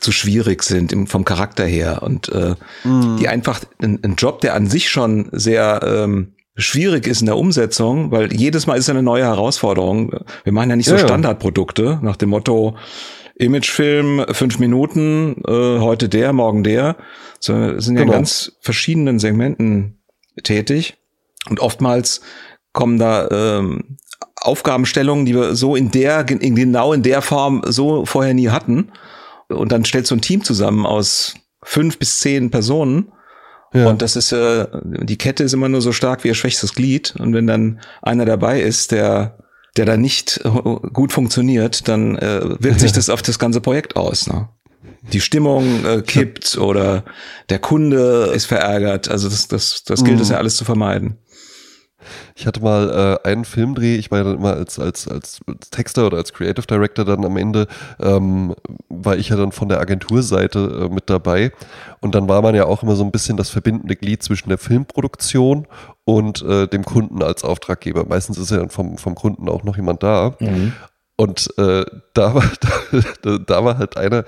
zu 0.00 0.12
schwierig 0.12 0.62
sind 0.62 0.92
im, 0.92 1.06
vom 1.06 1.24
Charakter 1.24 1.64
her 1.64 2.02
und 2.02 2.28
äh, 2.28 2.54
mm. 2.84 3.16
die 3.16 3.28
einfach 3.28 3.60
ein 3.82 4.14
Job, 4.16 4.40
der 4.42 4.54
an 4.54 4.68
sich 4.68 4.88
schon 4.88 5.28
sehr 5.32 5.80
ähm, 5.82 6.34
schwierig 6.58 7.06
ist 7.06 7.20
in 7.20 7.26
der 7.26 7.38
Umsetzung, 7.38 8.10
weil 8.10 8.32
jedes 8.32 8.66
Mal 8.66 8.76
ist 8.76 8.90
eine 8.90 9.02
neue 9.02 9.24
Herausforderung. 9.24 10.12
Wir 10.44 10.52
machen 10.52 10.70
ja 10.70 10.76
nicht 10.76 10.88
so 10.88 10.96
ja, 10.96 11.00
Standardprodukte 11.00 12.00
nach 12.02 12.16
dem 12.16 12.30
Motto 12.30 12.76
Imagefilm, 13.36 14.26
fünf 14.32 14.58
Minuten, 14.58 15.42
äh, 15.46 15.78
heute 15.78 16.08
der, 16.08 16.32
morgen 16.32 16.64
der, 16.64 16.96
wir 17.46 17.80
sind 17.80 17.96
ja 17.96 18.02
genau. 18.02 18.12
in 18.12 18.18
ganz 18.18 18.52
verschiedenen 18.60 19.20
Segmenten 19.20 20.00
tätig 20.42 20.96
und 21.48 21.60
oftmals 21.60 22.20
kommen 22.72 22.98
da 22.98 23.28
ähm, 23.30 23.98
Aufgabenstellungen, 24.40 25.24
die 25.24 25.34
wir 25.34 25.54
so 25.54 25.76
in 25.76 25.90
der, 25.92 26.28
in, 26.28 26.56
genau 26.56 26.92
in 26.92 27.02
der 27.02 27.22
Form 27.22 27.62
so 27.66 28.04
vorher 28.04 28.34
nie 28.34 28.48
hatten. 28.48 28.92
Und 29.48 29.72
dann 29.72 29.84
stellt 29.84 30.06
so 30.06 30.14
ein 30.14 30.20
Team 30.20 30.44
zusammen 30.44 30.84
aus 30.84 31.34
fünf 31.62 31.98
bis 31.98 32.20
zehn 32.20 32.50
Personen 32.50 33.12
ja. 33.72 33.86
Und 33.88 34.02
das 34.02 34.16
ist 34.16 34.32
äh, 34.32 34.66
die 34.82 35.18
Kette 35.18 35.44
ist 35.44 35.52
immer 35.52 35.68
nur 35.68 35.82
so 35.82 35.92
stark 35.92 36.24
wie 36.24 36.28
ihr 36.28 36.34
schwächstes 36.34 36.74
Glied. 36.74 37.14
Und 37.18 37.34
wenn 37.34 37.46
dann 37.46 37.80
einer 38.02 38.24
dabei 38.24 38.60
ist, 38.60 38.92
der 38.92 39.38
der 39.76 39.86
da 39.86 39.96
nicht 39.96 40.40
äh, 40.44 40.48
gut 40.92 41.12
funktioniert, 41.12 41.88
dann 41.88 42.16
äh, 42.16 42.40
wirkt 42.58 42.80
sich 42.80 42.92
das 42.94 43.10
auf 43.10 43.22
das 43.22 43.38
ganze 43.38 43.60
Projekt 43.60 43.96
aus. 43.96 44.26
Ne? 44.26 44.48
Die 45.12 45.20
Stimmung 45.20 45.84
äh, 45.84 46.02
kippt 46.02 46.58
oder 46.58 47.04
der 47.48 47.58
Kunde 47.58 48.32
ist 48.34 48.46
verärgert. 48.46 49.08
Also 49.08 49.28
das, 49.28 49.48
das, 49.48 49.84
das 49.84 50.04
gilt 50.04 50.20
es 50.20 50.28
mhm. 50.28 50.32
ja 50.32 50.38
alles 50.38 50.56
zu 50.56 50.64
vermeiden. 50.64 51.18
Ich 52.34 52.46
hatte 52.46 52.60
mal 52.60 53.18
äh, 53.24 53.28
einen 53.28 53.44
Filmdreh, 53.44 53.96
ich 53.96 54.10
war 54.10 54.18
ja 54.18 54.24
dann 54.24 54.36
immer 54.36 54.54
als, 54.54 54.78
als, 54.78 55.08
als 55.08 55.40
Texter 55.70 56.06
oder 56.06 56.18
als 56.18 56.32
Creative 56.32 56.66
Director 56.66 57.04
dann 57.04 57.24
am 57.24 57.36
Ende, 57.36 57.66
ähm, 58.00 58.54
war 58.88 59.16
ich 59.16 59.28
ja 59.30 59.36
dann 59.36 59.52
von 59.52 59.68
der 59.68 59.80
Agenturseite 59.80 60.88
äh, 60.88 60.94
mit 60.94 61.10
dabei. 61.10 61.52
Und 62.00 62.14
dann 62.14 62.28
war 62.28 62.42
man 62.42 62.54
ja 62.54 62.66
auch 62.66 62.82
immer 62.82 62.96
so 62.96 63.04
ein 63.04 63.10
bisschen 63.10 63.36
das 63.36 63.50
verbindende 63.50 63.96
Glied 63.96 64.22
zwischen 64.22 64.48
der 64.48 64.58
Filmproduktion 64.58 65.66
und 66.04 66.42
äh, 66.42 66.68
dem 66.68 66.84
Kunden 66.84 67.22
als 67.22 67.44
Auftraggeber. 67.44 68.06
Meistens 68.06 68.38
ist 68.38 68.50
ja 68.50 68.58
dann 68.58 68.70
vom, 68.70 68.98
vom 68.98 69.14
Kunden 69.14 69.48
auch 69.48 69.64
noch 69.64 69.76
jemand 69.76 70.02
da. 70.02 70.36
Mhm. 70.38 70.72
Und 71.16 71.52
äh, 71.58 71.84
da, 72.14 72.34
war, 72.34 72.44
da, 73.22 73.38
da 73.38 73.64
war 73.64 73.78
halt 73.78 73.96
einer, 73.96 74.24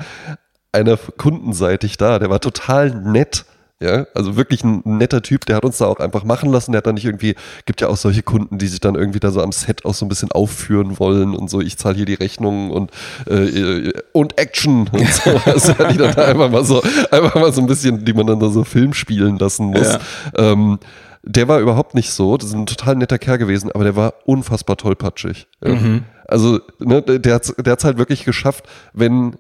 einer 0.72 0.96
kundenseitig 0.96 1.96
da, 1.96 2.18
der 2.18 2.30
war 2.30 2.40
total 2.40 2.90
nett 2.90 3.44
ja, 3.82 4.06
also 4.14 4.36
wirklich 4.36 4.62
ein 4.62 4.82
netter 4.84 5.22
Typ, 5.22 5.46
der 5.46 5.56
hat 5.56 5.64
uns 5.64 5.78
da 5.78 5.86
auch 5.86 6.00
einfach 6.00 6.22
machen 6.22 6.52
lassen. 6.52 6.72
Der 6.72 6.78
hat 6.78 6.86
dann 6.86 6.96
nicht 6.96 7.06
irgendwie, 7.06 7.34
gibt 7.64 7.80
ja 7.80 7.88
auch 7.88 7.96
solche 7.96 8.22
Kunden, 8.22 8.58
die 8.58 8.66
sich 8.66 8.80
dann 8.80 8.94
irgendwie 8.94 9.20
da 9.20 9.30
so 9.30 9.40
am 9.42 9.52
Set 9.52 9.86
auch 9.86 9.94
so 9.94 10.04
ein 10.04 10.10
bisschen 10.10 10.30
aufführen 10.32 10.98
wollen 10.98 11.34
und 11.34 11.48
so, 11.48 11.62
ich 11.62 11.78
zahle 11.78 11.96
hier 11.96 12.04
die 12.04 12.14
Rechnungen 12.14 12.70
und, 12.70 12.90
äh, 13.26 13.90
und 14.12 14.38
Action 14.38 14.86
und 14.88 15.08
so. 15.14 15.30
Also 15.46 15.72
die 15.72 15.96
dann 15.96 16.14
da 16.14 16.26
einfach 16.26 16.50
mal 16.50 16.62
so, 16.62 16.82
einfach 17.10 17.34
mal 17.36 17.52
so 17.54 17.62
ein 17.62 17.66
bisschen, 17.66 18.04
die 18.04 18.12
man 18.12 18.26
dann 18.26 18.38
da 18.38 18.50
so 18.50 18.64
Film 18.64 18.92
spielen 18.92 19.38
lassen 19.38 19.68
muss. 19.68 19.94
Ja. 19.94 20.00
Ähm, 20.36 20.78
der 21.22 21.48
war 21.48 21.60
überhaupt 21.60 21.94
nicht 21.94 22.10
so, 22.10 22.36
das 22.36 22.50
ist 22.50 22.54
ein 22.54 22.66
total 22.66 22.96
netter 22.96 23.18
Kerl 23.18 23.38
gewesen, 23.38 23.72
aber 23.72 23.84
der 23.84 23.96
war 23.96 24.12
unfassbar 24.26 24.76
tollpatschig. 24.76 25.46
Ja. 25.64 25.74
Mhm. 25.74 26.04
Also, 26.28 26.60
ne, 26.80 27.00
der 27.00 27.34
hat 27.34 27.48
es 27.48 27.84
halt 27.84 27.96
wirklich 27.96 28.24
geschafft, 28.24 28.66
wenn 28.92 29.36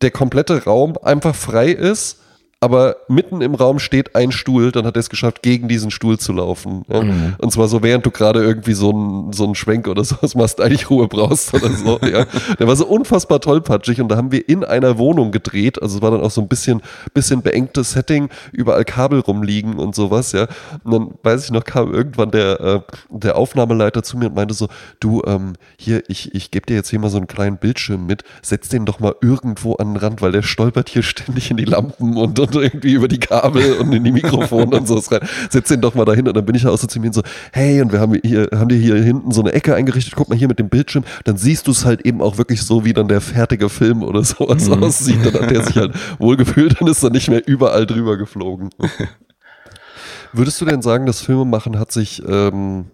der 0.00 0.10
komplette 0.10 0.64
Raum 0.64 0.96
einfach 1.02 1.34
frei 1.34 1.70
ist 1.70 2.20
aber 2.60 2.96
mitten 3.06 3.40
im 3.40 3.54
Raum 3.54 3.78
steht 3.78 4.16
ein 4.16 4.32
Stuhl, 4.32 4.72
dann 4.72 4.84
hat 4.84 4.96
er 4.96 5.00
es 5.00 5.10
geschafft, 5.10 5.42
gegen 5.42 5.68
diesen 5.68 5.92
Stuhl 5.92 6.18
zu 6.18 6.32
laufen. 6.32 6.82
Ja? 6.88 7.02
Mhm. 7.02 7.36
Und 7.38 7.52
zwar 7.52 7.68
so, 7.68 7.84
während 7.84 8.04
du 8.04 8.10
gerade 8.10 8.42
irgendwie 8.42 8.72
so 8.72 8.90
einen 8.90 9.32
so 9.32 9.44
einen 9.44 9.54
Schwenk 9.54 9.86
oder 9.86 10.02
sowas 10.04 10.34
machst, 10.34 10.60
eigentlich 10.60 10.90
Ruhe 10.90 11.06
brauchst 11.06 11.54
oder 11.54 11.70
so. 11.70 12.00
ja. 12.06 12.26
Der 12.58 12.66
war 12.66 12.74
so 12.74 12.86
unfassbar 12.86 13.40
tollpatschig 13.40 14.00
und 14.00 14.08
da 14.08 14.16
haben 14.16 14.32
wir 14.32 14.48
in 14.48 14.64
einer 14.64 14.98
Wohnung 14.98 15.30
gedreht. 15.30 15.80
Also 15.80 15.98
es 15.98 16.02
war 16.02 16.10
dann 16.10 16.20
auch 16.20 16.32
so 16.32 16.40
ein 16.40 16.48
bisschen, 16.48 16.82
bisschen 17.14 17.42
beengtes 17.42 17.92
Setting, 17.92 18.28
überall 18.50 18.84
Kabel 18.84 19.20
rumliegen 19.20 19.78
und 19.78 19.94
sowas, 19.94 20.32
ja. 20.32 20.48
Und 20.82 20.92
dann 20.92 21.14
weiß 21.22 21.44
ich 21.44 21.50
noch, 21.52 21.62
kam 21.62 21.94
irgendwann 21.94 22.32
der, 22.32 22.60
äh, 22.60 22.80
der 23.08 23.36
Aufnahmeleiter 23.36 24.02
zu 24.02 24.18
mir 24.18 24.26
und 24.26 24.34
meinte 24.34 24.54
so, 24.54 24.66
du, 24.98 25.22
ähm, 25.26 25.52
hier, 25.76 26.02
ich, 26.08 26.34
ich 26.34 26.50
gebe 26.50 26.66
dir 26.66 26.74
jetzt 26.74 26.90
hier 26.90 26.98
mal 26.98 27.10
so 27.10 27.18
einen 27.18 27.28
kleinen 27.28 27.58
Bildschirm 27.58 28.04
mit, 28.04 28.24
setz 28.42 28.68
den 28.68 28.84
doch 28.84 28.98
mal 28.98 29.14
irgendwo 29.20 29.74
an 29.74 29.94
den 29.94 29.96
Rand, 29.96 30.22
weil 30.22 30.32
der 30.32 30.42
stolpert 30.42 30.88
hier 30.88 31.02
ständig 31.04 31.52
in 31.52 31.56
die 31.56 31.64
Lampen 31.64 32.16
und, 32.16 32.40
und 32.40 32.47
und 32.54 32.62
irgendwie 32.62 32.92
über 32.92 33.08
die 33.08 33.18
Kabel 33.18 33.74
und 33.74 33.92
in 33.92 34.04
die 34.04 34.12
Mikrofone 34.12 34.76
und 34.76 34.86
so 34.86 34.96
rein. 34.96 35.26
Setz 35.50 35.68
den 35.68 35.80
doch 35.80 35.94
mal 35.94 36.04
dahin 36.04 36.28
und 36.28 36.36
dann 36.36 36.44
bin 36.44 36.54
ich 36.54 36.66
auch 36.66 36.76
so 36.78 36.86
zu 36.86 37.00
mir 37.00 37.12
so, 37.12 37.22
hey, 37.52 37.80
und 37.80 37.92
wir 37.92 38.00
haben 38.00 38.18
hier, 38.22 38.48
haben 38.54 38.68
dir 38.68 38.78
hier 38.78 38.96
hinten 38.96 39.30
so 39.30 39.40
eine 39.40 39.52
Ecke 39.52 39.74
eingerichtet, 39.74 40.14
guck 40.16 40.28
mal 40.28 40.36
hier 40.36 40.48
mit 40.48 40.58
dem 40.58 40.68
Bildschirm, 40.68 41.04
dann 41.24 41.36
siehst 41.36 41.66
du 41.66 41.70
es 41.70 41.84
halt 41.84 42.02
eben 42.02 42.20
auch 42.20 42.38
wirklich 42.38 42.62
so, 42.62 42.84
wie 42.84 42.92
dann 42.92 43.08
der 43.08 43.20
fertige 43.20 43.68
Film 43.68 44.02
oder 44.02 44.22
sowas 44.24 44.68
mhm. 44.68 44.82
aussieht. 44.82 45.24
Dann 45.24 45.42
hat 45.42 45.50
der 45.50 45.64
sich 45.64 45.76
halt 45.76 45.94
wohlgefühlt 46.18 46.80
und 46.80 46.88
ist 46.88 47.02
dann 47.02 47.12
nicht 47.12 47.28
mehr 47.28 47.46
überall 47.46 47.86
drüber 47.86 48.16
geflogen. 48.16 48.70
Würdest 50.32 50.60
du 50.60 50.64
denn 50.64 50.82
sagen, 50.82 51.06
das 51.06 51.20
Filmemachen 51.20 51.78
hat 51.78 51.90
sich 51.90 52.22
ähm, 52.26 52.90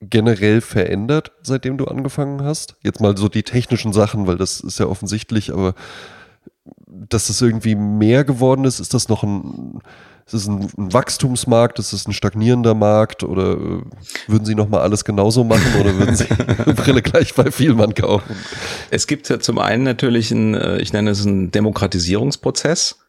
generell 0.00 0.60
verändert, 0.60 1.32
seitdem 1.42 1.78
du 1.78 1.86
angefangen 1.86 2.42
hast? 2.42 2.76
Jetzt 2.82 3.00
mal 3.00 3.16
so 3.16 3.28
die 3.28 3.42
technischen 3.42 3.92
Sachen, 3.92 4.26
weil 4.26 4.36
das 4.36 4.60
ist 4.60 4.78
ja 4.78 4.86
offensichtlich, 4.86 5.52
aber 5.52 5.74
dass 7.08 7.26
das 7.26 7.40
irgendwie 7.40 7.74
mehr 7.74 8.24
geworden 8.24 8.64
ist, 8.64 8.80
ist 8.80 8.94
das 8.94 9.08
noch 9.08 9.22
ein, 9.22 9.80
ist 10.26 10.34
es 10.34 10.46
ein, 10.46 10.68
ein 10.78 10.92
Wachstumsmarkt, 10.92 11.78
ist 11.78 11.92
es 11.92 12.06
ein 12.06 12.12
stagnierender 12.12 12.74
Markt 12.74 13.22
oder 13.22 13.52
äh, 13.52 13.82
würden 14.26 14.44
Sie 14.44 14.54
nochmal 14.54 14.80
alles 14.80 15.04
genauso 15.04 15.44
machen 15.44 15.80
oder 15.80 15.96
würden 15.98 16.16
Sie 16.16 16.26
eine 16.64 16.74
Brille 16.74 17.02
gleich 17.02 17.34
bei 17.34 17.50
Vielmann 17.50 17.94
kaufen? 17.94 18.36
Es 18.90 19.06
gibt 19.06 19.28
ja 19.28 19.40
zum 19.40 19.58
einen 19.58 19.82
natürlich 19.82 20.30
einen, 20.30 20.54
äh, 20.54 20.78
ich 20.78 20.92
nenne 20.92 21.10
es 21.10 21.26
einen 21.26 21.50
Demokratisierungsprozess. 21.50 23.00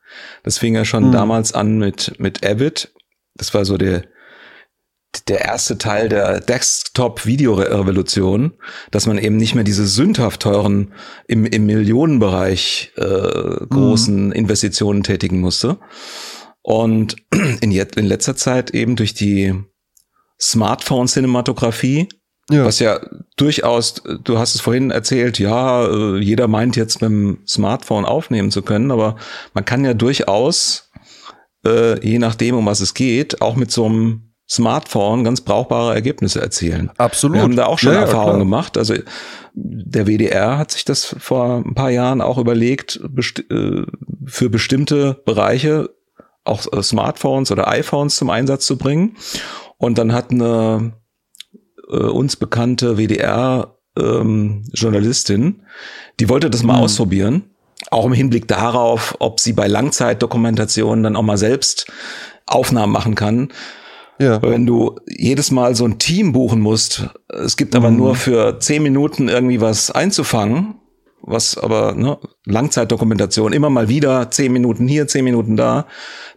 Das 0.43 0.57
fing 0.57 0.75
ja 0.75 0.85
schon 0.85 1.05
hm. 1.05 1.11
damals 1.11 1.53
an 1.53 1.77
mit, 1.77 2.19
mit 2.19 2.45
Avid. 2.45 2.91
Das 3.35 3.53
war 3.53 3.65
so 3.65 3.77
der, 3.77 4.03
der 5.29 5.41
erste 5.41 5.77
Teil 5.77 6.09
der 6.09 6.39
Desktop-Video-Revolution, 6.39 8.53
dass 8.91 9.07
man 9.07 9.17
eben 9.17 9.37
nicht 9.37 9.55
mehr 9.55 9.63
diese 9.63 9.87
sündhaft 9.87 10.41
teuren, 10.41 10.93
im, 11.27 11.45
im 11.45 11.65
Millionenbereich 11.65 12.91
äh, 12.97 13.65
großen 13.69 14.27
mhm. 14.27 14.31
Investitionen 14.31 15.03
tätigen 15.03 15.39
musste. 15.39 15.77
Und 16.61 17.15
in, 17.61 17.71
in 17.71 18.05
letzter 18.05 18.35
Zeit 18.35 18.71
eben 18.71 18.95
durch 18.95 19.13
die 19.13 19.53
Smartphone-Cinematografie, 20.39 22.09
ja. 22.49 22.65
was 22.65 22.79
ja 22.79 22.99
durchaus, 23.37 24.03
du 24.23 24.37
hast 24.37 24.55
es 24.55 24.61
vorhin 24.61 24.91
erzählt, 24.91 25.39
ja, 25.39 25.87
äh, 25.87 26.19
jeder 26.19 26.47
meint 26.47 26.75
jetzt 26.75 27.01
mit 27.01 27.09
dem 27.09 27.39
Smartphone 27.47 28.05
aufnehmen 28.05 28.51
zu 28.51 28.61
können, 28.61 28.91
aber 28.91 29.15
man 29.53 29.65
kann 29.65 29.85
ja 29.85 29.93
durchaus, 29.93 30.91
äh, 31.65 31.99
je 32.05 32.19
nachdem, 32.19 32.55
um 32.55 32.65
was 32.65 32.81
es 32.81 32.93
geht, 32.93 33.41
auch 33.41 33.55
mit 33.55 33.71
so 33.71 33.85
einem 33.85 34.34
Smartphone 34.47 35.23
ganz 35.23 35.41
brauchbare 35.41 35.95
Ergebnisse 35.95 36.39
erzielen. 36.41 36.91
Absolut. 36.97 37.37
Wir 37.37 37.43
haben 37.43 37.55
da 37.55 37.65
auch 37.65 37.79
schon 37.79 37.93
ja, 37.93 38.01
Erfahrungen 38.01 38.37
ja, 38.37 38.43
gemacht. 38.43 38.77
Also 38.77 38.93
der 39.53 40.05
WDR 40.05 40.57
hat 40.57 40.71
sich 40.71 40.83
das 40.85 41.15
vor 41.19 41.63
ein 41.65 41.73
paar 41.73 41.89
Jahren 41.89 42.21
auch 42.21 42.37
überlegt, 42.37 42.99
besti 43.09 43.41
äh, 43.43 43.85
für 44.25 44.49
bestimmte 44.49 45.21
Bereiche 45.25 45.89
auch 46.43 46.71
äh, 46.71 46.83
Smartphones 46.83 47.51
oder 47.51 47.67
iPhones 47.67 48.17
zum 48.17 48.29
Einsatz 48.29 48.67
zu 48.67 48.77
bringen. 48.77 49.17
Und 49.77 49.97
dann 49.97 50.13
hat 50.13 50.29
eine 50.31 50.93
äh, 51.89 51.97
uns 51.97 52.35
bekannte 52.35 52.97
WDR-Journalistin, 52.97 55.43
ähm, 55.43 55.61
die 56.19 56.29
wollte 56.29 56.49
das 56.49 56.63
mal 56.63 56.77
mhm. 56.77 56.83
ausprobieren. 56.83 57.43
Auch 57.91 58.05
im 58.05 58.13
Hinblick 58.13 58.47
darauf, 58.47 59.15
ob 59.19 59.39
sie 59.39 59.53
bei 59.53 59.67
Langzeitdokumentationen 59.67 61.03
dann 61.03 61.15
auch 61.15 61.21
mal 61.21 61.37
selbst 61.37 61.85
Aufnahmen 62.45 62.91
machen 62.91 63.15
kann. 63.15 63.49
Ja. 64.19 64.41
Wenn 64.41 64.65
du 64.65 64.95
jedes 65.07 65.51
Mal 65.51 65.75
so 65.75 65.85
ein 65.85 65.99
Team 65.99 66.31
buchen 66.31 66.61
musst, 66.61 67.09
es 67.27 67.57
gibt 67.57 67.75
aber 67.75 67.91
mhm. 67.91 67.97
nur 67.97 68.15
für 68.15 68.59
zehn 68.59 68.81
Minuten 68.83 69.27
irgendwie 69.27 69.59
was 69.59 69.91
einzufangen, 69.91 70.75
was 71.21 71.57
aber 71.57 71.95
ne, 71.95 72.17
Langzeitdokumentation 72.45 73.51
immer 73.51 73.69
mal 73.69 73.89
wieder 73.89 74.31
zehn 74.31 74.53
Minuten 74.53 74.87
hier, 74.87 75.07
zehn 75.07 75.25
Minuten 75.25 75.57
da, 75.57 75.87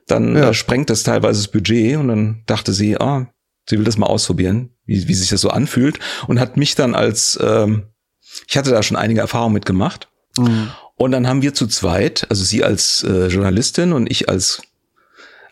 dann 0.06 0.34
ja. 0.34 0.50
äh, 0.50 0.54
sprengt 0.54 0.90
das 0.90 1.02
teilweise 1.02 1.40
das 1.40 1.52
Budget 1.52 1.98
und 1.98 2.08
dann 2.08 2.42
dachte 2.46 2.72
sie, 2.72 2.98
ah, 2.98 3.28
sie 3.68 3.78
will 3.78 3.84
das 3.84 3.98
mal 3.98 4.06
ausprobieren, 4.06 4.70
wie, 4.84 5.06
wie 5.06 5.14
sich 5.14 5.28
das 5.28 5.40
so 5.40 5.50
anfühlt 5.50 5.98
und 6.26 6.40
hat 6.40 6.56
mich 6.56 6.74
dann 6.74 6.94
als, 6.94 7.38
ähm, 7.40 7.88
ich 8.48 8.56
hatte 8.56 8.70
da 8.70 8.82
schon 8.82 8.96
einige 8.96 9.20
Erfahrungen 9.20 9.54
mitgemacht 9.54 10.08
mhm. 10.36 10.70
und 10.96 11.12
dann 11.12 11.28
haben 11.28 11.42
wir 11.42 11.54
zu 11.54 11.66
zweit, 11.68 12.26
also 12.28 12.42
sie 12.42 12.64
als 12.64 13.04
äh, 13.04 13.26
Journalistin 13.28 13.92
und 13.92 14.10
ich 14.10 14.28
als 14.28 14.62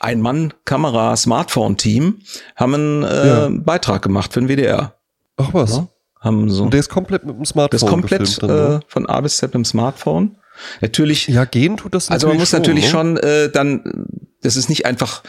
ein 0.01 0.21
Mann 0.21 0.53
Kamera 0.65 1.17
Smartphone 1.17 1.77
Team 1.77 2.21
haben 2.55 2.75
einen 2.75 3.03
äh, 3.05 3.27
ja. 3.27 3.49
Beitrag 3.51 4.03
gemacht 4.03 4.33
für 4.33 4.41
den 4.41 4.49
WDR. 4.49 4.95
Ach 5.37 5.53
was. 5.53 5.77
Ja, 5.77 5.89
haben 6.21 6.51
so. 6.51 6.65
Und 6.65 6.73
der 6.73 6.81
ist 6.81 6.89
komplett 6.89 7.25
mit 7.25 7.37
dem 7.37 7.45
Smartphone. 7.45 7.71
Das 7.71 7.83
ist 7.83 7.89
komplett 7.89 8.43
dann, 8.43 8.79
äh, 8.79 8.81
von 8.89 9.07
A 9.07 9.21
bis 9.21 9.37
Z 9.37 9.51
mit 9.51 9.55
dem 9.55 9.65
Smartphone. 9.65 10.37
Natürlich. 10.81 11.29
Ja, 11.29 11.45
gehen 11.45 11.77
tut 11.77 11.95
das 11.95 12.09
natürlich 12.09 12.15
Also 12.15 12.29
man 12.29 12.39
muss 12.39 12.51
schon, 12.51 12.61
natürlich 12.61 12.85
ne? 12.85 12.91
schon 12.91 13.17
äh, 13.19 13.51
dann, 13.51 14.07
das 14.43 14.57
ist 14.57 14.69
nicht 14.69 14.87
einfach 14.87 15.23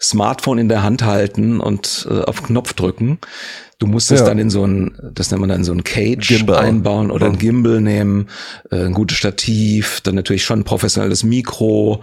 Smartphone 0.00 0.58
in 0.58 0.68
der 0.68 0.82
Hand 0.82 1.04
halten 1.04 1.60
und 1.60 2.06
äh, 2.10 2.22
auf 2.22 2.42
Knopf 2.42 2.72
drücken. 2.72 3.18
Du 3.78 3.86
musst 3.86 4.10
es 4.10 4.20
ja. 4.20 4.26
dann 4.26 4.38
in 4.38 4.50
so 4.50 4.66
ein, 4.66 4.96
das 5.14 5.30
nennt 5.30 5.40
man 5.40 5.50
dann 5.50 5.64
so 5.64 5.72
ein 5.72 5.84
Cage 5.84 6.28
Gimbal. 6.28 6.58
einbauen 6.58 7.10
oder 7.10 7.26
ein 7.26 7.38
Gimbal 7.38 7.80
nehmen, 7.80 8.28
äh, 8.70 8.84
ein 8.84 8.92
gutes 8.92 9.16
Stativ, 9.18 10.00
dann 10.02 10.14
natürlich 10.14 10.44
schon 10.44 10.60
ein 10.60 10.64
professionelles 10.64 11.24
Mikro, 11.24 12.02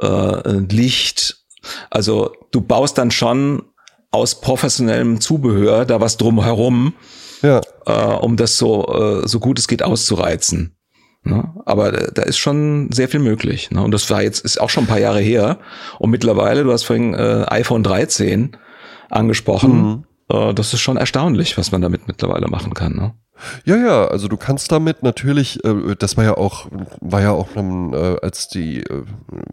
äh, 0.00 0.58
Licht. 0.70 1.37
Also 1.90 2.32
du 2.50 2.60
baust 2.60 2.98
dann 2.98 3.10
schon 3.10 3.62
aus 4.10 4.40
professionellem 4.40 5.20
Zubehör 5.20 5.84
da 5.84 6.00
was 6.00 6.16
drumherum, 6.16 6.94
ja. 7.42 7.60
äh, 7.86 7.92
um 7.92 8.36
das 8.36 8.56
so, 8.56 9.22
äh, 9.22 9.28
so 9.28 9.40
gut 9.40 9.58
es 9.58 9.68
geht 9.68 9.82
auszureizen. 9.82 10.74
Ne? 11.24 11.52
Aber 11.66 11.92
da 11.92 12.22
ist 12.22 12.38
schon 12.38 12.90
sehr 12.92 13.08
viel 13.08 13.20
möglich. 13.20 13.70
Ne? 13.70 13.82
Und 13.82 13.92
das 13.92 14.08
war 14.10 14.22
jetzt, 14.22 14.44
ist 14.44 14.60
auch 14.60 14.70
schon 14.70 14.84
ein 14.84 14.88
paar 14.88 15.00
Jahre 15.00 15.20
her. 15.20 15.58
Und 15.98 16.10
mittlerweile, 16.10 16.64
du 16.64 16.72
hast 16.72 16.84
vorhin 16.84 17.14
äh, 17.14 17.44
iPhone 17.48 17.82
13 17.82 18.56
angesprochen. 19.10 19.82
Mhm. 19.82 20.04
Äh, 20.30 20.54
das 20.54 20.72
ist 20.72 20.80
schon 20.80 20.96
erstaunlich, 20.96 21.58
was 21.58 21.72
man 21.72 21.82
damit 21.82 22.08
mittlerweile 22.08 22.48
machen 22.48 22.72
kann. 22.72 22.94
Ne? 22.94 23.14
Ja, 23.64 23.76
ja, 23.76 24.04
also 24.06 24.28
du 24.28 24.36
kannst 24.36 24.72
damit 24.72 25.02
natürlich, 25.02 25.64
äh, 25.64 25.94
das 25.98 26.16
war 26.16 26.24
ja 26.24 26.36
auch, 26.36 26.66
war 27.00 27.22
ja 27.22 27.32
auch, 27.32 27.48
äh, 27.56 28.16
als 28.22 28.48
die, 28.48 28.80
äh, 28.80 29.04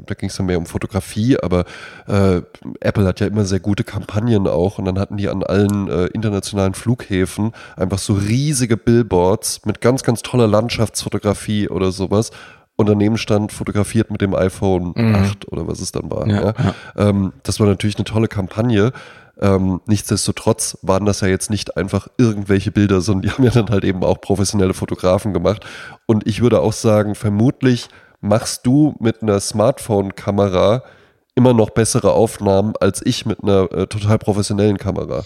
da 0.05 0.15
ging 0.15 0.29
es 0.29 0.37
dann 0.37 0.45
mehr 0.45 0.57
um 0.57 0.65
Fotografie, 0.65 1.37
aber 1.39 1.65
äh, 2.07 2.41
Apple 2.79 3.05
hat 3.05 3.19
ja 3.19 3.27
immer 3.27 3.45
sehr 3.45 3.59
gute 3.59 3.83
Kampagnen 3.83 4.47
auch 4.47 4.77
und 4.77 4.85
dann 4.85 4.99
hatten 4.99 5.17
die 5.17 5.29
an 5.29 5.43
allen 5.43 5.89
äh, 5.89 6.05
internationalen 6.07 6.73
Flughäfen 6.73 7.51
einfach 7.75 7.99
so 7.99 8.13
riesige 8.13 8.77
Billboards 8.77 9.65
mit 9.65 9.81
ganz, 9.81 10.03
ganz 10.03 10.21
toller 10.21 10.47
Landschaftsfotografie 10.47 11.69
oder 11.69 11.91
sowas 11.91 12.31
und 12.75 12.89
daneben 12.89 13.17
stand 13.17 13.51
fotografiert 13.51 14.11
mit 14.11 14.21
dem 14.21 14.35
iPhone 14.35 14.93
mhm. 14.95 15.15
8 15.15 15.51
oder 15.51 15.67
was 15.67 15.79
es 15.79 15.91
dann 15.91 16.11
war. 16.11 16.27
Ja, 16.27 16.41
ja. 16.41 16.53
Ja. 16.57 16.75
Ähm, 17.09 17.33
das 17.43 17.59
war 17.59 17.67
natürlich 17.67 17.95
eine 17.97 18.05
tolle 18.05 18.27
Kampagne. 18.27 18.91
Ähm, 19.41 19.81
nichtsdestotrotz 19.85 20.77
waren 20.81 21.05
das 21.05 21.21
ja 21.21 21.27
jetzt 21.27 21.49
nicht 21.49 21.77
einfach 21.77 22.07
irgendwelche 22.17 22.71
Bilder, 22.71 23.01
sondern 23.01 23.21
die 23.23 23.31
haben 23.31 23.43
ja 23.43 23.51
dann 23.51 23.69
halt 23.69 23.83
eben 23.83 24.03
auch 24.03 24.21
professionelle 24.21 24.73
Fotografen 24.73 25.33
gemacht. 25.33 25.65
Und 26.05 26.27
ich 26.27 26.41
würde 26.41 26.61
auch 26.61 26.73
sagen, 26.73 27.15
vermutlich 27.15 27.89
machst 28.21 28.65
du 28.65 28.95
mit 28.99 29.21
einer 29.21 29.39
Smartphone-Kamera 29.39 30.83
immer 31.35 31.53
noch 31.53 31.71
bessere 31.71 32.13
Aufnahmen 32.13 32.73
als 32.79 33.05
ich 33.05 33.25
mit 33.25 33.43
einer 33.43 33.71
äh, 33.71 33.87
total 33.87 34.17
professionellen 34.17 34.77
Kamera. 34.77 35.23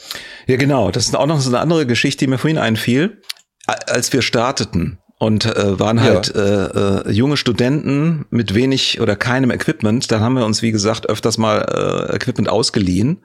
Ja, 0.48 0.58
genau. 0.58 0.90
Das 0.90 1.06
ist 1.06 1.16
auch 1.16 1.28
noch 1.28 1.40
so 1.40 1.50
eine 1.50 1.60
andere 1.60 1.86
Geschichte, 1.86 2.26
die 2.26 2.32
mir 2.32 2.40
vorhin 2.40 2.58
einfiel. 2.58 3.22
Als 3.68 4.12
wir 4.12 4.24
starteten, 4.24 4.98
und 5.20 5.46
äh, 5.46 5.80
waren 5.80 6.02
halt 6.02 6.34
ja. 6.34 6.42
äh, 6.42 7.10
äh, 7.10 7.12
junge 7.12 7.36
Studenten 7.36 8.26
mit 8.30 8.56
wenig 8.56 9.02
oder 9.02 9.18
keinem 9.18 9.52
Equipment. 9.52 10.10
Dann 10.12 10.22
haben 10.22 10.36
wir 10.36 10.46
uns, 10.46 10.62
wie 10.62 10.72
gesagt, 10.72 11.10
öfters 11.10 11.38
mal 11.38 12.10
äh, 12.12 12.16
Equipment 12.16 12.48
ausgeliehen. 12.48 13.20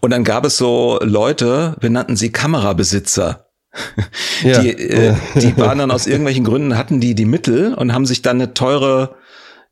Und 0.00 0.10
dann 0.10 0.24
gab 0.24 0.44
es 0.44 0.56
so 0.56 0.98
Leute, 1.00 1.76
wir 1.80 1.90
nannten 1.90 2.16
sie 2.16 2.30
Kamerabesitzer. 2.30 3.46
Ja. 4.42 4.60
Die, 4.60 4.70
äh, 4.70 5.14
die 5.36 5.56
waren 5.56 5.78
dann 5.78 5.92
aus 5.92 6.06
irgendwelchen 6.08 6.44
Gründen, 6.44 6.76
hatten 6.76 7.00
die 7.00 7.14
die 7.14 7.24
Mittel 7.26 7.74
und 7.74 7.92
haben 7.92 8.06
sich 8.06 8.22
dann 8.22 8.38
eine 8.40 8.54
teure 8.54 9.16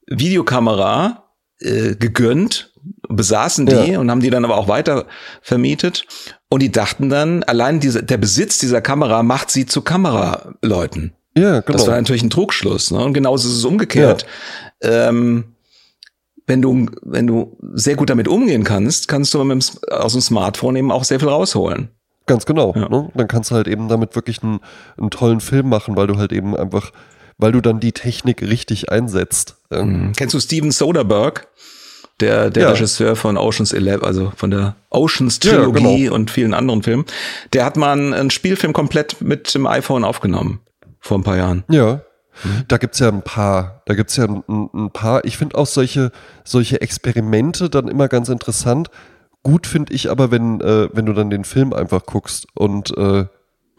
Videokamera 0.06 1.24
äh, 1.60 1.96
gegönnt, 1.96 2.72
besaßen 3.08 3.66
die 3.66 3.92
ja. 3.92 3.98
und 3.98 4.10
haben 4.10 4.20
die 4.20 4.30
dann 4.30 4.44
aber 4.44 4.56
auch 4.56 4.68
weiter 4.68 5.06
vermietet. 5.42 6.04
Und 6.48 6.62
die 6.62 6.70
dachten 6.70 7.08
dann, 7.08 7.42
allein 7.42 7.80
diese, 7.80 8.04
der 8.04 8.18
Besitz 8.18 8.58
dieser 8.58 8.80
Kamera 8.80 9.24
macht 9.24 9.50
sie 9.50 9.66
zu 9.66 9.82
Kameraleuten. 9.82 11.14
Ja, 11.36 11.60
genau. 11.60 11.76
Das 11.76 11.86
war 11.86 11.96
natürlich 11.96 12.22
ein 12.22 12.30
Trugschluss. 12.30 12.90
Ne? 12.90 12.98
Und 12.98 13.12
genauso 13.12 13.48
ist 13.48 13.56
es 13.56 13.64
umgekehrt. 13.64 14.26
Ja. 14.82 15.08
Ähm, 15.08 15.44
wenn 16.46 16.62
du, 16.62 16.86
wenn 17.02 17.26
du 17.26 17.56
sehr 17.74 17.96
gut 17.96 18.08
damit 18.08 18.28
umgehen 18.28 18.64
kannst, 18.64 19.08
kannst 19.08 19.34
du 19.34 19.44
mit 19.44 19.62
dem, 19.62 19.92
aus 19.92 20.12
dem 20.12 20.20
Smartphone 20.20 20.76
eben 20.76 20.92
auch 20.92 21.04
sehr 21.04 21.20
viel 21.20 21.28
rausholen. 21.28 21.90
Ganz 22.26 22.46
genau. 22.46 22.72
Ja. 22.74 22.88
Ne? 22.88 23.10
Dann 23.14 23.28
kannst 23.28 23.50
du 23.50 23.54
halt 23.54 23.68
eben 23.68 23.88
damit 23.88 24.14
wirklich 24.14 24.42
einen, 24.42 24.60
einen 24.96 25.10
tollen 25.10 25.40
Film 25.40 25.68
machen, 25.68 25.96
weil 25.96 26.06
du 26.06 26.16
halt 26.16 26.32
eben 26.32 26.56
einfach, 26.56 26.90
weil 27.36 27.52
du 27.52 27.60
dann 27.60 27.80
die 27.80 27.92
Technik 27.92 28.42
richtig 28.42 28.90
einsetzt. 28.90 29.56
Mhm. 29.70 30.12
Kennst 30.16 30.34
du 30.34 30.40
Steven 30.40 30.70
Soderbergh? 30.70 31.42
Der, 32.20 32.48
der 32.48 32.62
ja. 32.62 32.70
Regisseur 32.70 33.14
von 33.14 33.36
Oceans 33.36 33.74
11, 33.74 34.02
also 34.02 34.32
von 34.34 34.50
der 34.50 34.74
Oceans 34.88 35.38
Trilogie 35.38 35.84
ja, 35.84 35.96
genau. 36.04 36.14
und 36.14 36.30
vielen 36.30 36.54
anderen 36.54 36.82
Filmen. 36.82 37.04
Der 37.52 37.66
hat 37.66 37.76
mal 37.76 37.92
einen, 37.92 38.14
einen 38.14 38.30
Spielfilm 38.30 38.72
komplett 38.72 39.20
mit 39.20 39.54
dem 39.54 39.66
iPhone 39.66 40.02
aufgenommen 40.02 40.60
vor 41.06 41.18
ein 41.18 41.22
paar 41.22 41.36
Jahren. 41.36 41.64
Ja. 41.70 42.00
Mhm. 42.44 42.64
Da 42.68 42.76
gibt's 42.76 42.98
ja 42.98 43.08
ein 43.08 43.22
paar, 43.22 43.82
da 43.86 43.94
gibt's 43.94 44.16
ja 44.16 44.24
ein, 44.24 44.42
ein 44.74 44.90
paar, 44.90 45.24
ich 45.24 45.38
finde 45.38 45.56
auch 45.56 45.66
solche, 45.66 46.10
solche 46.44 46.80
Experimente 46.80 47.70
dann 47.70 47.88
immer 47.88 48.08
ganz 48.08 48.28
interessant. 48.28 48.88
Gut 49.42 49.66
finde 49.66 49.94
ich 49.94 50.10
aber, 50.10 50.30
wenn, 50.30 50.60
äh, 50.60 50.88
wenn 50.92 51.06
du 51.06 51.12
dann 51.12 51.30
den 51.30 51.44
Film 51.44 51.72
einfach 51.72 52.04
guckst 52.04 52.46
und 52.54 52.96
äh, 52.96 53.26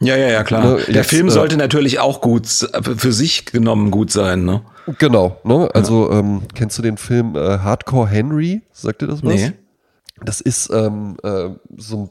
ja, 0.00 0.16
ja, 0.16 0.28
ja, 0.28 0.44
klar. 0.44 0.64
Ne, 0.64 0.76
Der 0.86 0.94
jetzt, 0.94 1.10
Film 1.10 1.26
äh, 1.26 1.30
sollte 1.30 1.56
äh, 1.56 1.58
natürlich 1.58 1.98
auch 1.98 2.20
gut, 2.20 2.46
für 2.46 3.12
sich 3.12 3.46
genommen 3.46 3.90
gut 3.90 4.12
sein, 4.12 4.44
ne? 4.44 4.62
Genau, 4.98 5.40
ne? 5.42 5.68
Also, 5.74 6.10
ja. 6.10 6.20
ähm, 6.20 6.42
kennst 6.54 6.78
du 6.78 6.82
den 6.82 6.96
Film 6.96 7.34
äh, 7.34 7.58
Hardcore 7.58 8.08
Henry? 8.08 8.62
Sagt 8.72 9.02
dir 9.02 9.08
das 9.08 9.24
was? 9.24 9.34
Nee. 9.34 9.52
Das 10.24 10.40
ist 10.40 10.70
ähm, 10.72 11.16
äh, 11.22 11.50
so, 11.76 12.10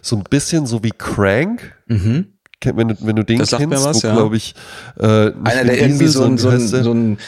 so 0.00 0.16
ein 0.16 0.22
bisschen 0.24 0.66
so 0.66 0.82
wie 0.84 0.92
Crank. 0.92 1.76
Mhm. 1.86 2.33
Wenn 2.74 2.88
du, 2.88 2.94
wenn 3.00 3.16
du 3.16 3.24
den 3.24 3.38
Das 3.38 3.50
sagt 3.50 3.60
kennst, 3.62 3.78
mir 3.78 3.84
was, 3.88 4.02
wo 4.02 4.08
ja. 4.08 4.14
glaube 4.14 4.36
ich 4.36 4.54
äh, 4.98 5.04
Einer, 5.04 5.64
der 5.64 5.80
irgendwie 5.80 6.06
so 6.08 6.24
ein, 6.24 6.38
so, 6.38 6.48
ein, 6.48 6.60
so 6.60 6.92
ein 6.92 7.18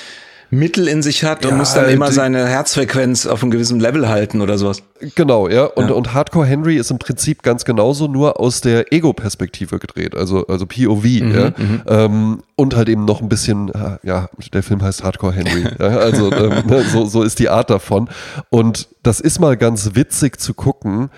Mittel 0.48 0.86
in 0.86 1.02
sich 1.02 1.24
hat 1.24 1.44
und 1.44 1.50
Ja, 1.50 1.56
muss 1.56 1.74
dann 1.74 1.88
immer 1.88 2.06
die- 2.06 2.12
seine 2.14 2.46
Herzfrequenz 2.46 3.26
auf 3.26 3.42
einem 3.42 3.50
gewissen 3.50 3.80
Level 3.80 4.08
halten 4.08 4.40
oder 4.40 4.58
sowas. 4.58 4.78
Genau, 5.16 5.48
ja. 5.48 5.64
Und, 5.64 5.88
Ja. 5.88 5.94
und 5.94 6.14
Hardcore 6.14 6.46
Henry 6.46 6.76
ist 6.76 6.92
im 6.92 6.98
Prinzip 7.00 7.42
ganz 7.42 7.64
genauso, 7.64 8.06
nur 8.06 8.38
aus 8.38 8.60
der 8.60 8.92
Ego-Perspektive 8.92 9.80
gedreht, 9.80 10.14
also, 10.16 10.46
also 10.46 10.64
POV, 10.64 11.04
Mhm, 11.04 11.34
ja. 11.34 11.52
Ähm, 11.88 12.42
und 12.54 12.76
halt 12.76 12.88
eben 12.88 13.04
noch 13.04 13.20
ein 13.20 13.28
bisschen, 13.28 13.70
äh, 13.70 13.98
ja, 14.04 14.28
der 14.52 14.62
Film 14.62 14.82
heißt 14.82 15.02
Hardcore 15.02 15.32
Henry. 15.32 15.64
ja, 15.80 15.98
also 15.98 16.30
ähm, 16.32 16.64
ne, 16.68 16.84
so, 16.92 17.06
so 17.06 17.24
ist 17.24 17.40
die 17.40 17.48
Art 17.48 17.68
davon. 17.68 18.08
Und 18.48 18.86
das 19.02 19.18
ist 19.18 19.40
mal 19.40 19.56
ganz 19.56 19.90
witzig 19.94 20.38
zu 20.40 20.54
gucken, 20.54 21.10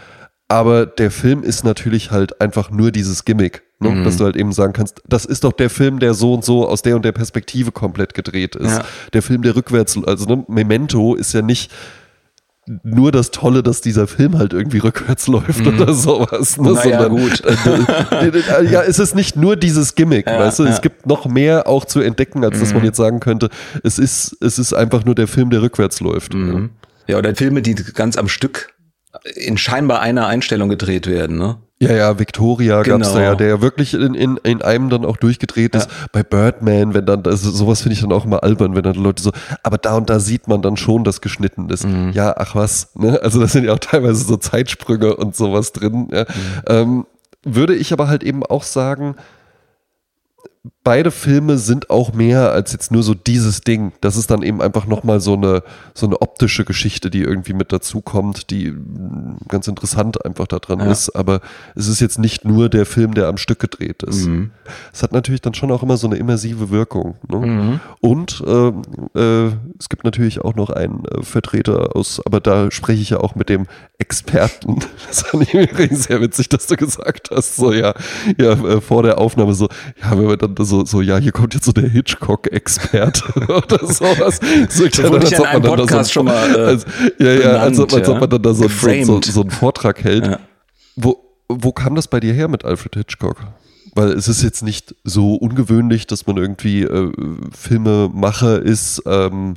aber 0.49 0.87
der 0.87 1.11
Film 1.11 1.43
ist 1.43 1.65
natürlich 1.65 2.11
halt 2.11 2.41
einfach 2.41 2.71
nur 2.71 2.91
dieses 2.91 3.25
Gimmick. 3.25 3.63
Ne? 3.81 3.91
Mhm. 3.91 4.05
Dass 4.05 4.17
du 4.17 4.25
halt 4.25 4.37
eben 4.37 4.53
sagen 4.53 4.73
kannst, 4.73 5.03
das 5.07 5.25
ist 5.25 5.45
doch 5.45 5.53
der 5.53 5.71
Film, 5.71 6.01
der 6.01 6.15
so 6.15 6.35
und 6.35 6.45
so 6.45 6.67
aus 6.67 6.83
der 6.83 6.97
und 6.97 7.05
der 7.05 7.13
Perspektive 7.13 7.71
komplett 7.71 8.15
gedreht 8.15 8.57
ist. 8.57 8.79
Ja. 8.79 8.85
Der 9.13 9.23
Film, 9.23 9.43
der 9.43 9.55
rückwärts, 9.55 9.97
also 10.05 10.25
ne, 10.27 10.45
Memento 10.49 11.15
ist 11.15 11.33
ja 11.35 11.43
nicht 11.43 11.71
nur 12.83 13.13
das 13.13 13.31
Tolle, 13.31 13.63
dass 13.63 13.81
dieser 13.81 14.07
Film 14.07 14.37
halt 14.37 14.53
irgendwie 14.53 14.79
rückwärts 14.79 15.27
läuft 15.27 15.67
oder 15.67 15.95
sowas. 15.95 16.59
Ne? 16.59 16.73
Naja, 16.73 17.09
gut. 17.09 17.43
äh, 18.11 18.65
ja, 18.71 18.83
es 18.83 18.99
ist 18.99 19.15
nicht 19.15 19.37
nur 19.37 19.57
dieses 19.57 19.95
Gimmick, 19.95 20.27
Ja, 20.27 20.39
weißt 20.39 20.59
du, 20.59 20.65
es 20.65 20.77
ja. 20.77 20.81
gibt 20.81 21.07
noch 21.07 21.27
mehr 21.27 21.67
auch 21.67 21.85
zu 21.85 22.01
entdecken, 22.01 22.45
als 22.45 22.61
dass 22.61 22.75
man 22.75 22.85
jetzt 22.85 22.97
sagen 22.97 23.21
könnte, 23.21 23.49
es 23.85 23.99
ist, 23.99 24.37
es 24.41 24.59
ist 24.59 24.75
einfach 24.75 25.05
nur 25.05 25.15
der 25.15 25.29
Film, 25.29 25.51
der 25.51 25.63
rückwärts 25.63 26.01
läuft. 26.01 26.35
Ja, 27.07 27.17
oder 27.17 27.35
Filme, 27.35 27.63
die 27.63 27.75
ganz 27.75 28.19
am 28.19 28.29
Stück 28.29 28.75
in 29.35 29.59
scheinbar 29.59 30.01
einer 30.01 30.27
Einstellung 30.27 30.69
gedreht 30.69 31.07
werden, 31.07 31.39
ne? 31.39 31.57
Ja, 31.81 31.93
ja, 31.93 32.19
Victoria 32.19 32.83
gab's 32.83 33.09
Genau. 33.09 33.15
da 33.15 33.23
ja, 33.23 33.35
der 33.37 33.49
ja 33.49 33.61
wirklich 33.63 33.95
in, 33.95 34.15
in, 34.15 34.37
in 34.39 34.63
einem 34.63 34.91
dann 34.91 35.05
auch 35.05 35.17
durchgedreht 35.17 35.77
ist. 35.77 35.89
Bei 36.11 36.25
Birdman, 36.25 36.93
wenn 36.93 37.07
dann, 37.07 37.25
also 37.25 37.53
sowas 37.53 37.83
finde 37.83 37.95
ich 37.95 38.01
dann 38.01 38.11
auch 38.11 38.25
immer 38.25 38.43
albern, 38.43 38.75
wenn 38.75 38.83
dann 38.83 38.97
Leute 38.97 39.23
so, 39.23 39.31
aber 39.63 39.79
da 39.79 39.97
und 39.97 40.11
da 40.11 40.19
sieht 40.19 40.49
man 40.49 40.61
dann 40.61 40.77
schon, 40.77 41.05
dass 41.05 41.21
geschnitten 41.21 41.71
ist. 41.71 41.87
Ja, 42.13 42.35
ach 42.37 42.57
was, 42.57 42.97
ne? 42.97 43.21
Also 43.23 43.39
das 43.41 43.53
sind 43.53 43.65
ja 43.65 43.75
auch 43.75 43.79
teilweise 43.79 44.25
so 44.25 44.37
Zeitsprünge 44.37 45.15
und 45.15 45.37
sowas 45.37 45.71
drin. 45.73 46.09
Ja. 46.11 46.25
Ähm, 46.67 47.07
würde 47.45 47.77
ich 47.77 47.93
aber 47.93 48.09
halt 48.09 48.25
eben 48.25 48.45
auch 48.45 48.65
sagen, 48.65 49.15
beide 50.89 51.11
Filme 51.11 51.59
sind 51.59 51.91
auch 51.91 52.15
mehr 52.15 52.51
als 52.51 52.73
jetzt 52.73 52.91
nur 52.91 53.03
so 53.03 53.13
dieses 53.13 53.61
Ding. 53.61 53.93
Das 54.01 54.17
ist 54.17 54.31
dann 54.31 54.43
eben 54.43 54.63
einfach 54.63 54.87
nochmal 54.87 55.21
so 55.21 55.35
eine, 55.35 55.63
so 55.93 56.07
eine 56.07 56.23
optische 56.23 56.65
Geschichte, 56.65 57.11
die 57.11 57.21
irgendwie 57.21 57.53
mit 57.53 57.73
dazukommt, 57.73 58.49
die 58.49 58.73
ganz 59.49 59.69
interessant 59.69 60.25
einfach 60.25 60.47
da 60.47 60.59
dran 60.61 60.79
Ja. 60.81 60.91
ist. 60.91 61.11
Aber 61.11 61.43
es 61.75 61.89
ist 61.89 62.01
jetzt 62.01 62.19
nicht 62.19 62.47
nur 62.47 62.71
der 62.71 62.87
Film, 62.87 63.13
der 63.13 63.29
am 63.29 63.37
Stück 63.37 63.59
gedreht 63.59 64.03
ist. 64.03 64.31
Es 64.91 65.03
hat 65.03 65.13
natürlich 65.13 65.43
dann 65.43 65.53
schon 65.53 65.71
auch 65.73 65.83
immer 65.83 65.99
so 65.99 66.07
eine 66.07 66.17
immersive 66.17 66.71
Wirkung. 66.71 67.17
Ne? 67.29 67.81
Und 68.01 68.43
ähm, 68.47 68.81
äh, 69.15 69.49
es 69.79 69.91
gibt 69.91 70.05
natürlich 70.05 70.41
auch 70.41 70.55
noch 70.55 70.71
einen 70.71 71.05
äh, 71.05 71.23
Vertreter 71.23 71.95
aus, 71.97 72.23
aber 72.25 72.41
da 72.41 72.71
spreche 72.71 73.03
ich 73.03 73.11
ja 73.11 73.21
auch 73.21 73.35
mit 73.35 73.51
dem 73.51 73.67
Experten. 73.99 74.79
Das 75.09 75.23
fand 75.23 75.43
ich 75.43 75.55
übrigens 75.55 76.05
sehr 76.05 76.21
witzig, 76.21 76.49
dass 76.49 76.67
du 76.67 76.77
gesagt 76.77 77.31
hast, 77.35 77.57
so 77.57 77.73
ja, 77.73 77.95
ja, 78.39 78.53
äh, 78.53 78.81
vor 78.81 79.03
der 79.03 79.19
Aufnahme 79.19 79.55
so, 79.55 79.69
ja, 80.03 80.11
wenn 80.13 80.29
wir 80.29 80.37
dann 80.37 80.55
so, 80.65 80.78
so, 80.87 81.01
ja, 81.01 81.19
hier 81.19 81.33
kommt 81.33 81.55
jetzt 81.55 81.65
so 81.67 81.73
der 81.73 81.89
Hitchcock-Experte 81.89 83.23
oder 83.49 83.79
sowas. 83.87 84.41
So, 84.69 84.87
Das 84.87 85.11
wurde 85.11 85.27
ich 85.27 85.33
in 85.33 85.45
einem 85.45 85.63
Podcast 85.63 86.13
schon 86.13 86.27
mal, 86.27 86.55
äh, 86.55 86.59
als, 86.61 86.87
ja, 87.19 87.33
ja, 87.33 87.51
als, 87.59 87.79
ob- 87.79 87.89
benannt, 87.89 87.95
als 87.95 88.09
ob 88.09 88.15
ja. 88.15 88.21
man 88.21 88.31
dann 88.31 88.43
da 88.43 88.55
so, 88.55 88.69
so, 88.69 89.05
so, 89.05 89.21
so 89.23 89.41
einen 89.43 89.51
Vortrag 89.51 90.03
hält. 90.05 90.27
Ja. 90.27 90.41
Wo, 90.97 91.17
wo 91.49 91.73
kam 91.73 91.95
das 91.95 92.09
bei 92.09 92.21
dir 92.21 92.33
her 92.35 92.49
mit 92.49 92.65
Alfred 92.65 92.95
Hitchcock? 92.97 93.47
Weil 93.95 94.11
es 94.11 94.29
ist 94.29 94.43
jetzt 94.43 94.63
nicht 94.63 94.95
so 95.05 95.35
ungewöhnlich, 95.35 96.07
dass 96.07 96.27
man 96.27 96.37
irgendwie 96.37 96.83
äh, 96.83 97.11
Filmemacher 97.53 98.61
ist 98.63 99.03
ähm, 99.07 99.55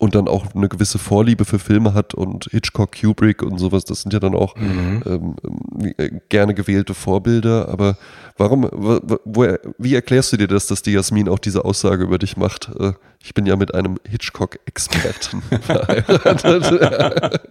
und 0.00 0.14
dann 0.14 0.28
auch 0.28 0.46
eine 0.54 0.68
gewisse 0.70 0.98
Vorliebe 0.98 1.44
für 1.44 1.58
Filme 1.58 1.92
hat 1.92 2.14
und 2.14 2.46
Hitchcock, 2.50 2.98
Kubrick 2.98 3.42
und 3.42 3.58
sowas, 3.58 3.84
das 3.84 4.00
sind 4.02 4.12
ja 4.14 4.18
dann 4.18 4.34
auch 4.34 4.56
Mhm. 4.56 5.02
ähm, 5.06 5.94
äh, 5.98 6.10
gerne 6.30 6.54
gewählte 6.54 6.94
Vorbilder. 6.94 7.68
Aber 7.68 7.98
warum, 8.38 8.66
wo, 8.72 8.98
wo, 9.26 9.46
wie 9.76 9.94
erklärst 9.94 10.32
du 10.32 10.38
dir 10.38 10.48
das, 10.48 10.66
dass 10.66 10.80
die 10.80 10.92
Jasmin 10.92 11.28
auch 11.28 11.38
diese 11.38 11.66
Aussage 11.66 12.04
über 12.04 12.16
dich 12.18 12.38
macht? 12.38 12.70
Äh, 12.80 12.92
ich 13.22 13.34
bin 13.34 13.44
ja 13.44 13.56
mit 13.56 13.74
einem 13.74 13.98
Hitchcock-Experten 14.08 15.42
verheiratet. 15.62 17.50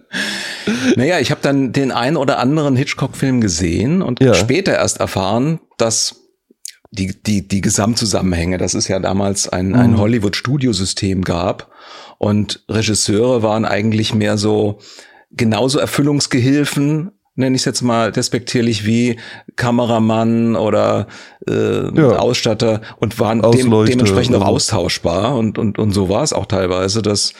Naja, 0.96 1.18
ich 1.20 1.30
habe 1.30 1.40
dann 1.42 1.72
den 1.72 1.92
einen 1.92 2.16
oder 2.16 2.38
anderen 2.38 2.76
Hitchcock-Film 2.76 3.40
gesehen 3.40 4.02
und 4.02 4.20
Ja. 4.20 4.34
später 4.34 4.72
erst 4.72 4.98
erfahren, 5.00 5.60
dass 5.78 6.19
die, 6.90 7.22
die, 7.22 7.46
die 7.46 7.60
Gesamtzusammenhänge, 7.60 8.58
dass 8.58 8.74
es 8.74 8.88
ja 8.88 8.98
damals 8.98 9.48
ein, 9.48 9.74
ein 9.74 9.98
Hollywood-Studiosystem 9.98 11.22
gab. 11.22 11.70
Und 12.18 12.64
Regisseure 12.68 13.42
waren 13.42 13.64
eigentlich 13.64 14.14
mehr 14.14 14.36
so 14.36 14.78
genauso 15.30 15.78
Erfüllungsgehilfen, 15.78 17.12
nenne 17.36 17.56
ich 17.56 17.62
es 17.62 17.66
jetzt 17.66 17.82
mal 17.82 18.10
despektierlich, 18.10 18.84
wie 18.84 19.18
Kameramann 19.56 20.56
oder 20.56 21.06
äh, 21.48 21.94
Ja. 21.94 22.16
Ausstatter 22.16 22.80
und 22.98 23.18
waren 23.20 23.40
dem, 23.40 23.70
dementsprechend 23.86 24.36
auch 24.36 24.46
austauschbar. 24.46 25.36
Und, 25.36 25.58
und, 25.58 25.78
und 25.78 25.92
so 25.92 26.08
war 26.08 26.22
es 26.22 26.32
auch 26.32 26.46
teilweise, 26.46 27.02
dass 27.02 27.32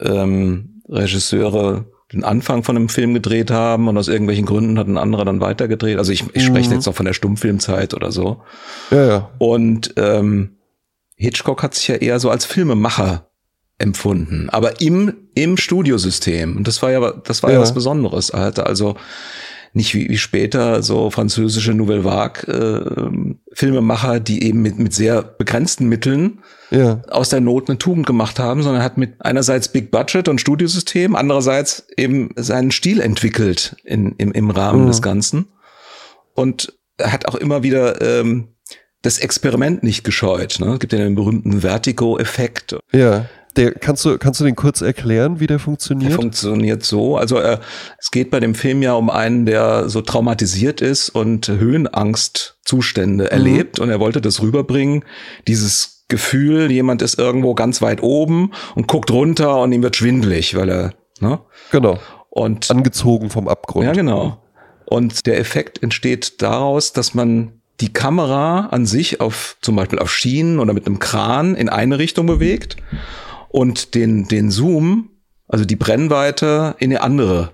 ähm, 0.00 0.82
Regisseure 0.88 1.86
den 2.12 2.24
Anfang 2.24 2.62
von 2.64 2.76
einem 2.76 2.88
Film 2.88 3.12
gedreht 3.14 3.50
haben 3.50 3.86
und 3.88 3.98
aus 3.98 4.08
irgendwelchen 4.08 4.46
Gründen 4.46 4.78
hat 4.78 4.86
ein 4.88 4.96
anderer 4.96 5.24
dann 5.24 5.40
weitergedreht. 5.40 5.98
Also 5.98 6.10
ich, 6.12 6.24
ich 6.32 6.44
spreche 6.44 6.72
jetzt 6.72 6.86
noch 6.86 6.94
von 6.94 7.04
der 7.06 7.12
Stummfilmzeit 7.12 7.92
oder 7.94 8.10
so. 8.12 8.42
ja, 8.90 9.06
ja. 9.06 9.30
Und 9.38 9.92
ähm, 9.96 10.56
Hitchcock 11.16 11.62
hat 11.62 11.74
sich 11.74 11.88
ja 11.88 11.96
eher 11.96 12.18
so 12.20 12.30
als 12.30 12.44
Filmemacher 12.46 13.28
empfunden, 13.78 14.48
aber 14.50 14.80
im 14.80 15.14
im 15.34 15.56
Studiosystem. 15.56 16.56
Und 16.56 16.66
das 16.66 16.82
war 16.82 16.90
ja 16.90 17.12
das 17.12 17.42
war 17.42 17.50
ja, 17.50 17.56
Ja. 17.56 17.62
was 17.62 17.74
Besonderes. 17.74 18.30
Er 18.30 18.40
hatte 18.40 18.66
also 18.66 18.96
nicht 19.72 19.94
wie, 19.94 20.08
wie 20.08 20.18
später 20.18 20.82
so 20.82 21.10
französische 21.10 21.74
Nouvelle 21.74 22.04
Vague 22.04 22.42
äh, 22.52 23.34
Filmemacher, 23.52 24.20
die 24.20 24.44
eben 24.44 24.62
mit 24.62 24.78
mit 24.78 24.94
sehr 24.94 25.22
begrenzten 25.22 25.88
Mitteln 25.88 26.40
ja. 26.70 27.02
aus 27.08 27.28
der 27.28 27.40
Not 27.40 27.68
eine 27.68 27.78
Tugend 27.78 28.06
gemacht 28.06 28.38
haben, 28.38 28.62
sondern 28.62 28.82
er 28.82 28.84
hat 28.84 28.98
mit 28.98 29.14
einerseits 29.20 29.68
Big 29.68 29.90
Budget 29.90 30.28
und 30.28 30.40
Studiosystem, 30.40 31.16
andererseits 31.16 31.86
eben 31.96 32.30
seinen 32.36 32.70
Stil 32.70 33.00
entwickelt 33.00 33.76
in, 33.84 34.14
im, 34.18 34.32
im 34.32 34.50
Rahmen 34.50 34.82
Mhm. 34.84 34.88
des 34.88 35.02
Ganzen. 35.02 35.46
Und 36.34 36.72
er 36.96 37.12
hat 37.12 37.26
auch 37.26 37.34
immer 37.34 37.62
wieder 37.62 38.00
ähm, 38.00 38.48
das 39.02 39.18
Experiment 39.18 39.82
nicht 39.82 40.02
gescheut. 40.04 40.58
Ne? 40.60 40.74
Es 40.74 40.78
gibt 40.80 40.92
ja 40.92 40.98
den 40.98 41.14
berühmten 41.14 41.60
Vertigo-Effekt. 41.60 42.76
Ja, 42.92 43.26
der, 43.58 43.72
kannst 43.72 44.04
du, 44.04 44.16
kannst 44.18 44.40
du 44.40 44.44
den 44.44 44.54
kurz 44.54 44.80
erklären, 44.80 45.40
wie 45.40 45.46
der 45.46 45.56
Der 45.56 45.64
funktioniert? 45.64 46.12
funktioniert 46.12 46.84
so. 46.84 47.16
Also 47.16 47.38
äh, 47.38 47.58
es 47.98 48.10
geht 48.10 48.30
bei 48.30 48.40
dem 48.40 48.54
Film 48.54 48.82
ja 48.82 48.94
um 48.94 49.10
einen, 49.10 49.46
der 49.46 49.88
so 49.88 50.00
traumatisiert 50.00 50.80
ist 50.80 51.10
und 51.10 51.48
Höhenangstzustände 51.48 53.30
erlebt 53.30 53.80
und 53.80 53.90
er 53.90 54.00
wollte 54.00 54.20
das 54.20 54.40
rüberbringen. 54.40 55.04
Dieses 55.48 56.04
Gefühl, 56.08 56.70
jemand 56.70 57.02
ist 57.02 57.18
irgendwo 57.18 57.54
ganz 57.54 57.82
weit 57.82 58.02
oben 58.02 58.52
und 58.76 58.86
guckt 58.86 59.10
runter 59.10 59.60
und 59.60 59.72
ihm 59.72 59.82
wird 59.82 59.96
schwindelig, 59.96 60.54
weil 60.56 60.70
er, 60.70 60.94
ne? 61.20 61.40
genau. 61.70 61.98
Und 62.30 62.70
Angezogen 62.70 63.30
vom 63.30 63.48
Abgrund. 63.48 63.84
ja, 63.84 63.92
genau. 63.92 64.40
Und 64.86 65.26
der 65.26 65.38
Effekt 65.38 65.82
entsteht 65.82 66.40
daraus, 66.40 66.92
dass 66.92 67.12
man 67.12 67.60
die 67.80 67.92
Kamera 67.92 68.66
an 68.70 68.86
sich 68.86 69.20
auf 69.20 69.56
zum 69.60 69.76
Beispiel 69.76 69.98
auf 69.98 70.10
Schienen 70.10 70.60
oder 70.60 70.72
mit 70.72 70.86
einem 70.86 70.98
Kran 70.98 71.54
in 71.54 71.68
eine 71.68 71.98
Richtung 71.98 72.26
bewegt 72.26 72.76
und 73.58 73.96
den, 73.96 74.28
den 74.28 74.52
Zoom, 74.52 75.10
also 75.48 75.64
die 75.64 75.74
Brennweite, 75.74 76.76
in 76.78 76.92
eine 76.92 77.02
andere 77.02 77.50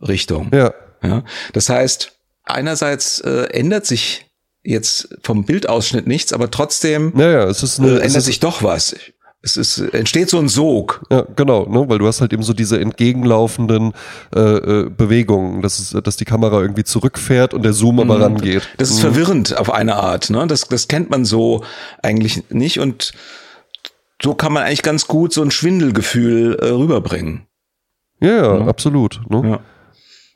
Richtung. 0.00 0.50
Ja, 0.52 0.74
Ja? 1.00 1.22
Das 1.52 1.68
heißt, 1.68 2.12
einerseits 2.42 3.20
äh, 3.20 3.44
ändert 3.52 3.86
sich 3.86 4.26
jetzt 4.64 5.16
vom 5.22 5.44
Bildausschnitt 5.44 6.08
nichts, 6.08 6.32
aber 6.32 6.50
trotzdem 6.50 7.12
naja, 7.14 7.44
es 7.44 7.62
ist 7.62 7.78
äh, 7.78 7.82
eine, 7.82 7.90
es 7.92 8.00
ändert 8.00 8.16
ist, 8.16 8.24
sich 8.24 8.40
doch 8.40 8.64
was. 8.64 8.96
Es 9.42 9.56
ist, 9.56 9.78
entsteht 9.78 10.28
so 10.28 10.38
ein 10.38 10.48
Sog. 10.48 11.02
ja, 11.08 11.24
genau, 11.36 11.66
ne, 11.66 11.88
weil 11.88 11.98
du 11.98 12.08
hast 12.08 12.20
halt 12.20 12.32
eben 12.32 12.42
so 12.42 12.52
diese 12.52 12.80
entgegenlaufenden 12.80 13.92
äh, 14.34 14.40
äh, 14.40 14.90
Bewegungen, 14.90 15.62
dass, 15.62 15.78
es, 15.78 15.90
dass 16.02 16.16
die 16.16 16.24
Kamera 16.24 16.62
irgendwie 16.62 16.82
zurückfährt 16.82 17.54
und 17.54 17.62
der 17.62 17.74
Zoom 17.74 18.00
aber 18.00 18.20
rangeht. 18.20 18.62
Mhm. 18.62 18.78
Das 18.78 18.90
ist 18.90 18.98
verwirrend 18.98 19.56
auf 19.56 19.70
eine 19.70 19.94
Art. 19.96 20.30
Ne? 20.30 20.48
Das, 20.48 20.62
das 20.62 20.88
kennt 20.88 21.10
man 21.10 21.24
so 21.24 21.62
eigentlich 22.02 22.42
nicht 22.50 22.80
und 22.80 23.12
so 24.24 24.34
kann 24.34 24.52
man 24.52 24.62
eigentlich 24.64 24.82
ganz 24.82 25.06
gut 25.06 25.32
so 25.32 25.42
ein 25.42 25.50
Schwindelgefühl 25.50 26.56
äh, 26.60 26.68
rüberbringen. 26.70 27.46
Ja, 28.20 28.28
ja, 28.28 28.58
Ja. 28.58 28.66
absolut. 28.66 29.20
Ne? 29.28 29.48
Ja. 29.50 29.60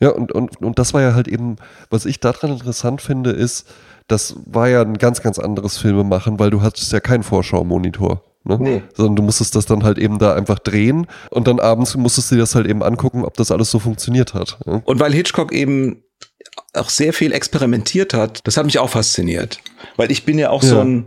Ja, 0.00 0.10
und, 0.10 0.30
und, 0.30 0.62
und 0.62 0.78
das 0.78 0.94
war 0.94 1.02
ja 1.02 1.14
halt 1.14 1.26
eben, 1.26 1.56
was 1.90 2.06
ich 2.06 2.20
daran 2.20 2.52
interessant 2.52 3.02
finde, 3.02 3.30
ist, 3.30 3.66
das 4.06 4.36
war 4.46 4.68
ja 4.68 4.80
ein 4.82 4.96
ganz, 4.96 5.22
ganz 5.22 5.40
anderes 5.40 5.76
Filmemachen, 5.78 6.38
weil 6.38 6.50
du 6.50 6.62
hattest 6.62 6.92
ja 6.92 7.00
keinen 7.00 7.24
Vorschau-Monitor. 7.24 8.22
Ne? 8.44 8.58
Nee. 8.60 8.82
Sondern 8.94 9.16
du 9.16 9.22
musstest 9.24 9.56
das 9.56 9.66
dann 9.66 9.82
halt 9.82 9.98
eben 9.98 10.18
da 10.20 10.34
einfach 10.34 10.60
drehen 10.60 11.08
und 11.30 11.48
dann 11.48 11.58
abends 11.58 11.96
musstest 11.96 12.30
du 12.30 12.36
dir 12.36 12.42
das 12.42 12.54
halt 12.54 12.68
eben 12.68 12.84
angucken, 12.84 13.24
ob 13.24 13.34
das 13.36 13.50
alles 13.50 13.72
so 13.72 13.80
funktioniert 13.80 14.34
hat. 14.34 14.58
Ne? 14.66 14.82
Und 14.84 15.00
weil 15.00 15.12
Hitchcock 15.12 15.50
eben 15.52 16.04
auch 16.74 16.90
sehr 16.90 17.12
viel 17.12 17.32
experimentiert 17.32 18.14
hat, 18.14 18.46
das 18.46 18.56
hat 18.56 18.66
mich 18.66 18.78
auch 18.78 18.90
fasziniert. 18.90 19.58
Weil 19.96 20.12
ich 20.12 20.24
bin 20.24 20.38
ja 20.38 20.50
auch 20.50 20.62
Ja. 20.62 20.68
so 20.68 20.80
ein, 20.80 21.06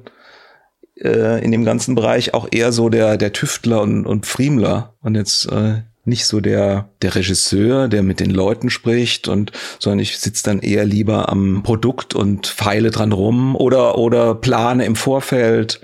äh, 0.95 1.43
in 1.43 1.51
dem 1.51 1.65
ganzen 1.65 1.95
Bereich 1.95 2.33
auch 2.33 2.47
eher 2.51 2.71
so 2.71 2.89
der, 2.89 3.17
der 3.17 3.33
Tüftler 3.33 3.81
und, 3.81 4.05
und 4.05 4.25
Friemler 4.25 4.95
und 5.01 5.15
jetzt 5.15 5.51
äh, 5.51 5.81
nicht 6.03 6.25
so 6.25 6.39
der, 6.39 6.89
der 7.01 7.15
Regisseur, 7.15 7.87
der 7.87 8.01
mit 8.03 8.19
den 8.19 8.31
Leuten 8.31 8.69
spricht 8.69 9.27
und, 9.27 9.51
sondern 9.79 9.99
ich 9.99 10.17
sitze 10.17 10.43
dann 10.43 10.59
eher 10.59 10.85
lieber 10.85 11.29
am 11.29 11.61
Produkt 11.63 12.15
und 12.15 12.47
feile 12.47 12.89
dran 12.89 13.11
rum 13.11 13.55
oder, 13.55 13.97
oder 13.97 14.33
plane 14.33 14.85
im 14.85 14.95
Vorfeld, 14.95 15.81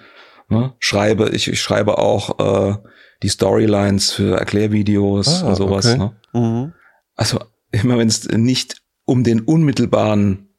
ne? 0.49 0.73
schreibe, 0.79 1.29
ich, 1.29 1.47
ich 1.47 1.61
schreibe 1.61 1.99
auch, 1.99 2.39
äh, 2.71 2.77
die 3.23 3.29
Storylines 3.29 4.11
für 4.11 4.37
Erklärvideos 4.37 5.43
Ah, 5.43 5.49
und 5.49 5.55
sowas, 5.55 5.87
okay. 5.87 5.97
ne? 5.97 6.15
Mhm. 6.33 6.73
Also 7.15 7.39
immer 7.71 7.97
wenn 7.97 8.07
es 8.07 8.27
nicht 8.27 8.81
um 9.05 9.23
den 9.23 9.41
unmittelbaren 9.41 10.49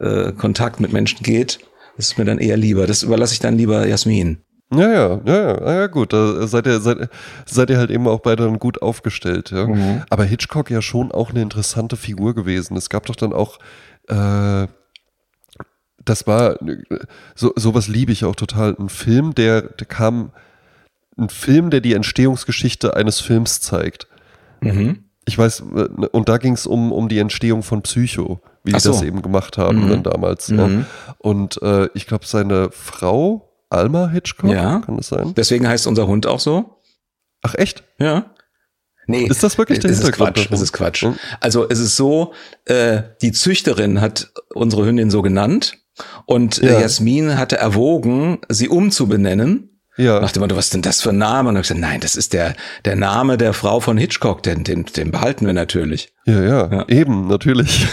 äh, 0.00 0.32
Kontakt 0.32 0.80
mit 0.80 0.92
Menschen 0.92 1.22
geht, 1.22 1.58
das 1.96 2.08
ist 2.08 2.18
mir 2.18 2.24
dann 2.24 2.38
eher 2.38 2.56
lieber. 2.56 2.86
Das 2.86 3.02
überlasse 3.02 3.34
ich 3.34 3.40
dann 3.40 3.56
lieber 3.56 3.86
Jasmin. 3.86 4.38
Ja, 4.72 4.90
ja, 4.92 5.20
ja, 5.24 5.74
ja, 5.74 5.86
gut. 5.86 6.12
Da 6.12 6.46
seid 6.46 6.66
ihr, 6.66 6.80
seid, 6.80 7.08
seid 7.44 7.70
ihr 7.70 7.78
halt 7.78 7.90
eben 7.90 8.08
auch 8.08 8.20
beide 8.20 8.44
dann 8.44 8.58
gut 8.58 8.82
aufgestellt, 8.82 9.50
ja. 9.52 9.66
Mhm. 9.66 10.02
Aber 10.10 10.24
Hitchcock 10.24 10.70
ja 10.70 10.82
schon 10.82 11.12
auch 11.12 11.30
eine 11.30 11.42
interessante 11.42 11.96
Figur 11.96 12.34
gewesen. 12.34 12.76
Es 12.76 12.90
gab 12.90 13.06
doch 13.06 13.14
dann 13.14 13.32
auch, 13.32 13.58
äh, 14.08 14.66
das 16.04 16.26
war, 16.26 16.56
so, 17.34 17.52
sowas 17.54 17.86
liebe 17.86 18.12
ich 18.12 18.24
auch 18.24 18.34
total. 18.34 18.74
Ein 18.78 18.88
Film, 18.88 19.34
der, 19.34 19.62
der 19.62 19.86
kam, 19.86 20.32
ein 21.16 21.28
Film, 21.28 21.70
der 21.70 21.80
die 21.80 21.94
Entstehungsgeschichte 21.94 22.96
eines 22.96 23.20
Films 23.20 23.60
zeigt. 23.60 24.08
Mhm. 24.60 25.04
Ich 25.26 25.38
weiß, 25.38 25.60
äh, 25.76 26.06
und 26.10 26.28
da 26.28 26.38
ging 26.38 26.54
es 26.54 26.66
um, 26.66 26.90
um 26.90 27.08
die 27.08 27.18
Entstehung 27.20 27.62
von 27.62 27.82
Psycho, 27.82 28.40
wie 28.66 28.70
die 28.70 28.76
Ach 28.76 28.80
so. 28.80 28.92
das 28.92 29.02
eben 29.02 29.22
gemacht 29.22 29.56
haben 29.58 29.84
Mhm. 29.84 29.88
dann 29.88 30.02
damals. 30.02 30.48
Ja. 30.48 30.66
Mhm. 30.66 30.86
Und 31.18 31.60
äh, 31.62 31.88
ich 31.94 32.06
glaube, 32.06 32.26
seine 32.26 32.70
Frau, 32.72 33.48
Alma 33.70 34.08
Hitchcock, 34.08 34.50
Ja. 34.50 34.80
kann 34.80 34.96
das 34.96 35.08
sein? 35.08 35.32
Deswegen 35.36 35.66
heißt 35.66 35.86
unser 35.86 36.06
Hund 36.06 36.26
auch 36.26 36.40
so. 36.40 36.76
Ach 37.42 37.54
echt? 37.54 37.84
Ja. 37.98 38.26
Nee. 39.08 39.24
Ist 39.26 39.42
das 39.44 39.56
wirklich 39.56 39.78
der 39.78 39.90
es 39.90 39.98
ist 39.98 40.04
Hintergrund 40.04 40.34
Quatsch. 40.34 40.44
davon? 40.46 40.54
Es 40.56 40.62
ist 40.62 40.72
Quatsch. 40.72 41.02
Hm? 41.02 41.16
Also 41.40 41.68
es 41.68 41.78
ist 41.78 41.96
so, 41.96 42.32
äh, 42.64 43.02
die 43.22 43.30
Züchterin 43.32 44.00
hat 44.00 44.32
unsere 44.54 44.84
Hündin 44.84 45.10
so 45.10 45.22
genannt 45.22 45.78
und 46.24 46.60
äh, 46.62 46.72
Ja. 46.72 46.80
Jasmin 46.80 47.38
hatte 47.38 47.56
erwogen, 47.56 48.38
sie 48.48 48.68
umzubenennen. 48.68 49.75
Ja. 49.98 50.20
Nach 50.20 50.30
dem 50.32 50.42
Motto, 50.42 50.56
was 50.56 50.66
ist 50.66 50.74
denn 50.74 50.82
das 50.82 51.00
für 51.00 51.08
ein 51.10 51.18
Name? 51.18 51.48
Und 51.48 51.56
ich 51.56 51.62
gesagt, 51.62 51.80
nein, 51.80 52.00
das 52.00 52.16
ist 52.16 52.32
der, 52.34 52.54
der 52.84 52.96
Name 52.96 53.38
der 53.38 53.52
Frau 53.54 53.80
von 53.80 53.96
Hitchcock, 53.96 54.42
den, 54.42 54.62
den, 54.62 54.84
den 54.84 55.10
behalten 55.10 55.46
wir 55.46 55.52
natürlich. 55.54 56.12
Ja, 56.26 56.42
ja, 56.42 56.66
Ja. 56.72 56.88
eben, 56.88 57.28
natürlich. 57.28 57.86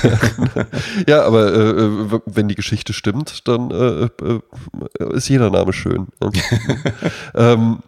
ja, 1.08 1.24
aber 1.24 1.54
äh, 1.54 1.70
äh, 2.16 2.20
wenn 2.26 2.48
die 2.50 2.56
Geschichte 2.56 2.92
stimmt, 2.94 3.48
dann 3.48 3.72
äh, 3.72 4.04
äh, 4.26 5.14
ist 5.16 5.30
jeder 5.30 5.50
Name 5.50 5.72
schön. 5.72 6.08
Ja. 6.22 6.30
ähm, 7.54 7.80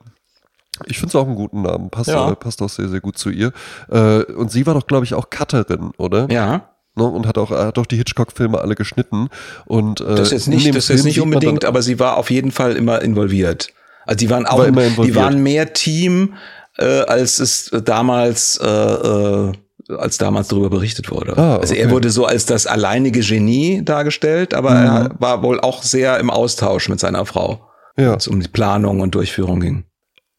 ich 0.87 0.97
finde 0.97 1.09
es 1.09 1.15
auch 1.15 1.25
einen 1.27 1.35
guten 1.35 1.61
Namen. 1.61 1.89
Passt, 1.89 2.09
Ja. 2.09 2.29
äh, 2.31 2.35
passt 2.35 2.61
auch 2.61 2.69
sehr, 2.69 2.87
sehr 2.89 2.99
gut 3.01 3.17
zu 3.17 3.29
ihr. 3.29 3.51
Äh, 3.89 4.23
und 4.33 4.51
sie 4.51 4.65
war 4.65 4.73
doch, 4.73 4.87
glaube 4.87 5.05
ich, 5.05 5.13
auch 5.13 5.29
Cutterin, 5.29 5.91
oder? 5.97 6.27
Ja. 6.31 6.69
Ne? 6.95 7.03
Und 7.03 7.27
hat 7.27 7.37
auch, 7.37 7.51
hat 7.51 7.77
auch 7.77 7.85
die 7.85 7.97
Hitchcock-Filme 7.97 8.59
alle 8.59 8.75
geschnitten. 8.75 9.27
Und, 9.65 9.99
äh, 10.01 10.15
Das 10.15 10.27
ist 10.27 10.31
jetzt 10.31 10.47
nicht, 10.47 10.69
das 10.69 10.85
ist 10.85 10.89
jetzt 10.89 11.03
nicht 11.03 11.19
unbedingt, 11.21 11.65
aber 11.65 11.81
sie 11.81 11.99
war 11.99 12.17
auf 12.17 12.29
jeden 12.31 12.51
Fall 12.51 12.75
immer 12.77 13.01
involviert. 13.01 13.73
Also 14.05 14.17
die 14.17 14.29
waren 14.29 14.45
auch, 14.45 14.59
War 14.59 15.05
die 15.05 15.15
waren 15.15 15.41
mehr 15.41 15.73
Team, 15.73 16.35
äh, 16.77 17.01
als 17.01 17.39
es 17.39 17.71
damals, 17.83 18.59
äh, 18.61 18.67
äh, 18.67 19.51
als 19.89 20.17
damals 20.17 20.47
darüber 20.47 20.69
berichtet 20.69 21.11
wurde. 21.11 21.37
Ah, 21.37 21.57
Also 21.57 21.73
er 21.73 21.81
okay. 21.81 21.87
Mhm. 21.87 21.91
wurde 21.91 22.09
so 22.09 22.25
als 22.25 22.45
das 22.45 22.67
alleinige 22.67 23.19
Genie 23.21 23.83
dargestellt, 23.83 24.53
aber 24.53 24.71
er 24.71 25.11
war 25.19 25.43
wohl 25.43 25.59
auch 25.59 25.83
sehr 25.83 26.19
im 26.19 26.29
Austausch 26.29 26.89
mit 26.89 26.99
seiner 26.99 27.25
Frau, 27.25 27.69
ja. 27.97 28.11
wenn 28.11 28.17
es 28.17 28.27
um 28.27 28.41
die 28.41 28.47
Planung 28.47 29.01
und 29.01 29.13
Durchführung 29.13 29.59
ging. 29.59 29.85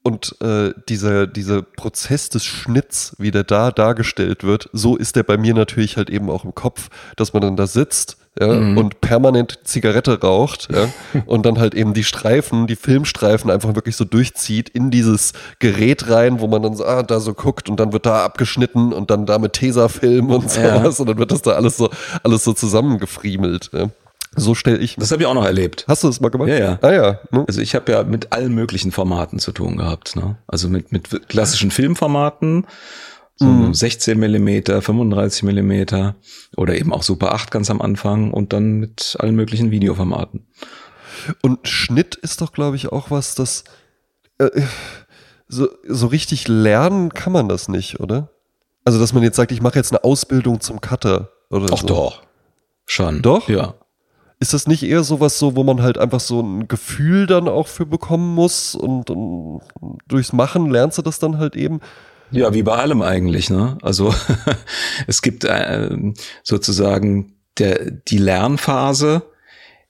Und 0.02 0.36
äh, 0.40 0.72
dieser, 0.88 1.26
dieser 1.26 1.62
Prozess 1.62 2.28
des 2.28 2.44
Schnitts, 2.44 3.16
wie 3.18 3.32
der 3.32 3.42
da 3.42 3.72
dargestellt 3.72 4.44
wird, 4.44 4.70
so 4.72 4.96
ist 4.96 5.16
der 5.16 5.24
bei 5.24 5.36
mir 5.36 5.52
natürlich 5.52 5.96
halt 5.96 6.10
eben 6.10 6.30
auch 6.30 6.44
im 6.44 6.54
Kopf, 6.54 6.90
dass 7.16 7.32
man 7.32 7.42
dann 7.42 7.56
da 7.56 7.66
sitzt 7.66 8.16
ja, 8.40 8.48
Mhm. 8.48 8.76
und 8.78 9.00
permanent 9.00 9.60
Zigarette 9.64 10.20
raucht 10.20 10.68
ja, 10.72 10.88
und 11.26 11.46
dann 11.46 11.58
halt 11.58 11.74
eben 11.74 11.94
die 11.94 12.04
Streifen, 12.04 12.66
die 12.66 12.76
Filmstreifen 12.76 13.50
einfach 13.50 13.74
wirklich 13.74 13.96
so 13.96 14.04
durchzieht 14.04 14.68
in 14.68 14.90
dieses 14.90 15.32
Gerät 15.58 16.10
rein, 16.10 16.40
wo 16.40 16.46
man 16.46 16.62
dann 16.62 16.74
so, 16.76 16.84
ah, 16.84 17.02
da 17.02 17.18
so 17.20 17.32
guckt 17.34 17.68
und 17.70 17.80
dann 17.80 17.92
wird 17.92 18.04
da 18.06 18.24
abgeschnitten 18.24 18.92
und 18.92 19.10
dann 19.10 19.24
da 19.26 19.38
mit 19.38 19.54
Tesafilm 19.54 20.30
und 20.30 20.54
Ja. 20.56 20.78
sowas 20.80 21.00
und 21.00 21.08
dann 21.08 21.18
wird 21.18 21.32
das 21.32 21.42
da 21.42 21.52
alles 21.52 21.76
so, 21.76 21.88
alles 22.22 22.44
so 22.44 22.52
zusammengefriemelt. 22.52 23.70
Ja. 23.72 23.88
So 24.38 24.54
stelle 24.54 24.76
ich 24.78 24.98
mir. 24.98 25.00
Das 25.00 25.12
habe 25.12 25.22
ich 25.22 25.26
auch 25.26 25.32
noch 25.34 25.46
erlebt. 25.46 25.86
Hast 25.88 26.02
du 26.02 26.08
das 26.08 26.20
mal 26.20 26.28
gemacht? 26.28 26.48
Ja, 26.50 26.56
ja. 26.58 26.78
Ah 26.82 26.92
ja. 26.92 27.20
Ne? 27.30 27.44
Also 27.48 27.62
ich 27.62 27.74
habe 27.74 27.90
ja 27.90 28.02
mit 28.02 28.32
allen 28.32 28.52
möglichen 28.54 28.92
Formaten 28.92 29.38
zu 29.38 29.50
tun 29.52 29.78
gehabt. 29.78 30.14
Ne? 30.14 30.36
Also 30.46 30.68
mit, 30.68 30.92
mit 30.92 31.28
klassischen 31.30 31.70
Filmformaten, 31.70 32.66
so 33.36 33.46
Mhm. 33.46 33.74
16 33.74 34.18
Millimeter, 34.18 34.80
35 34.80 35.42
Millimeter 35.42 36.16
oder 36.56 36.74
eben 36.76 36.92
auch 36.92 37.02
Super 37.02 37.32
8 37.32 37.50
ganz 37.50 37.70
am 37.70 37.82
Anfang 37.82 38.32
und 38.32 38.52
dann 38.52 38.74
mit 38.74 39.16
allen 39.20 39.36
möglichen 39.36 39.70
Videoformaten. 39.70 40.46
Und 41.42 41.68
Schnitt 41.68 42.14
ist 42.14 42.40
doch, 42.40 42.52
glaube 42.52 42.76
ich, 42.76 42.92
auch 42.92 43.10
was, 43.10 43.34
das 43.34 43.64
äh, 44.38 44.50
so, 45.48 45.68
so 45.86 46.06
richtig 46.06 46.48
lernen 46.48 47.10
kann 47.10 47.32
man 47.32 47.48
das 47.48 47.68
nicht, 47.68 48.00
oder? 48.00 48.30
Also, 48.84 48.98
dass 48.98 49.12
man 49.12 49.22
jetzt 49.22 49.36
sagt, 49.36 49.52
ich 49.52 49.62
mache 49.62 49.76
jetzt 49.76 49.92
eine 49.92 50.04
Ausbildung 50.04 50.60
zum 50.60 50.80
Cutter 50.80 51.30
oder 51.50 51.66
Ach 51.72 51.78
so. 51.78 51.86
doch. 51.86 52.22
Schon. 52.86 53.20
Doch? 53.22 53.48
Ja. 53.48 53.74
Ist 54.38 54.54
das 54.54 54.66
nicht 54.66 54.82
eher 54.82 55.02
sowas 55.02 55.38
so, 55.38 55.56
wo 55.56 55.64
man 55.64 55.82
halt 55.82 55.98
einfach 55.98 56.20
so 56.20 56.40
ein 56.40 56.68
Gefühl 56.68 57.26
dann 57.26 57.48
auch 57.48 57.66
für 57.66 57.86
bekommen 57.86 58.34
muss 58.34 58.74
und, 58.74 59.10
und 59.10 59.62
durchs 60.06 60.32
Machen 60.32 60.70
lernst 60.70 60.98
du 60.98 61.02
das 61.02 61.18
dann 61.18 61.38
halt 61.38 61.56
eben? 61.56 61.80
Ja, 62.30 62.52
wie 62.54 62.62
bei 62.62 62.74
allem 62.76 63.02
eigentlich, 63.02 63.50
ne? 63.50 63.78
Also 63.82 64.14
es 65.06 65.22
gibt 65.22 65.44
äh, 65.44 65.90
sozusagen 66.42 67.34
der, 67.58 67.90
die 67.90 68.18
Lernphase, 68.18 69.22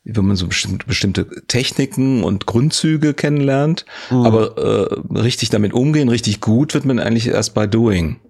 wenn 0.04 0.24
man 0.26 0.36
so 0.36 0.46
bestimmt, 0.46 0.86
bestimmte 0.86 1.26
Techniken 1.48 2.22
und 2.22 2.46
Grundzüge 2.46 3.12
kennenlernt, 3.14 3.84
aber 4.10 4.56
äh, 4.56 5.18
richtig 5.18 5.50
damit 5.50 5.72
umgehen, 5.72 6.08
richtig 6.08 6.40
gut 6.40 6.74
wird 6.74 6.84
man 6.84 6.98
eigentlich 7.00 7.26
erst 7.28 7.54
bei 7.54 7.66
Doing. 7.66 8.20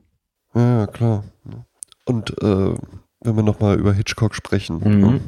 Ja, 0.55 0.87
klar. 0.87 1.25
Und 2.07 2.31
äh, 2.43 2.75
wenn 3.21 3.37
wir 3.37 3.43
nochmal 3.43 3.79
über 3.79 3.93
Hitchcock 3.93 4.35
sprechen, 4.35 4.79
Mhm. 4.79 5.21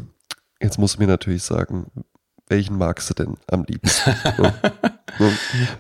jetzt 0.63 0.79
musst 0.79 0.97
du 0.97 1.01
mir 1.01 1.07
natürlich 1.09 1.43
sagen, 1.43 1.87
welchen 2.51 2.79
magst 2.79 3.11
du 3.11 3.15
denn 3.15 3.35
am 3.47 3.65
liebsten? 3.69 4.15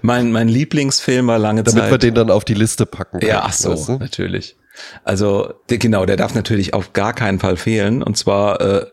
Mein, 0.03 0.33
mein 0.33 0.49
Lieblingsfilm 0.49 1.29
war 1.29 1.39
lange 1.39 1.62
Damit 1.62 1.83
Zeit. 1.83 1.91
wir 1.93 1.99
den 1.99 2.14
dann 2.14 2.31
auf 2.31 2.45
die 2.45 2.55
Liste 2.55 2.87
packen 2.87 3.21
können. 3.21 3.31
ja, 3.31 3.43
ach 3.45 3.53
so, 3.53 3.71
weißt 3.71 3.89
du? 3.89 3.93
natürlich. 3.99 4.57
Also 5.05 5.55
der, 5.69 5.79
genau, 5.79 6.07
der 6.07 6.16
darf 6.16 6.35
natürlich 6.35 6.75
auf 6.75 6.93
gar 6.93 7.12
keinen 7.12 7.39
Fall 7.39 7.57
fehlen. 7.57 8.03
Und 8.03 8.16
zwar 8.16 8.61
äh, 8.61 8.87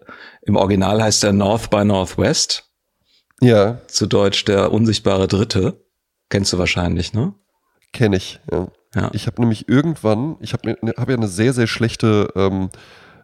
im 0.43 0.55
Original 0.55 1.01
heißt 1.01 1.23
er 1.23 1.33
North 1.33 1.69
by 1.71 1.83
Northwest. 1.83 2.69
Ja, 3.41 3.79
zu 3.87 4.05
Deutsch 4.05 4.45
der 4.45 4.71
unsichtbare 4.71 5.27
Dritte. 5.27 5.83
Kennst 6.29 6.53
du 6.53 6.57
wahrscheinlich, 6.57 7.13
ne? 7.13 7.33
kenne 7.95 8.17
ich. 8.17 8.39
Ja. 8.51 8.67
Ja. 8.93 9.09
Ich 9.13 9.27
habe 9.27 9.41
nämlich 9.41 9.67
irgendwann, 9.67 10.37
ich 10.39 10.53
habe 10.53 10.77
hab 10.97 11.09
ja 11.09 11.15
eine 11.15 11.27
sehr, 11.27 11.51
sehr 11.53 11.67
schlechte 11.67 12.31
ähm, 12.35 12.69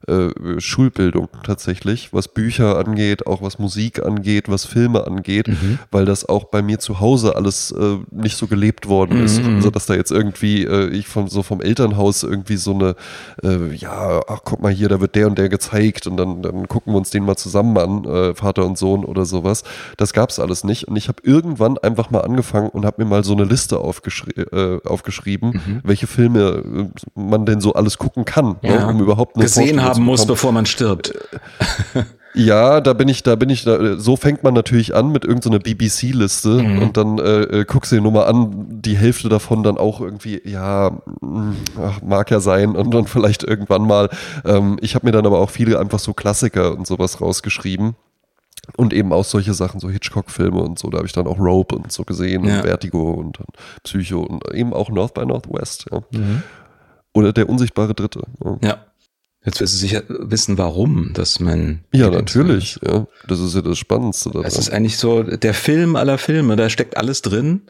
äh, 0.08 0.60
Schulbildung 0.60 1.30
tatsächlich, 1.44 2.14
was 2.14 2.28
Bücher 2.28 2.78
angeht, 2.78 3.28
auch 3.28 3.42
was 3.42 3.60
Musik 3.60 4.04
angeht, 4.06 4.50
was 4.50 4.66
Filme 4.66 5.06
angeht, 5.06 5.48
Mhm. 5.48 5.80
weil 5.92 6.06
das 6.06 6.28
auch 6.28 6.46
bei 6.46 6.62
mir 6.62 6.80
zu 6.80 7.00
Hause 7.00 7.36
alles 7.36 7.72
äh, 7.72 7.98
nicht 8.12 8.38
so 8.38 8.48
gelebt 8.48 8.88
worden 8.88 9.24
ist. 9.24 9.42
Mhm. 9.44 9.56
Also 9.58 9.70
dass 9.70 9.86
da 9.86 9.94
jetzt 9.96 10.12
irgendwie 10.12 10.64
äh, 10.66 10.88
ich 10.90 11.08
vom 11.08 11.28
so 11.28 11.44
vom 11.44 11.62
Elternhaus 11.62 12.24
irgendwie 12.24 12.58
so 12.58 12.74
eine, 12.74 12.96
äh, 13.44 13.74
ja, 13.76 14.22
ach 14.28 14.40
guck 14.44 14.62
mal 14.62 14.72
hier, 14.72 14.90
da 14.90 15.00
wird 15.02 15.16
der 15.16 15.28
und 15.28 15.38
der 15.38 15.50
gezeigt 15.50 16.08
und 16.08 16.18
dann, 16.18 16.42
dann 16.42 16.68
gucken 16.68 16.94
wir 16.94 16.98
uns 16.98 17.10
den 17.10 17.24
mal 17.26 17.36
zusammen 17.38 17.78
an, 17.78 18.06
äh, 18.06 18.34
Vater 18.36 18.66
und 18.66 18.78
Sohn 18.78 19.06
oder 19.06 19.26
sowas. 19.26 19.64
Das 19.98 20.14
gab's 20.14 20.40
alles 20.40 20.64
nicht. 20.64 20.88
Und 20.88 20.96
ich 20.96 21.08
habe 21.08 21.22
irgendwann 21.24 21.78
einfach 21.78 22.10
mal 22.12 22.22
angefangen 22.22 22.70
und 22.70 22.86
habe 22.86 23.04
mir 23.04 23.10
mal 23.10 23.24
so 23.24 23.34
eine 23.34 23.44
Liste 23.46 23.78
aufgeschri 23.80 24.32
aufgeschrieben, 24.86 25.82
welche 25.84 26.08
Filme 26.08 26.90
man 27.16 27.46
denn 27.46 27.62
so 27.62 27.74
alles 27.74 27.98
gucken 27.98 28.26
kann, 28.26 28.58
Mhm. 28.62 28.70
Ja. 28.70 28.86
ne, 28.86 28.88
um 28.88 29.00
überhaupt 29.02 29.36
eine 29.36 29.44
Gesehen 29.46 29.64
Vorstellung 29.80 29.86
haben 29.96 30.06
muss, 30.06 30.26
bevor 30.26 30.52
man 30.52 30.66
stirbt. 30.66 31.14
Ja, 32.34 32.80
da 32.80 32.94
bin 32.94 33.10
ich, 33.10 33.24
da 33.24 33.36
bin 33.36 33.50
ich, 33.50 33.66
da, 33.66 33.98
so 33.98 34.16
fängt 34.16 34.42
man 34.42 34.54
natürlich 34.54 34.96
an 34.96 35.12
mit 35.12 35.26
irgendeiner 35.26 35.60
BBC-Liste 35.60 36.64
Mhm. 36.64 36.82
und 36.82 36.96
dann 36.96 37.18
äh, 37.20 37.42
äh, 37.42 37.66
guckst 37.66 37.92
du 37.92 37.98
dir 37.98 38.02
nur 38.02 38.14
mal 38.14 38.24
an, 38.24 38.54
die 38.82 38.96
Hälfte 38.96 39.28
davon 39.28 39.64
dann 39.64 39.78
auch 39.78 40.00
irgendwie, 40.00 40.42
ja, 40.46 40.92
mh, 41.20 41.54
ach, 41.78 42.02
mag 42.02 42.32
ja 42.32 42.40
sein 42.40 42.78
und 42.78 42.94
dann 42.94 43.06
vielleicht 43.06 43.44
irgendwann 43.44 43.82
mal. 43.86 44.10
Ähm, 44.46 44.78
ich 44.82 44.96
habe 44.96 45.06
mir 45.08 45.12
dann 45.12 45.26
aber 45.26 45.40
auch 45.40 45.50
viele 45.50 45.78
einfach 45.78 46.00
so 46.00 46.14
Klassiker 46.14 46.72
und 46.78 46.88
sowas 46.88 47.20
rausgeschrieben. 47.20 47.96
Und 48.78 48.94
eben 48.94 49.12
auch 49.12 49.26
solche 49.26 49.54
Sachen, 49.54 49.82
so 49.82 49.90
Hitchcock-Filme 49.90 50.62
und 50.62 50.80
so, 50.80 50.90
da 50.90 51.00
habe 51.00 51.08
ich 51.08 51.14
dann 51.14 51.28
auch 51.28 51.38
Rope 51.38 51.76
und 51.76 51.92
so 51.92 52.04
gesehen 52.06 52.46
Ja. 52.46 52.58
und 52.62 52.62
Vertigo 52.66 53.12
und 53.12 53.40
dann 53.40 53.48
Psycho 53.84 54.22
und 54.22 54.44
eben 54.54 54.72
auch 54.74 54.90
North 54.90 55.16
by 55.16 55.26
Northwest. 55.26 55.88
Ja. 55.92 56.00
Mhm. 56.12 56.44
Oder 57.14 57.34
der 57.34 57.50
unsichtbare 57.50 57.94
Dritte. 57.94 58.22
Ja. 58.42 58.58
Ja. 58.64 58.78
Jetzt 59.44 59.60
wirst 59.60 59.74
du 59.74 59.78
sicher 59.78 60.04
wissen, 60.08 60.58
warum 60.58 61.12
das 61.14 61.40
mein. 61.40 61.84
Ja, 61.92 62.12
natürlich. 62.12 62.80
Ja, 62.86 63.08
das 63.28 63.40
ist 63.40 63.56
ja 63.56 63.62
das 63.62 63.80
Spannendste 63.80 64.30
daran. 64.30 64.46
Es 64.46 64.58
ist 64.58 64.72
eigentlich 64.72 64.98
so 64.98 65.24
der 65.24 65.56
Film 65.56 65.96
aller 65.96 66.20
Filme. 66.20 66.56
Da 66.56 66.70
steckt 66.70 66.96
alles 66.96 67.24
drin. 67.24 67.64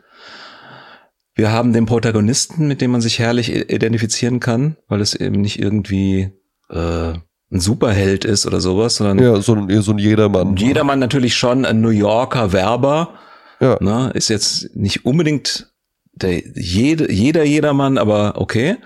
Wir 1.33 1.51
haben 1.51 1.71
den 1.71 1.85
Protagonisten, 1.85 2.67
mit 2.67 2.81
dem 2.81 2.91
man 2.91 2.99
sich 2.99 3.19
herrlich 3.19 3.53
identifizieren 3.71 4.41
kann, 4.41 4.75
weil 4.89 4.99
es 4.99 5.15
eben 5.15 5.39
nicht 5.39 5.59
irgendwie 5.59 6.33
äh, 6.69 7.13
ein 7.51 7.59
Superheld 7.59 8.25
ist 8.25 8.45
oder 8.45 8.59
sowas, 8.59 8.95
sondern 8.95 9.19
ja, 9.19 9.41
so 9.41 9.55
ein, 9.55 9.81
so 9.81 9.91
ein 9.91 9.97
Jedermann. 9.97 10.57
Jedermann 10.57 10.99
natürlich 10.99 11.35
schon 11.35 11.63
ein 11.63 11.79
New 11.79 11.89
Yorker 11.89 12.51
Werber. 12.51 13.13
Ja. 13.61 13.77
Ne, 13.79 14.11
ist 14.13 14.29
jetzt 14.29 14.75
nicht 14.75 15.05
unbedingt 15.05 15.71
der 16.13 16.41
jede, 16.55 17.11
jeder 17.11 17.43
Jedermann, 17.43 17.97
aber 17.97 18.33
okay. 18.41 18.77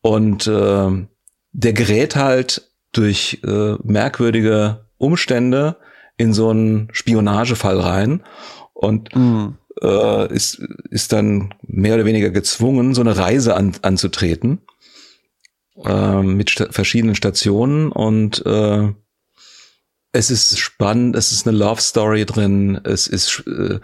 Und 0.00 0.46
äh, 0.46 1.06
der 1.54 1.72
gerät 1.72 2.16
halt 2.16 2.68
durch 2.92 3.40
äh, 3.44 3.74
merkwürdige 3.82 4.86
Umstände 4.98 5.76
in 6.16 6.32
so 6.32 6.50
einen 6.50 6.88
Spionagefall 6.92 7.80
rein 7.80 8.22
und 8.72 9.14
mhm. 9.14 9.56
äh, 9.80 10.32
ist, 10.32 10.62
ist 10.90 11.12
dann 11.12 11.54
mehr 11.62 11.94
oder 11.94 12.04
weniger 12.04 12.30
gezwungen, 12.30 12.94
so 12.94 13.00
eine 13.00 13.16
Reise 13.16 13.56
an, 13.56 13.72
anzutreten 13.82 14.62
äh, 15.84 16.22
mit 16.22 16.50
sta 16.50 16.66
verschiedenen 16.70 17.14
Stationen 17.14 17.90
und 17.90 18.44
äh, 18.44 18.92
es 20.12 20.30
ist 20.30 20.58
spannend, 20.58 21.16
es 21.16 21.32
ist 21.32 21.46
eine 21.46 21.56
Love 21.56 21.80
Story 21.80 22.24
drin, 22.26 22.80
es 22.84 23.06
ist 23.06 23.44
äh, 23.46 23.80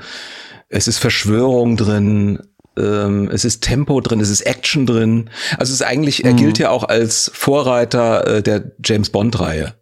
es 0.73 0.87
ist 0.87 0.99
Verschwörung 0.99 1.77
drin, 1.77 2.39
ähm, 2.77 3.29
es 3.33 3.45
ist 3.45 3.63
Tempo 3.63 4.01
drin, 4.01 4.21
es 4.21 4.31
ist 4.31 4.43
Action 4.43 4.87
drin. 4.87 5.31
Also 5.59 5.73
es 5.73 5.81
ist 5.81 5.87
eigentlich, 5.87 6.25
er 6.25 6.33
gilt 6.33 6.59
mhm. 6.59 6.63
ja 6.65 6.71
auch 6.71 6.85
als 6.85 7.31
Vorreiter 7.35 8.27
äh, 8.27 8.43
der 8.43 8.73
James 8.85 9.11
Bond-Reihe. 9.11 9.75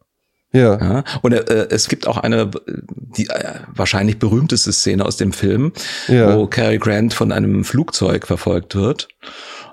Ja. 0.53 0.79
ja. 0.79 1.05
Und 1.23 1.33
äh, 1.33 1.69
es 1.71 1.89
gibt 1.89 2.07
auch 2.07 2.17
eine, 2.17 2.51
die 2.67 3.29
äh, 3.29 3.55
wahrscheinlich 3.75 4.19
berühmteste 4.19 4.73
Szene 4.73 5.05
aus 5.05 5.17
dem 5.17 5.33
Film, 5.33 5.73
ja. 6.09 6.37
wo 6.37 6.47
Cary 6.47 6.79
Grant 6.79 7.13
von 7.13 7.33
einem 7.33 7.65
Flugzeug 7.65 8.27
verfolgt 8.27 8.75
wird. 8.75 9.09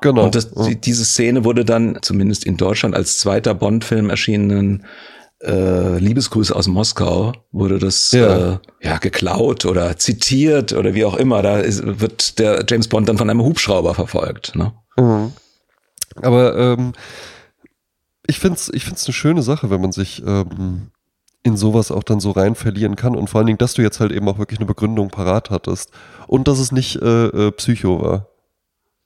Genau. 0.02 0.26
Und 0.26 0.36
das, 0.36 0.52
ja. 0.56 0.74
diese 0.74 1.06
Szene 1.06 1.46
wurde 1.46 1.64
dann 1.64 2.00
zumindest 2.02 2.46
in 2.46 2.58
Deutschland 2.58 2.96
als 2.96 3.20
zweiter 3.20 3.54
Bond-Film 3.54 4.10
erschienenen 4.10 4.86
äh, 5.44 5.98
Liebesgrüße 5.98 6.56
aus 6.56 6.68
Moskau 6.68 7.34
wurde 7.52 7.80
das 7.80 8.12
ja. 8.12 8.54
Äh, 8.54 8.58
ja 8.82 8.98
geklaut 8.98 9.66
oder 9.66 9.98
zitiert 9.98 10.74
oder 10.74 10.94
wie 10.94 11.06
auch 11.06 11.16
immer. 11.16 11.42
Da 11.42 11.60
ist, 11.60 11.82
wird 12.00 12.40
der 12.40 12.66
James 12.68 12.88
Bond 12.88 13.10
dann 13.10 13.18
von 13.18 13.30
einem 13.30 13.42
Hubschrauber 13.42 13.94
verfolgt. 13.94 14.56
Ne? 14.56 14.74
Mhm. 14.98 15.34
Aber 16.22 16.56
ähm, 16.56 16.94
ich 18.28 18.40
finde 18.40 18.58
es 18.58 18.72
ich 18.74 18.86
find's 18.86 19.06
eine 19.06 19.14
schöne 19.14 19.42
Sache, 19.42 19.70
wenn 19.70 19.82
man 19.82 19.92
sich 19.92 20.24
ähm, 20.26 20.92
in 21.44 21.58
sowas 21.58 21.92
auch 21.92 22.04
dann 22.04 22.20
so 22.20 22.32
rein 22.32 22.56
verlieren 22.56 22.96
kann 22.96 23.16
und 23.16 23.30
vor 23.30 23.40
allen 23.40 23.48
Dingen, 23.48 23.60
dass 23.60 23.76
du 23.76 23.84
jetzt 23.84 24.00
halt 24.00 24.12
eben 24.12 24.28
auch 24.28 24.40
wirklich 24.40 24.60
eine 24.60 24.66
Begründung 24.66 25.10
parat 25.10 25.52
hattest 25.52 25.92
und 26.28 26.48
dass 26.48 26.58
es 26.58 26.72
nicht 26.72 26.96
äh, 27.02 27.26
äh, 27.28 27.52
Psycho 27.52 28.02
war. 28.02 28.28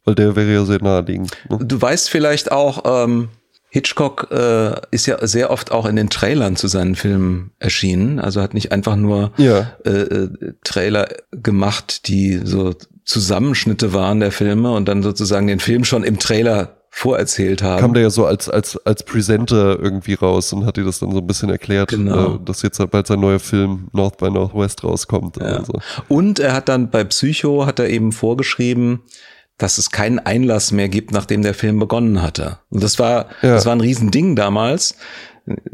Weil 0.05 0.15
der 0.15 0.35
wäre 0.37 0.53
ja 0.53 0.63
sehr 0.63 0.81
naheliegend. 0.81 1.31
Ne? 1.49 1.59
Du 1.61 1.81
weißt 1.81 2.09
vielleicht 2.09 2.51
auch, 2.51 2.83
ähm, 2.85 3.29
Hitchcock 3.69 4.29
äh, 4.31 4.81
ist 4.91 5.05
ja 5.05 5.25
sehr 5.27 5.51
oft 5.51 5.71
auch 5.71 5.85
in 5.85 5.95
den 5.95 6.09
Trailern 6.09 6.55
zu 6.55 6.67
seinen 6.67 6.95
Filmen 6.95 7.51
erschienen. 7.59 8.19
Also 8.19 8.41
hat 8.41 8.53
nicht 8.53 8.71
einfach 8.71 8.95
nur 8.95 9.31
ja. 9.37 9.71
äh, 9.85 9.89
äh, 9.89 10.29
Trailer 10.63 11.07
gemacht, 11.31 12.07
die 12.07 12.41
so 12.43 12.73
Zusammenschnitte 13.05 13.93
waren 13.93 14.19
der 14.19 14.31
Filme 14.31 14.71
und 14.71 14.87
dann 14.87 15.03
sozusagen 15.03 15.47
den 15.47 15.59
Film 15.59 15.83
schon 15.83 16.03
im 16.03 16.19
Trailer 16.19 16.79
vorerzählt 16.89 17.61
haben. 17.61 17.79
Kam 17.79 17.93
der 17.93 18.03
ja 18.03 18.09
so 18.09 18.25
als, 18.25 18.49
als, 18.49 18.75
als 18.85 19.03
Presenter 19.03 19.79
irgendwie 19.79 20.15
raus 20.15 20.51
und 20.53 20.65
hat 20.65 20.77
dir 20.77 20.83
das 20.83 20.99
dann 20.99 21.11
so 21.11 21.19
ein 21.19 21.27
bisschen 21.27 21.49
erklärt, 21.49 21.89
genau. 21.89 22.35
äh, 22.35 22.39
dass 22.43 22.63
jetzt 22.63 22.79
halt 22.79 22.91
bald 22.91 23.07
sein 23.07 23.19
neuer 23.19 23.39
Film 23.39 23.87
North 23.93 24.17
by 24.17 24.31
Northwest 24.31 24.83
rauskommt. 24.83 25.37
Ja. 25.37 25.57
Also. 25.57 25.73
Und 26.07 26.39
er 26.39 26.53
hat 26.53 26.69
dann 26.69 26.89
bei 26.89 27.03
Psycho 27.03 27.65
hat 27.65 27.79
er 27.79 27.89
eben 27.89 28.11
vorgeschrieben, 28.11 29.01
dass 29.59 29.77
es 29.77 29.91
keinen 29.91 30.17
Einlass 30.17 30.71
mehr 30.71 30.89
gibt, 30.89 31.11
nachdem 31.11 31.43
der 31.43 31.53
Film 31.53 31.77
begonnen 31.77 32.21
hatte. 32.23 32.59
Und 32.69 32.81
das 32.81 32.97
war, 32.97 33.29
ja. 33.41 33.53
das 33.53 33.65
war 33.65 33.73
ein 33.73 33.81
Riesending 33.81 34.35
damals. 34.35 34.95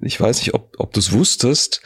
Ich 0.01 0.19
weiß 0.19 0.39
nicht, 0.39 0.53
ob, 0.53 0.75
ob 0.77 0.91
du 0.91 0.99
es 0.99 1.13
wusstest. 1.13 1.81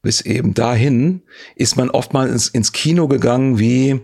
Bis 0.00 0.22
eben 0.22 0.54
dahin 0.54 1.22
ist 1.56 1.76
man 1.76 1.90
oftmals 1.90 2.30
ins, 2.30 2.48
ins 2.48 2.72
Kino 2.72 3.06
gegangen 3.08 3.58
wie 3.58 4.00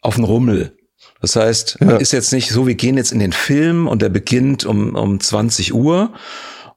auf 0.00 0.16
einen 0.16 0.24
Rummel. 0.24 0.76
Das 1.20 1.36
heißt, 1.36 1.80
man 1.80 2.00
ist 2.00 2.12
jetzt 2.12 2.32
nicht 2.32 2.50
so, 2.50 2.66
wir 2.66 2.74
gehen 2.74 2.96
jetzt 2.96 3.12
in 3.12 3.18
den 3.18 3.32
Film 3.32 3.86
und 3.86 4.02
der 4.02 4.08
beginnt 4.08 4.64
um, 4.64 4.94
um 4.94 5.20
20 5.20 5.74
Uhr 5.74 6.12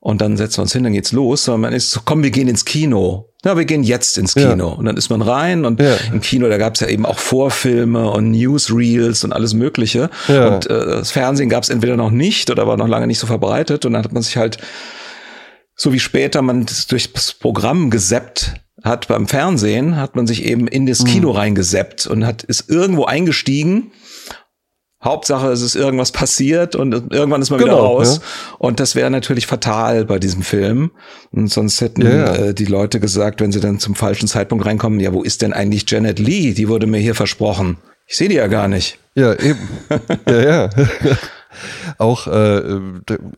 und 0.02 0.20
dann 0.20 0.36
setzen 0.36 0.58
wir 0.58 0.62
uns 0.64 0.74
hin, 0.74 0.84
dann 0.84 0.94
geht's 0.94 1.12
los, 1.12 1.46
sondern 1.46 1.62
man 1.62 1.74
ist 1.74 1.92
so, 1.92 2.00
komm, 2.04 2.24
wir 2.24 2.32
gehen 2.32 2.48
ins 2.48 2.66
Kino. 2.66 3.30
Ja, 3.46 3.56
wir 3.56 3.66
gehen 3.66 3.84
jetzt 3.84 4.18
ins 4.18 4.34
Kino. 4.34 4.70
Ja. 4.70 4.74
Und 4.74 4.86
dann 4.86 4.98
ist 4.98 5.10
man 5.12 5.22
rein 5.22 5.64
und 5.64 5.80
ja. 5.80 5.96
im 6.12 6.22
Kino, 6.22 6.50
da 6.50 6.58
gab's 6.58 6.80
ja 6.80 6.88
eben 6.88 7.06
auch 7.06 7.20
Vorfilme 7.20 8.10
und 8.10 8.32
Newsreels 8.32 9.24
und 9.24 9.32
alles 9.32 9.54
Mögliche. 9.54 10.10
Und 10.28 10.66
äh, 10.66 10.86
das 10.86 11.12
Fernsehen 11.12 11.50
gab's 11.50 11.70
entweder 11.70 11.98
noch 11.98 12.10
nicht 12.10 12.50
oder 12.50 12.66
war 12.66 12.78
noch 12.78 12.88
lange 12.88 13.06
nicht 13.06 13.20
so 13.20 13.28
verbreitet. 13.28 13.86
Und 13.86 13.94
dann 13.94 14.04
hat 14.04 14.12
man 14.12 14.24
sich 14.24 14.38
halt, 14.38 14.58
so 15.76 15.94
wie 15.94 16.00
später 16.00 16.42
man 16.42 16.66
durchs 16.90 17.34
Programm 17.34 17.92
gesappt 17.92 18.56
hat 18.84 19.08
beim 19.08 19.28
Fernsehen, 19.28 19.98
hat 19.98 20.16
man 20.16 20.26
sich 20.26 20.46
eben 20.46 20.68
in 20.68 20.88
das 20.88 21.06
Kino 21.06 21.30
mhm. 21.30 21.38
reingesappt 21.38 22.08
und 22.08 22.26
hat 22.26 22.42
ist 22.42 22.72
irgendwo 22.72 23.06
eingestiegen 23.06 23.92
Hauptsache, 25.04 25.48
es 25.48 25.62
ist 25.62 25.76
irgendwas 25.76 26.12
passiert 26.12 26.76
und 26.76 27.12
irgendwann 27.12 27.42
ist 27.42 27.50
man 27.50 27.60
genau, 27.60 27.74
wieder 27.74 27.84
raus. 27.84 28.20
Ja. 28.22 28.58
Und 28.60 28.80
das 28.80 28.96
wäre 28.96 29.10
natürlich 29.10 29.48
fatal 29.48 30.06
bei 30.06 30.20
diesem 30.20 30.44
Film. 30.44 30.92
Und 31.32 31.52
sonst 31.52 31.82
hätten 31.82 32.02
ja. 32.04 32.36
Äh, 32.36 32.54
die 32.54 32.66
Leute 32.66 33.00
gesagt, 33.00 33.42
wenn 33.42 33.52
sie 33.52 33.60
dann 33.60 33.80
zum 33.80 33.96
falschen 33.96 34.28
Zeitpunkt 34.28 34.66
reinkommen, 34.66 35.00
ja, 35.00 35.12
wo 35.12 35.24
ist 35.24 35.42
denn 35.42 35.54
eigentlich 35.54 35.90
Janet 35.90 36.20
Lee? 36.20 36.54
Die 36.54 36.70
wurde 36.70 36.86
mir 36.86 37.00
hier 37.00 37.16
versprochen. 37.16 37.78
Ich 38.06 38.18
sehe 38.18 38.30
die 38.30 38.36
ja 38.36 38.48
gar 38.48 38.68
nicht. 38.68 39.00
Ja, 39.16 39.34
eben. 39.34 39.70
ja, 40.28 40.42
ja. 40.42 40.70
Auch 41.98 42.28
äh, 42.28 42.62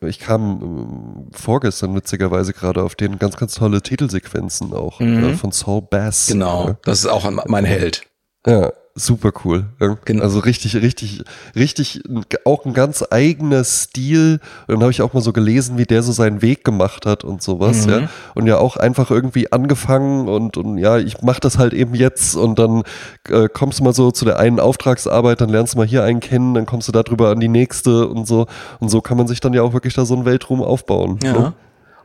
ich 0.02 0.20
kam 0.20 1.30
äh, 1.32 1.38
vorgestern 1.38 1.96
witzigerweise 1.96 2.54
gerade 2.54 2.84
auf 2.84 2.96
den 2.96 3.18
ganz, 3.20 3.38
ganz 3.38 3.56
tolle 3.56 3.82
Titelsequenzen 3.82 4.74
auch 4.74 5.00
mhm. 5.00 5.24
äh, 5.24 5.34
von 5.34 5.52
Saul 5.52 5.82
Bass. 5.82 6.28
Genau, 6.28 6.78
das 6.84 7.00
ist 7.00 7.08
auch 7.08 7.30
mein 7.48 7.66
Held. 7.66 8.04
Ja, 8.46 8.72
super 8.96 9.32
cool. 9.44 9.66
Genau. 10.06 10.24
Also 10.24 10.40
richtig, 10.40 10.76
richtig, 10.76 11.24
richtig 11.56 12.02
auch 12.46 12.66
ein 12.66 12.74
ganz 12.74 13.04
eigener 13.10 13.64
Stil. 13.64 14.40
Und 14.68 14.76
dann 14.76 14.82
habe 14.82 14.92
ich 14.92 15.02
auch 15.02 15.14
mal 15.14 15.22
so 15.22 15.34
gelesen, 15.34 15.78
wie 15.78 15.86
der 15.86 16.04
so 16.04 16.12
seinen 16.12 16.42
Weg 16.42 16.64
gemacht 16.64 17.06
hat 17.06 17.24
und 17.24 17.42
sowas, 17.42 17.88
mhm. 17.88 17.92
ja. 17.92 18.10
Und 18.36 18.46
ja 18.46 18.58
auch 18.58 18.78
einfach 18.78 19.10
irgendwie 19.10 19.52
angefangen 19.52 20.28
und, 20.28 20.58
und 20.58 20.78
ja, 20.78 20.98
ich 20.98 21.22
mache 21.22 21.40
das 21.40 21.58
halt 21.58 21.74
eben 21.74 21.96
jetzt 21.96 22.36
und 22.36 22.60
dann 22.60 22.84
äh, 23.30 23.50
kommst 23.50 23.80
du 23.80 23.84
mal 23.84 23.94
so 23.94 24.12
zu 24.12 24.26
der 24.26 24.38
einen 24.38 24.60
Auftragsarbeit, 24.60 25.42
dann 25.42 25.50
lernst 25.50 25.74
du 25.74 25.80
mal 25.80 25.88
hier 25.88 26.04
einen 26.04 26.20
kennen, 26.20 26.54
dann 26.54 26.66
kommst 26.66 26.88
du 26.88 26.92
darüber 26.92 27.30
an 27.30 27.40
die 27.40 27.48
nächste 27.48 28.08
und 28.08 28.28
so. 28.28 28.46
Und 28.80 28.90
so 28.90 29.02
kann 29.02 29.18
man 29.18 29.28
sich 29.28 29.40
dann 29.40 29.54
ja 29.54 29.64
auch 29.64 29.74
wirklich 29.74 29.96
da 29.96 30.06
so 30.06 30.14
einen 30.14 30.26
Weltruhm 30.26 30.62
aufbauen. 30.62 31.20
Ja. 31.24 31.34
Ne? 31.34 31.54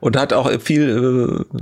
Und 0.00 0.16
hat 0.16 0.32
auch 0.32 0.48
viel, 0.60 1.44
äh, 1.52 1.58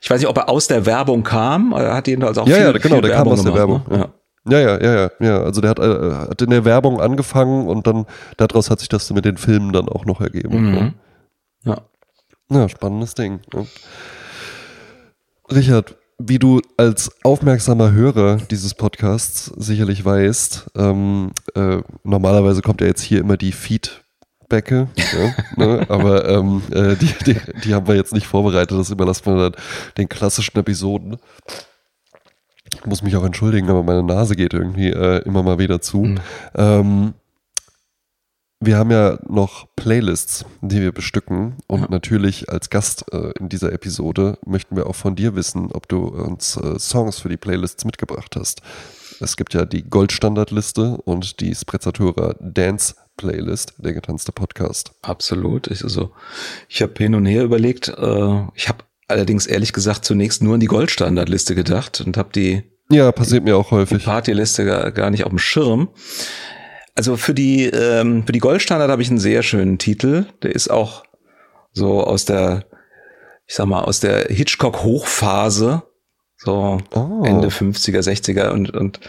ich 0.00 0.10
weiß 0.10 0.20
nicht, 0.20 0.28
ob 0.28 0.38
er 0.38 0.48
aus 0.48 0.66
der 0.66 0.86
Werbung 0.86 1.22
kam, 1.22 1.72
er 1.72 1.94
hat 1.94 2.08
jedenfalls 2.08 2.38
auch 2.38 2.48
ja, 2.48 2.56
viel, 2.56 2.64
ja, 2.64 2.72
genau, 2.72 3.00
der 3.00 3.10
Werbung 3.10 3.24
kam 3.24 3.32
aus 3.32 3.44
der 3.44 3.54
Werbung. 3.54 3.82
Ne? 3.88 3.98
Ja. 3.98 4.08
Ja, 4.48 4.60
ja, 4.60 4.80
ja, 4.80 4.94
ja, 4.94 5.10
ja. 5.20 5.42
Also 5.42 5.60
der 5.60 5.70
hat, 5.70 5.78
äh, 5.78 6.12
hat 6.30 6.42
in 6.42 6.50
der 6.50 6.64
Werbung 6.64 7.00
angefangen 7.00 7.68
und 7.68 7.86
dann 7.86 8.06
daraus 8.36 8.70
hat 8.70 8.80
sich 8.80 8.88
das 8.88 9.10
mit 9.12 9.24
den 9.24 9.36
Filmen 9.36 9.72
dann 9.72 9.88
auch 9.88 10.04
noch 10.04 10.20
ergeben. 10.20 10.70
Mhm. 10.70 10.94
Ja. 11.64 11.82
Ja, 12.50 12.68
spannendes 12.68 13.14
Ding. 13.14 13.40
Ja. 13.52 13.64
Richard, 15.50 15.96
wie 16.18 16.38
du 16.38 16.60
als 16.76 17.10
aufmerksamer 17.24 17.92
Hörer 17.92 18.36
dieses 18.50 18.74
Podcasts 18.74 19.46
sicherlich 19.56 20.04
weißt, 20.04 20.66
ähm, 20.76 21.32
äh, 21.54 21.78
normalerweise 22.04 22.62
kommt 22.62 22.80
ja 22.80 22.86
jetzt 22.86 23.02
hier 23.02 23.20
immer 23.20 23.36
die 23.36 23.52
Feedbacke, 23.52 24.88
ja, 24.96 25.34
ne? 25.56 25.86
aber 25.88 26.28
ähm, 26.28 26.62
äh, 26.70 26.94
die, 26.96 27.12
die, 27.26 27.36
die 27.64 27.74
haben 27.74 27.86
wir 27.86 27.96
jetzt 27.96 28.14
nicht 28.14 28.26
vorbereitet, 28.26 28.78
das 28.78 28.90
überlassen 28.90 29.26
wir 29.26 29.50
dann 29.50 29.62
den 29.98 30.08
klassischen 30.08 30.58
Episoden. 30.58 31.16
Ich 32.76 32.86
muss 32.86 33.02
mich 33.02 33.16
auch 33.16 33.24
entschuldigen, 33.24 33.70
aber 33.70 33.82
meine 33.82 34.02
Nase 34.02 34.36
geht 34.36 34.52
irgendwie 34.52 34.90
äh, 34.90 35.22
immer 35.24 35.42
mal 35.42 35.58
wieder 35.58 35.80
zu. 35.80 36.04
Mhm. 36.04 36.20
Ähm, 36.54 37.14
wir 38.60 38.78
haben 38.78 38.90
ja 38.90 39.18
noch 39.28 39.66
Playlists, 39.76 40.44
die 40.60 40.80
wir 40.80 40.92
bestücken. 40.92 41.56
Und 41.66 41.80
ja. 41.80 41.86
natürlich 41.90 42.48
als 42.48 42.70
Gast 42.70 43.04
äh, 43.12 43.32
in 43.38 43.48
dieser 43.48 43.72
Episode 43.72 44.38
möchten 44.44 44.76
wir 44.76 44.86
auch 44.86 44.94
von 44.94 45.14
dir 45.14 45.34
wissen, 45.34 45.72
ob 45.72 45.88
du 45.88 46.06
uns 46.06 46.56
äh, 46.56 46.78
Songs 46.78 47.18
für 47.18 47.28
die 47.28 47.36
Playlists 47.36 47.84
mitgebracht 47.84 48.36
hast. 48.36 48.62
Es 49.20 49.36
gibt 49.36 49.54
ja 49.54 49.64
die 49.64 49.88
Goldstandardliste 49.88 50.98
und 51.04 51.40
die 51.40 51.54
Sprezzatura 51.54 52.34
Dance 52.40 52.94
Playlist, 53.16 53.74
der 53.78 53.94
getanzte 53.94 54.32
Podcast. 54.32 54.92
Absolut. 55.02 55.68
Ich, 55.68 55.82
also, 55.82 56.12
ich 56.68 56.82
habe 56.82 56.92
hin 56.98 57.14
und 57.14 57.24
her 57.24 57.44
überlegt. 57.44 57.88
Äh, 57.88 58.42
ich 58.54 58.68
habe 58.68 58.84
allerdings 59.08 59.46
ehrlich 59.46 59.72
gesagt 59.72 60.04
zunächst 60.04 60.42
nur 60.42 60.54
an 60.54 60.60
die 60.60 60.66
Goldstandardliste 60.66 61.54
gedacht 61.54 62.02
und 62.04 62.16
habe 62.16 62.30
die 62.34 62.62
ja 62.90 63.10
passiert 63.12 63.44
mir 63.44 63.56
auch 63.56 63.70
häufig 63.70 63.98
die 63.98 64.04
Partyliste 64.04 64.64
gar, 64.64 64.90
gar 64.92 65.10
nicht 65.10 65.24
auf 65.24 65.30
dem 65.30 65.38
Schirm. 65.38 65.88
Also 66.94 67.16
für 67.16 67.34
die 67.34 67.64
ähm, 67.64 68.24
für 68.24 68.32
die 68.32 68.38
Goldstandard 68.38 68.90
habe 68.90 69.02
ich 69.02 69.08
einen 69.08 69.18
sehr 69.18 69.42
schönen 69.42 69.78
Titel. 69.78 70.26
Der 70.42 70.54
ist 70.54 70.70
auch 70.70 71.04
so 71.72 72.02
aus 72.02 72.24
der, 72.24 72.64
ich 73.46 73.54
sag 73.54 73.66
mal, 73.66 73.82
aus 73.82 74.00
der 74.00 74.28
Hitchcock-Hochphase, 74.28 75.82
so 76.38 76.78
Oh. 76.94 77.22
Ende 77.24 77.48
50er, 77.48 78.00
60er 78.00 78.50
und, 78.50 78.70
und 78.70 79.00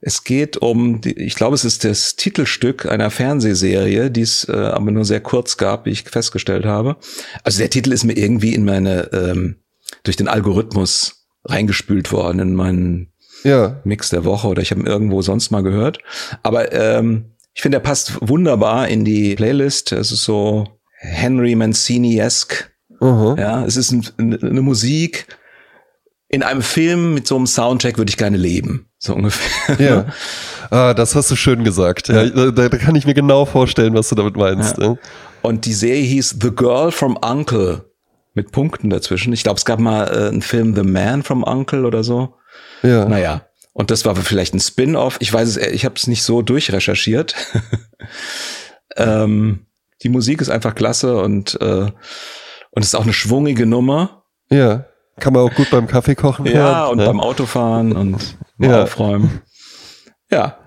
es 0.00 0.24
geht 0.24 0.56
um, 0.56 1.00
die, 1.00 1.12
ich 1.18 1.34
glaube, 1.34 1.54
es 1.54 1.64
ist 1.64 1.84
das 1.84 2.16
Titelstück 2.16 2.86
einer 2.86 3.10
Fernsehserie, 3.10 4.10
die 4.10 4.22
es 4.22 4.48
äh, 4.48 4.52
aber 4.52 4.90
nur 4.90 5.04
sehr 5.04 5.20
kurz 5.20 5.56
gab, 5.56 5.86
wie 5.86 5.90
ich 5.90 6.02
festgestellt 6.04 6.64
habe. 6.64 6.96
Also 7.44 7.58
der 7.58 7.70
Titel 7.70 7.92
ist 7.92 8.04
mir 8.04 8.16
irgendwie 8.16 8.54
in 8.54 8.64
meine, 8.64 9.10
ähm, 9.12 9.56
durch 10.04 10.16
den 10.16 10.28
Algorithmus 10.28 11.26
reingespült 11.44 12.12
worden, 12.12 12.38
in 12.40 12.54
meinen 12.54 13.12
Ja. 13.44 13.80
Mix 13.84 14.10
der 14.10 14.24
Woche 14.24 14.48
oder 14.48 14.62
ich 14.62 14.70
habe 14.70 14.80
ihn 14.80 14.86
irgendwo 14.86 15.22
sonst 15.22 15.50
mal 15.50 15.62
gehört. 15.62 15.98
Aber 16.42 16.72
ähm, 16.72 17.32
ich 17.54 17.62
finde, 17.62 17.78
er 17.78 17.82
passt 17.82 18.16
wunderbar 18.20 18.88
in 18.88 19.04
die 19.04 19.34
Playlist. 19.34 19.92
Es 19.92 20.12
ist 20.12 20.24
so 20.24 20.66
Henry 20.98 21.54
Mancini-esque. 21.54 22.70
Aha. 23.00 23.34
Ja, 23.38 23.64
es 23.64 23.76
ist 23.76 23.92
ein, 23.92 24.06
eine 24.18 24.60
Musik 24.62 25.26
in 26.32 26.44
einem 26.44 26.62
Film 26.62 27.12
mit 27.12 27.26
so 27.26 27.36
einem 27.36 27.46
Soundtrack 27.46 27.98
würde 27.98 28.08
ich 28.08 28.16
gerne 28.16 28.36
leben. 28.36 28.86
So 28.98 29.14
ungefähr. 29.14 29.80
Ja. 29.80 30.06
Ah, 30.72 30.94
das 30.94 31.16
hast 31.16 31.28
du 31.32 31.34
schön 31.34 31.64
gesagt. 31.64 32.06
Ja, 32.06 32.24
da, 32.26 32.68
da 32.68 32.68
kann 32.68 32.94
ich 32.94 33.04
mir 33.04 33.14
genau 33.14 33.44
vorstellen, 33.44 33.92
was 33.94 34.08
du 34.08 34.14
damit 34.14 34.36
meinst. 34.36 34.78
Ja. 34.78 34.94
Und 35.42 35.66
die 35.66 35.72
Serie 35.72 36.04
hieß 36.04 36.36
The 36.40 36.52
Girl 36.52 36.92
from 36.92 37.18
Uncle 37.20 37.90
mit 38.34 38.52
Punkten 38.52 38.88
dazwischen. 38.88 39.32
Ich 39.32 39.42
glaube, 39.42 39.58
es 39.58 39.64
gab 39.64 39.80
mal 39.80 40.04
äh, 40.04 40.28
einen 40.28 40.42
Film 40.42 40.76
The 40.76 40.84
Man 40.84 41.24
from 41.24 41.42
Uncle 41.42 41.84
oder 41.84 42.04
so. 42.04 42.36
Ja. 42.84 43.04
Naja, 43.06 43.48
und 43.72 43.90
das 43.90 44.04
war 44.04 44.14
vielleicht 44.14 44.54
ein 44.54 44.60
Spin-off. 44.60 45.16
Ich 45.18 45.32
weiß 45.32 45.48
es, 45.48 45.56
ich 45.56 45.84
habe 45.84 45.96
es 45.96 46.06
nicht 46.06 46.22
so 46.22 46.40
durchrecherchiert. 46.40 47.34
ähm, 48.96 49.66
die 50.04 50.08
Musik 50.08 50.40
ist 50.40 50.50
einfach 50.50 50.76
klasse 50.76 51.16
und 51.16 51.60
äh, 51.60 51.90
und 52.72 52.82
es 52.82 52.86
ist 52.86 52.94
auch 52.94 53.02
eine 53.02 53.12
schwungige 53.12 53.66
Nummer. 53.66 54.22
ja. 54.50 54.84
Kann 55.20 55.32
man 55.34 55.42
auch 55.42 55.54
gut 55.54 55.70
beim 55.70 55.86
Kaffee 55.86 56.14
kochen 56.14 56.46
Ja, 56.46 56.52
hören. 56.52 56.90
und 56.92 56.96
ne? 56.98 57.06
beim 57.06 57.20
Autofahren 57.20 57.92
und 57.92 58.36
Ja. 58.58 58.82
Aufräumen. 58.82 59.40
Ja, 60.30 60.58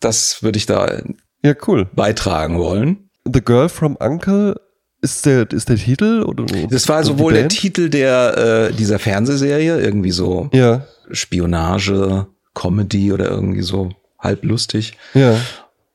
das 0.00 0.42
würde 0.42 0.56
ich 0.58 0.66
da 0.66 1.00
Ja, 1.42 1.54
cool. 1.66 1.86
beitragen 1.94 2.58
wollen. 2.58 3.10
The 3.24 3.40
Girl 3.40 3.68
from 3.68 3.96
Uncle 4.00 4.60
ist 5.00 5.26
der, 5.26 5.50
ist 5.50 5.68
der 5.68 5.76
Titel? 5.76 6.22
Oder, 6.22 6.44
Das 6.68 6.88
war 6.88 7.02
sowohl 7.04 7.32
der? 7.34 7.48
Titel 7.48 7.88
der 7.88 8.68
äh, 8.70 8.72
dieser 8.72 8.98
Fernsehserie, 8.98 9.80
irgendwie 9.80 10.12
so 10.12 10.48
Ja, 10.52 10.86
Spionage, 11.10 12.26
Comedy 12.54 13.12
oder 13.12 13.30
irgendwie 13.30 13.62
so 13.62 13.90
halb 14.18 14.44
lustig. 14.44 14.96
ja. 15.14 15.36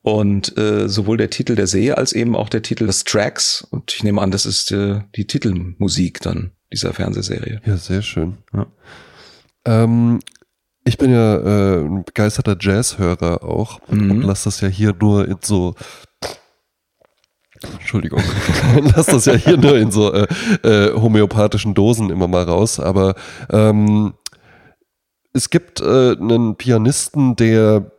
Und 0.02 0.56
äh, 0.56 0.88
sowohl 0.88 1.18
der 1.18 1.28
Titel 1.28 1.54
der 1.54 1.66
Serie 1.66 1.98
als 1.98 2.12
eben 2.14 2.34
auch 2.34 2.48
der 2.48 2.62
Titel 2.62 2.86
des 2.86 3.04
Tracks. 3.04 3.66
Und 3.70 3.92
ich 3.94 4.02
nehme 4.04 4.22
an, 4.22 4.30
das 4.30 4.46
ist 4.46 4.70
äh, 4.72 5.00
die 5.16 5.26
Titelmusik 5.26 6.20
dann 6.22 6.52
dieser 6.72 6.92
Fernsehserie. 6.92 7.60
Ja, 7.64 7.76
sehr 7.76 8.02
schön. 8.02 8.38
Ja. 8.52 8.66
Ähm, 9.66 10.20
ich 10.84 10.96
bin 10.98 11.10
ja 11.12 11.36
äh, 11.36 11.80
ein 11.84 12.04
begeisterter 12.04 12.56
Jazzhörer 12.58 13.42
auch 13.44 13.80
Mhm. 13.88 14.10
und 14.10 14.22
lass 14.22 14.44
das 14.44 14.60
ja 14.60 14.68
hier 14.68 14.94
nur 14.98 15.26
in 15.28 15.36
so 15.42 15.74
Entschuldigung, 17.72 18.22
lass 18.94 19.06
das 19.06 19.24
ja 19.24 19.34
hier 19.34 19.56
nur 19.56 19.76
in 19.76 19.90
so 19.90 20.12
äh, 20.12 20.26
äh, 20.62 20.92
homöopathischen 20.94 21.74
Dosen 21.74 22.08
immer 22.10 22.28
mal 22.28 22.44
raus, 22.44 22.78
aber 22.78 23.16
ähm, 23.50 24.14
es 25.32 25.50
gibt 25.50 25.80
äh, 25.80 26.12
einen 26.16 26.54
Pianisten, 26.56 27.34
der 27.34 27.90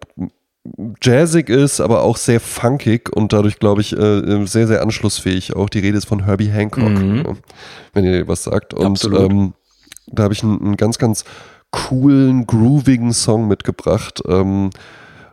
jazzig 1.01 1.49
ist, 1.49 1.79
aber 1.81 2.03
auch 2.03 2.17
sehr 2.17 2.39
funkig 2.39 3.09
und 3.15 3.33
dadurch, 3.33 3.59
glaube 3.59 3.81
ich, 3.81 3.95
äh, 3.97 4.45
sehr, 4.45 4.67
sehr 4.67 4.81
anschlussfähig 4.81 5.55
auch. 5.55 5.69
Die 5.69 5.79
Rede 5.79 5.97
ist 5.97 6.05
von 6.05 6.25
Herbie 6.25 6.49
Hancock, 6.49 6.89
Mhm. 6.89 7.23
ja, 7.25 7.33
wenn 7.93 8.05
ihr 8.05 8.27
was 8.27 8.43
sagt. 8.43 8.73
Und 8.73 9.03
ähm, 9.05 9.53
da 10.07 10.23
habe 10.23 10.33
ich 10.33 10.43
einen, 10.43 10.59
einen 10.61 10.77
ganz, 10.77 10.97
ganz 10.97 11.23
coolen, 11.71 12.47
groovigen 12.47 13.13
Song 13.13 13.47
mitgebracht. 13.47 14.21
Ähm, 14.27 14.71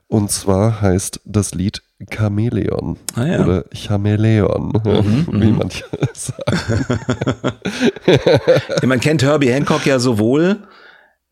und 0.08 0.30
zwar 0.30 0.80
heißt 0.80 1.20
das 1.24 1.54
Lied 1.54 1.82
Chameleon 2.10 2.98
Ah 3.14 3.24
ja. 3.24 3.42
oder 3.44 3.64
Chameleon, 3.74 4.68
Mhm, 4.84 5.26
wie 5.32 5.50
mhm. 5.52 5.58
manche 5.58 5.84
sagen. 6.12 6.86
Ja, 8.82 8.86
man 8.86 9.00
kennt 9.00 9.22
Herbie 9.22 9.50
Hancock 9.50 9.86
ja 9.86 9.98
sowohl 9.98 10.58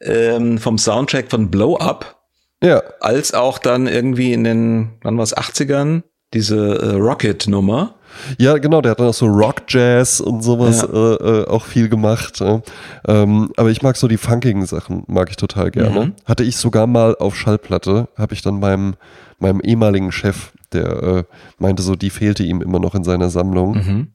ähm, 0.01 0.59
vom 0.59 0.79
Soundtrack 0.79 1.31
von 1.31 1.51
Blow 1.51 1.77
Up 1.77 2.24
Ja, 2.65 2.83
als 3.01 3.35
auch 3.35 3.59
dann 3.59 3.87
irgendwie 3.87 4.33
in 4.33 4.45
den, 4.45 4.91
wann 5.03 5.17
war 5.17 5.25
es, 5.25 5.37
80ern, 5.37 6.03
diese 6.33 6.79
äh, 6.79 6.95
Rocket-Nummer. 6.97 7.95
Ja, 8.39 8.59
genau, 8.59 8.81
der 8.81 8.93
hat 8.93 9.01
dann 9.01 9.09
auch 9.09 9.15
so 9.15 9.27
Rock 9.27 9.63
Jazz 9.69 10.21
und 10.21 10.43
sowas 10.43 10.83
Ja. 10.83 10.89
äh, 10.89 11.43
äh, 11.43 11.47
auch 11.49 11.65
viel 11.65 11.89
gemacht. 11.89 12.41
Ja. 12.41 12.63
Ähm, 13.07 13.53
aber 13.57 13.71
ich 13.71 13.83
mag 13.83 13.97
so 13.97 14.09
die 14.09 14.17
funkigen 14.17 14.67
Sachen, 14.67 15.05
mag 15.09 15.31
ich 15.31 15.37
total 15.37 15.71
gerne. 15.71 16.07
Mhm. 16.07 16.13
Hatte 16.25 16.45
ich 16.45 16.57
sogar 16.57 16.87
mal 16.87 17.17
auf 17.17 17.37
Schallplatte, 17.37 18.09
habe 18.17 18.35
ich 18.35 18.43
dann 18.43 18.61
meinem, 18.61 18.95
meinem 19.39 19.61
ehemaligen 19.61 20.13
Chef, 20.13 20.53
der 20.73 21.03
äh, 21.03 21.25
meinte 21.59 21.83
so, 21.83 21.97
die 21.97 22.11
fehlte 22.11 22.45
ihm 22.45 22.63
immer 22.63 22.79
noch 22.79 22.95
in 22.95 23.05
seiner 23.05 23.31
Sammlung. 23.31 23.75
Mhm. 23.75 24.09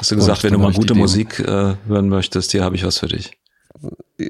Hast 0.00 0.10
du 0.10 0.16
gesagt, 0.16 0.38
Und 0.38 0.44
wenn 0.44 0.52
du 0.58 0.58
mal 0.66 0.72
gute 0.72 0.94
Musik 0.94 1.38
äh, 1.40 1.74
hören 1.86 2.08
möchtest, 2.08 2.52
hier 2.52 2.64
habe 2.64 2.76
ich 2.76 2.84
was 2.84 2.98
für 2.98 3.08
dich. 3.08 3.32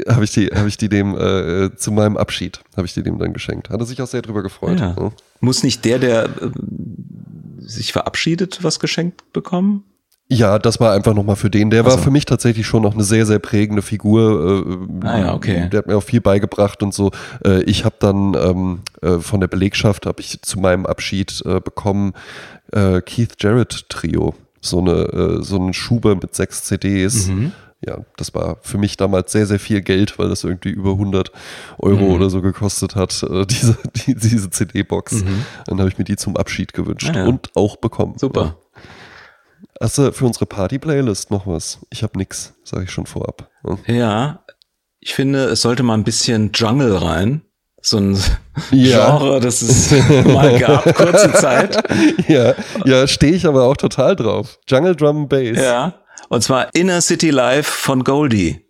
Habe 0.08 0.24
ich 0.24 0.32
die, 0.32 0.46
habe 0.46 0.68
ich 0.68 0.76
die 0.76 0.88
dem 0.88 1.16
äh, 1.16 1.76
zu 1.76 1.92
meinem 1.92 2.16
Abschied, 2.16 2.60
habe 2.76 2.86
ich 2.86 2.94
die 2.94 3.02
dem 3.02 3.18
dann 3.18 3.32
geschenkt. 3.32 3.70
Hat 3.70 3.80
er 3.80 3.86
sich 3.86 4.00
auch 4.00 4.06
sehr 4.06 4.22
drüber 4.22 4.42
gefreut. 4.42 4.80
Ja. 4.80 4.96
Ja. 4.98 5.12
Muss 5.40 5.62
nicht 5.62 5.84
der, 5.84 5.98
der 5.98 6.24
äh, 6.24 6.50
sich 7.58 7.92
verabschiedet, 7.92 8.62
was 8.62 8.80
geschenkt 8.80 9.32
bekommen? 9.32 9.84
Ja, 10.28 10.58
das 10.58 10.80
war 10.80 10.92
einfach 10.92 11.12
nochmal 11.12 11.36
für 11.36 11.50
den. 11.50 11.68
Der 11.68 11.82
Ach 11.82 11.90
war 11.90 11.98
für 11.98 12.10
mich 12.10 12.24
tatsächlich 12.24 12.66
schon 12.66 12.82
noch 12.82 12.94
eine 12.94 13.04
sehr, 13.04 13.26
sehr 13.26 13.38
prägende 13.40 13.82
Figur. 13.82 14.66
Äh, 15.02 15.06
Ah 15.06 15.18
ja, 15.18 15.34
okay. 15.34 15.68
Der 15.70 15.78
hat 15.78 15.86
mir 15.86 15.96
auch 15.98 16.02
viel 16.02 16.22
beigebracht 16.22 16.82
und 16.82 16.94
so. 16.94 17.10
Äh, 17.44 17.62
ich 17.64 17.84
habe 17.84 17.96
dann 17.98 18.34
ähm, 18.34 18.80
äh, 19.02 19.18
von 19.18 19.40
der 19.40 19.48
Belegschaft, 19.48 20.06
habe 20.06 20.22
ich 20.22 20.40
zu 20.40 20.58
meinem 20.58 20.86
Abschied 20.86 21.42
bekommen, 21.44 22.14
Keith 22.72 23.34
Jarrett 23.38 23.88
Trio. 23.88 24.34
So 24.60 24.80
eine, 24.80 24.92
äh, 24.92 25.42
so 25.42 25.60
eine 25.60 25.74
Schube 25.74 26.16
mit 26.16 26.34
sechs 26.34 26.64
CDs. 26.64 27.28
Mhm. 27.28 27.52
Ja, 27.86 27.98
das 28.16 28.34
war 28.34 28.58
für 28.62 28.78
mich 28.78 28.96
damals 28.96 29.32
sehr, 29.32 29.46
sehr 29.46 29.58
viel 29.58 29.82
Geld, 29.82 30.18
weil 30.18 30.28
das 30.28 30.42
irgendwie 30.44 30.70
über 30.70 30.92
100 30.92 31.30
Euro 31.78 32.04
Mhm. 32.06 32.12
oder 32.12 32.30
so 32.30 32.40
gekostet 32.40 32.94
hat, 32.96 33.22
äh, 33.24 33.44
diese, 33.50 33.76
die, 34.06 34.14
diese 34.14 34.48
CD-Box. 34.50 35.12
Mhm. 35.24 35.44
Dann 35.66 35.78
habe 35.80 35.88
ich 35.90 35.98
mir 35.98 36.04
die 36.04 36.16
zum 36.16 36.36
Abschied 36.36 36.72
gewünscht 36.72 37.10
Ah 37.12 37.18
ja. 37.18 37.24
und 37.26 37.50
auch 37.54 37.76
bekommen. 37.76 38.16
Super. 38.18 38.56
Hast 39.80 39.98
du 39.98 40.12
für 40.12 40.24
unsere 40.24 40.46
Party-Playlist 40.46 41.30
noch 41.30 41.46
was? 41.46 41.80
Ich 41.90 42.02
habe 42.02 42.16
nix, 42.16 42.54
sage 42.64 42.84
ich 42.84 42.90
schon 42.90 43.06
vorab. 43.06 43.50
Ja. 43.64 43.94
Ja, 43.94 44.44
ich 45.00 45.14
finde, 45.14 45.44
es 45.46 45.60
sollte 45.62 45.82
mal 45.82 45.94
ein 45.94 46.04
bisschen 46.04 46.52
Jungle 46.54 46.96
rein. 46.96 47.42
So 47.82 47.98
ein 47.98 48.16
Ja. 48.70 49.18
Genre, 49.18 49.40
das 49.40 49.60
es 49.60 49.90
mal 50.26 50.58
gab, 50.58 50.94
kurze 50.94 51.32
Zeit. 51.32 51.76
ja, 52.28 52.54
ja 52.86 53.06
stehe 53.06 53.34
ich 53.34 53.46
aber 53.46 53.64
auch 53.64 53.76
total 53.76 54.16
drauf. 54.16 54.58
Jungle 54.68 54.96
Drum 54.96 55.28
Bass. 55.28 55.58
Ja. 55.58 55.94
Und 56.28 56.42
zwar 56.42 56.68
Inner 56.74 57.00
City 57.00 57.30
Life 57.30 57.70
von 57.70 58.04
Goldie. 58.04 58.64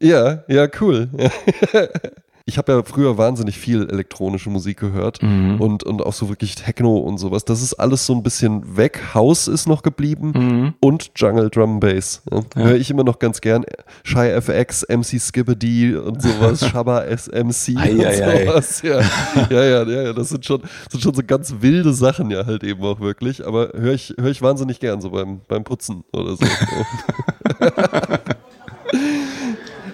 ja, 0.00 0.44
ja, 0.48 0.68
cool. 0.80 1.08
Ich 2.48 2.56
habe 2.56 2.72
ja 2.72 2.82
früher 2.82 3.18
wahnsinnig 3.18 3.58
viel 3.58 3.86
elektronische 3.90 4.48
Musik 4.48 4.78
gehört 4.80 5.22
Mhm. 5.22 5.60
und, 5.60 5.84
und 5.84 6.00
auch 6.00 6.14
so 6.14 6.30
wirklich 6.30 6.54
Techno 6.54 6.96
und 6.96 7.18
sowas. 7.18 7.44
Das 7.44 7.60
ist 7.60 7.74
alles 7.74 8.06
so 8.06 8.14
ein 8.14 8.22
bisschen 8.22 8.78
weg. 8.78 9.02
House 9.12 9.48
ist 9.48 9.68
noch 9.68 9.82
geblieben 9.82 10.32
Mhm. 10.34 10.74
und 10.80 11.10
Jungle 11.14 11.50
Drum 11.50 11.78
Bass. 11.78 12.22
Ja. 12.32 12.40
Höre 12.56 12.76
ich 12.76 12.88
immer 12.90 13.04
noch 13.04 13.18
ganz 13.18 13.42
gern. 13.42 13.66
Shy 14.02 14.30
FX, 14.30 14.82
MC 14.88 15.20
Skibbity 15.20 15.94
und 15.94 16.22
sowas, 16.22 16.60
Shabba 16.70 17.04
SMC 17.04 17.76
Ei, 17.76 17.92
und 17.92 18.00
ei, 18.06 18.24
ei. 18.24 18.46
sowas. 18.46 18.80
Ja. 18.80 19.00
ja, 19.50 19.64
ja, 19.64 19.82
ja, 19.84 20.02
ja, 20.04 20.12
das 20.14 20.30
sind 20.30 20.46
schon, 20.46 20.62
sind 20.90 21.02
schon 21.02 21.12
so 21.12 21.20
ganz 21.26 21.54
wilde 21.60 21.92
Sachen 21.92 22.30
ja 22.30 22.46
halt 22.46 22.64
eben 22.64 22.82
auch 22.82 23.00
wirklich. 23.00 23.46
Aber 23.46 23.72
höre 23.74 23.92
ich, 23.92 24.14
hör 24.18 24.30
ich 24.30 24.40
wahnsinnig 24.40 24.80
gern 24.80 25.02
so 25.02 25.10
beim, 25.10 25.42
beim 25.48 25.64
Putzen 25.64 26.02
oder 26.14 26.34
so. 26.34 26.46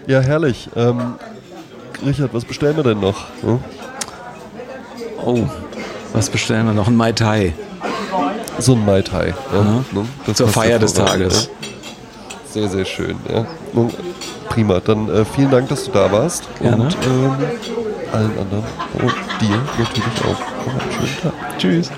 ja, 0.07 0.20
herrlich. 0.20 0.68
Ähm, 0.76 1.14
Richard, 2.05 2.34
was 2.34 2.45
bestellen 2.45 2.76
wir 2.76 2.84
denn 2.84 3.01
noch? 3.01 3.26
Hm? 3.42 3.61
Oh, 5.24 5.45
was 6.12 6.28
bestellen 6.30 6.66
wir 6.66 6.74
noch? 6.74 6.88
Ein 6.88 6.97
Mai 6.97 7.12
Tai. 7.12 7.53
So 8.59 8.74
ein 8.74 8.84
Mai 8.84 9.03
Tai. 9.03 9.34
Ja, 9.53 9.62
ne? 9.62 9.84
Zur 10.34 10.49
Feier 10.49 10.78
des 10.78 10.95
Tages. 10.95 11.45
Ja. 11.45 11.68
Sehr, 12.53 12.68
sehr 12.68 12.84
schön. 12.84 13.16
Ja. 13.28 13.47
Prima, 14.49 14.80
dann 14.80 15.09
äh, 15.09 15.24
vielen 15.24 15.51
Dank, 15.51 15.68
dass 15.68 15.84
du 15.84 15.90
da 15.90 16.11
warst. 16.12 16.45
Gerne. 16.61 16.84
Und 16.84 16.97
ähm, 17.05 17.32
allen 18.12 18.38
anderen 18.38 18.64
und 18.95 19.14
dir 19.40 19.59
natürlich 19.78 20.22
auch 20.22 20.66
noch 20.66 20.80
einen 20.80 20.92
schönen 20.92 21.20
Tag. 21.22 21.59
Tschüss. 21.59 21.90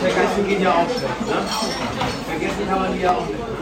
Vergessen 0.00 0.46
gehen 0.46 0.62
ja 0.62 0.72
auch 0.72 0.84
schlecht, 0.84 1.26
ne? 1.26 1.36
Vergessen 2.26 2.68
kann 2.68 2.80
man 2.80 2.92
die 2.92 3.00
ja 3.00 3.12
auch 3.12 3.26
nicht. 3.26 3.53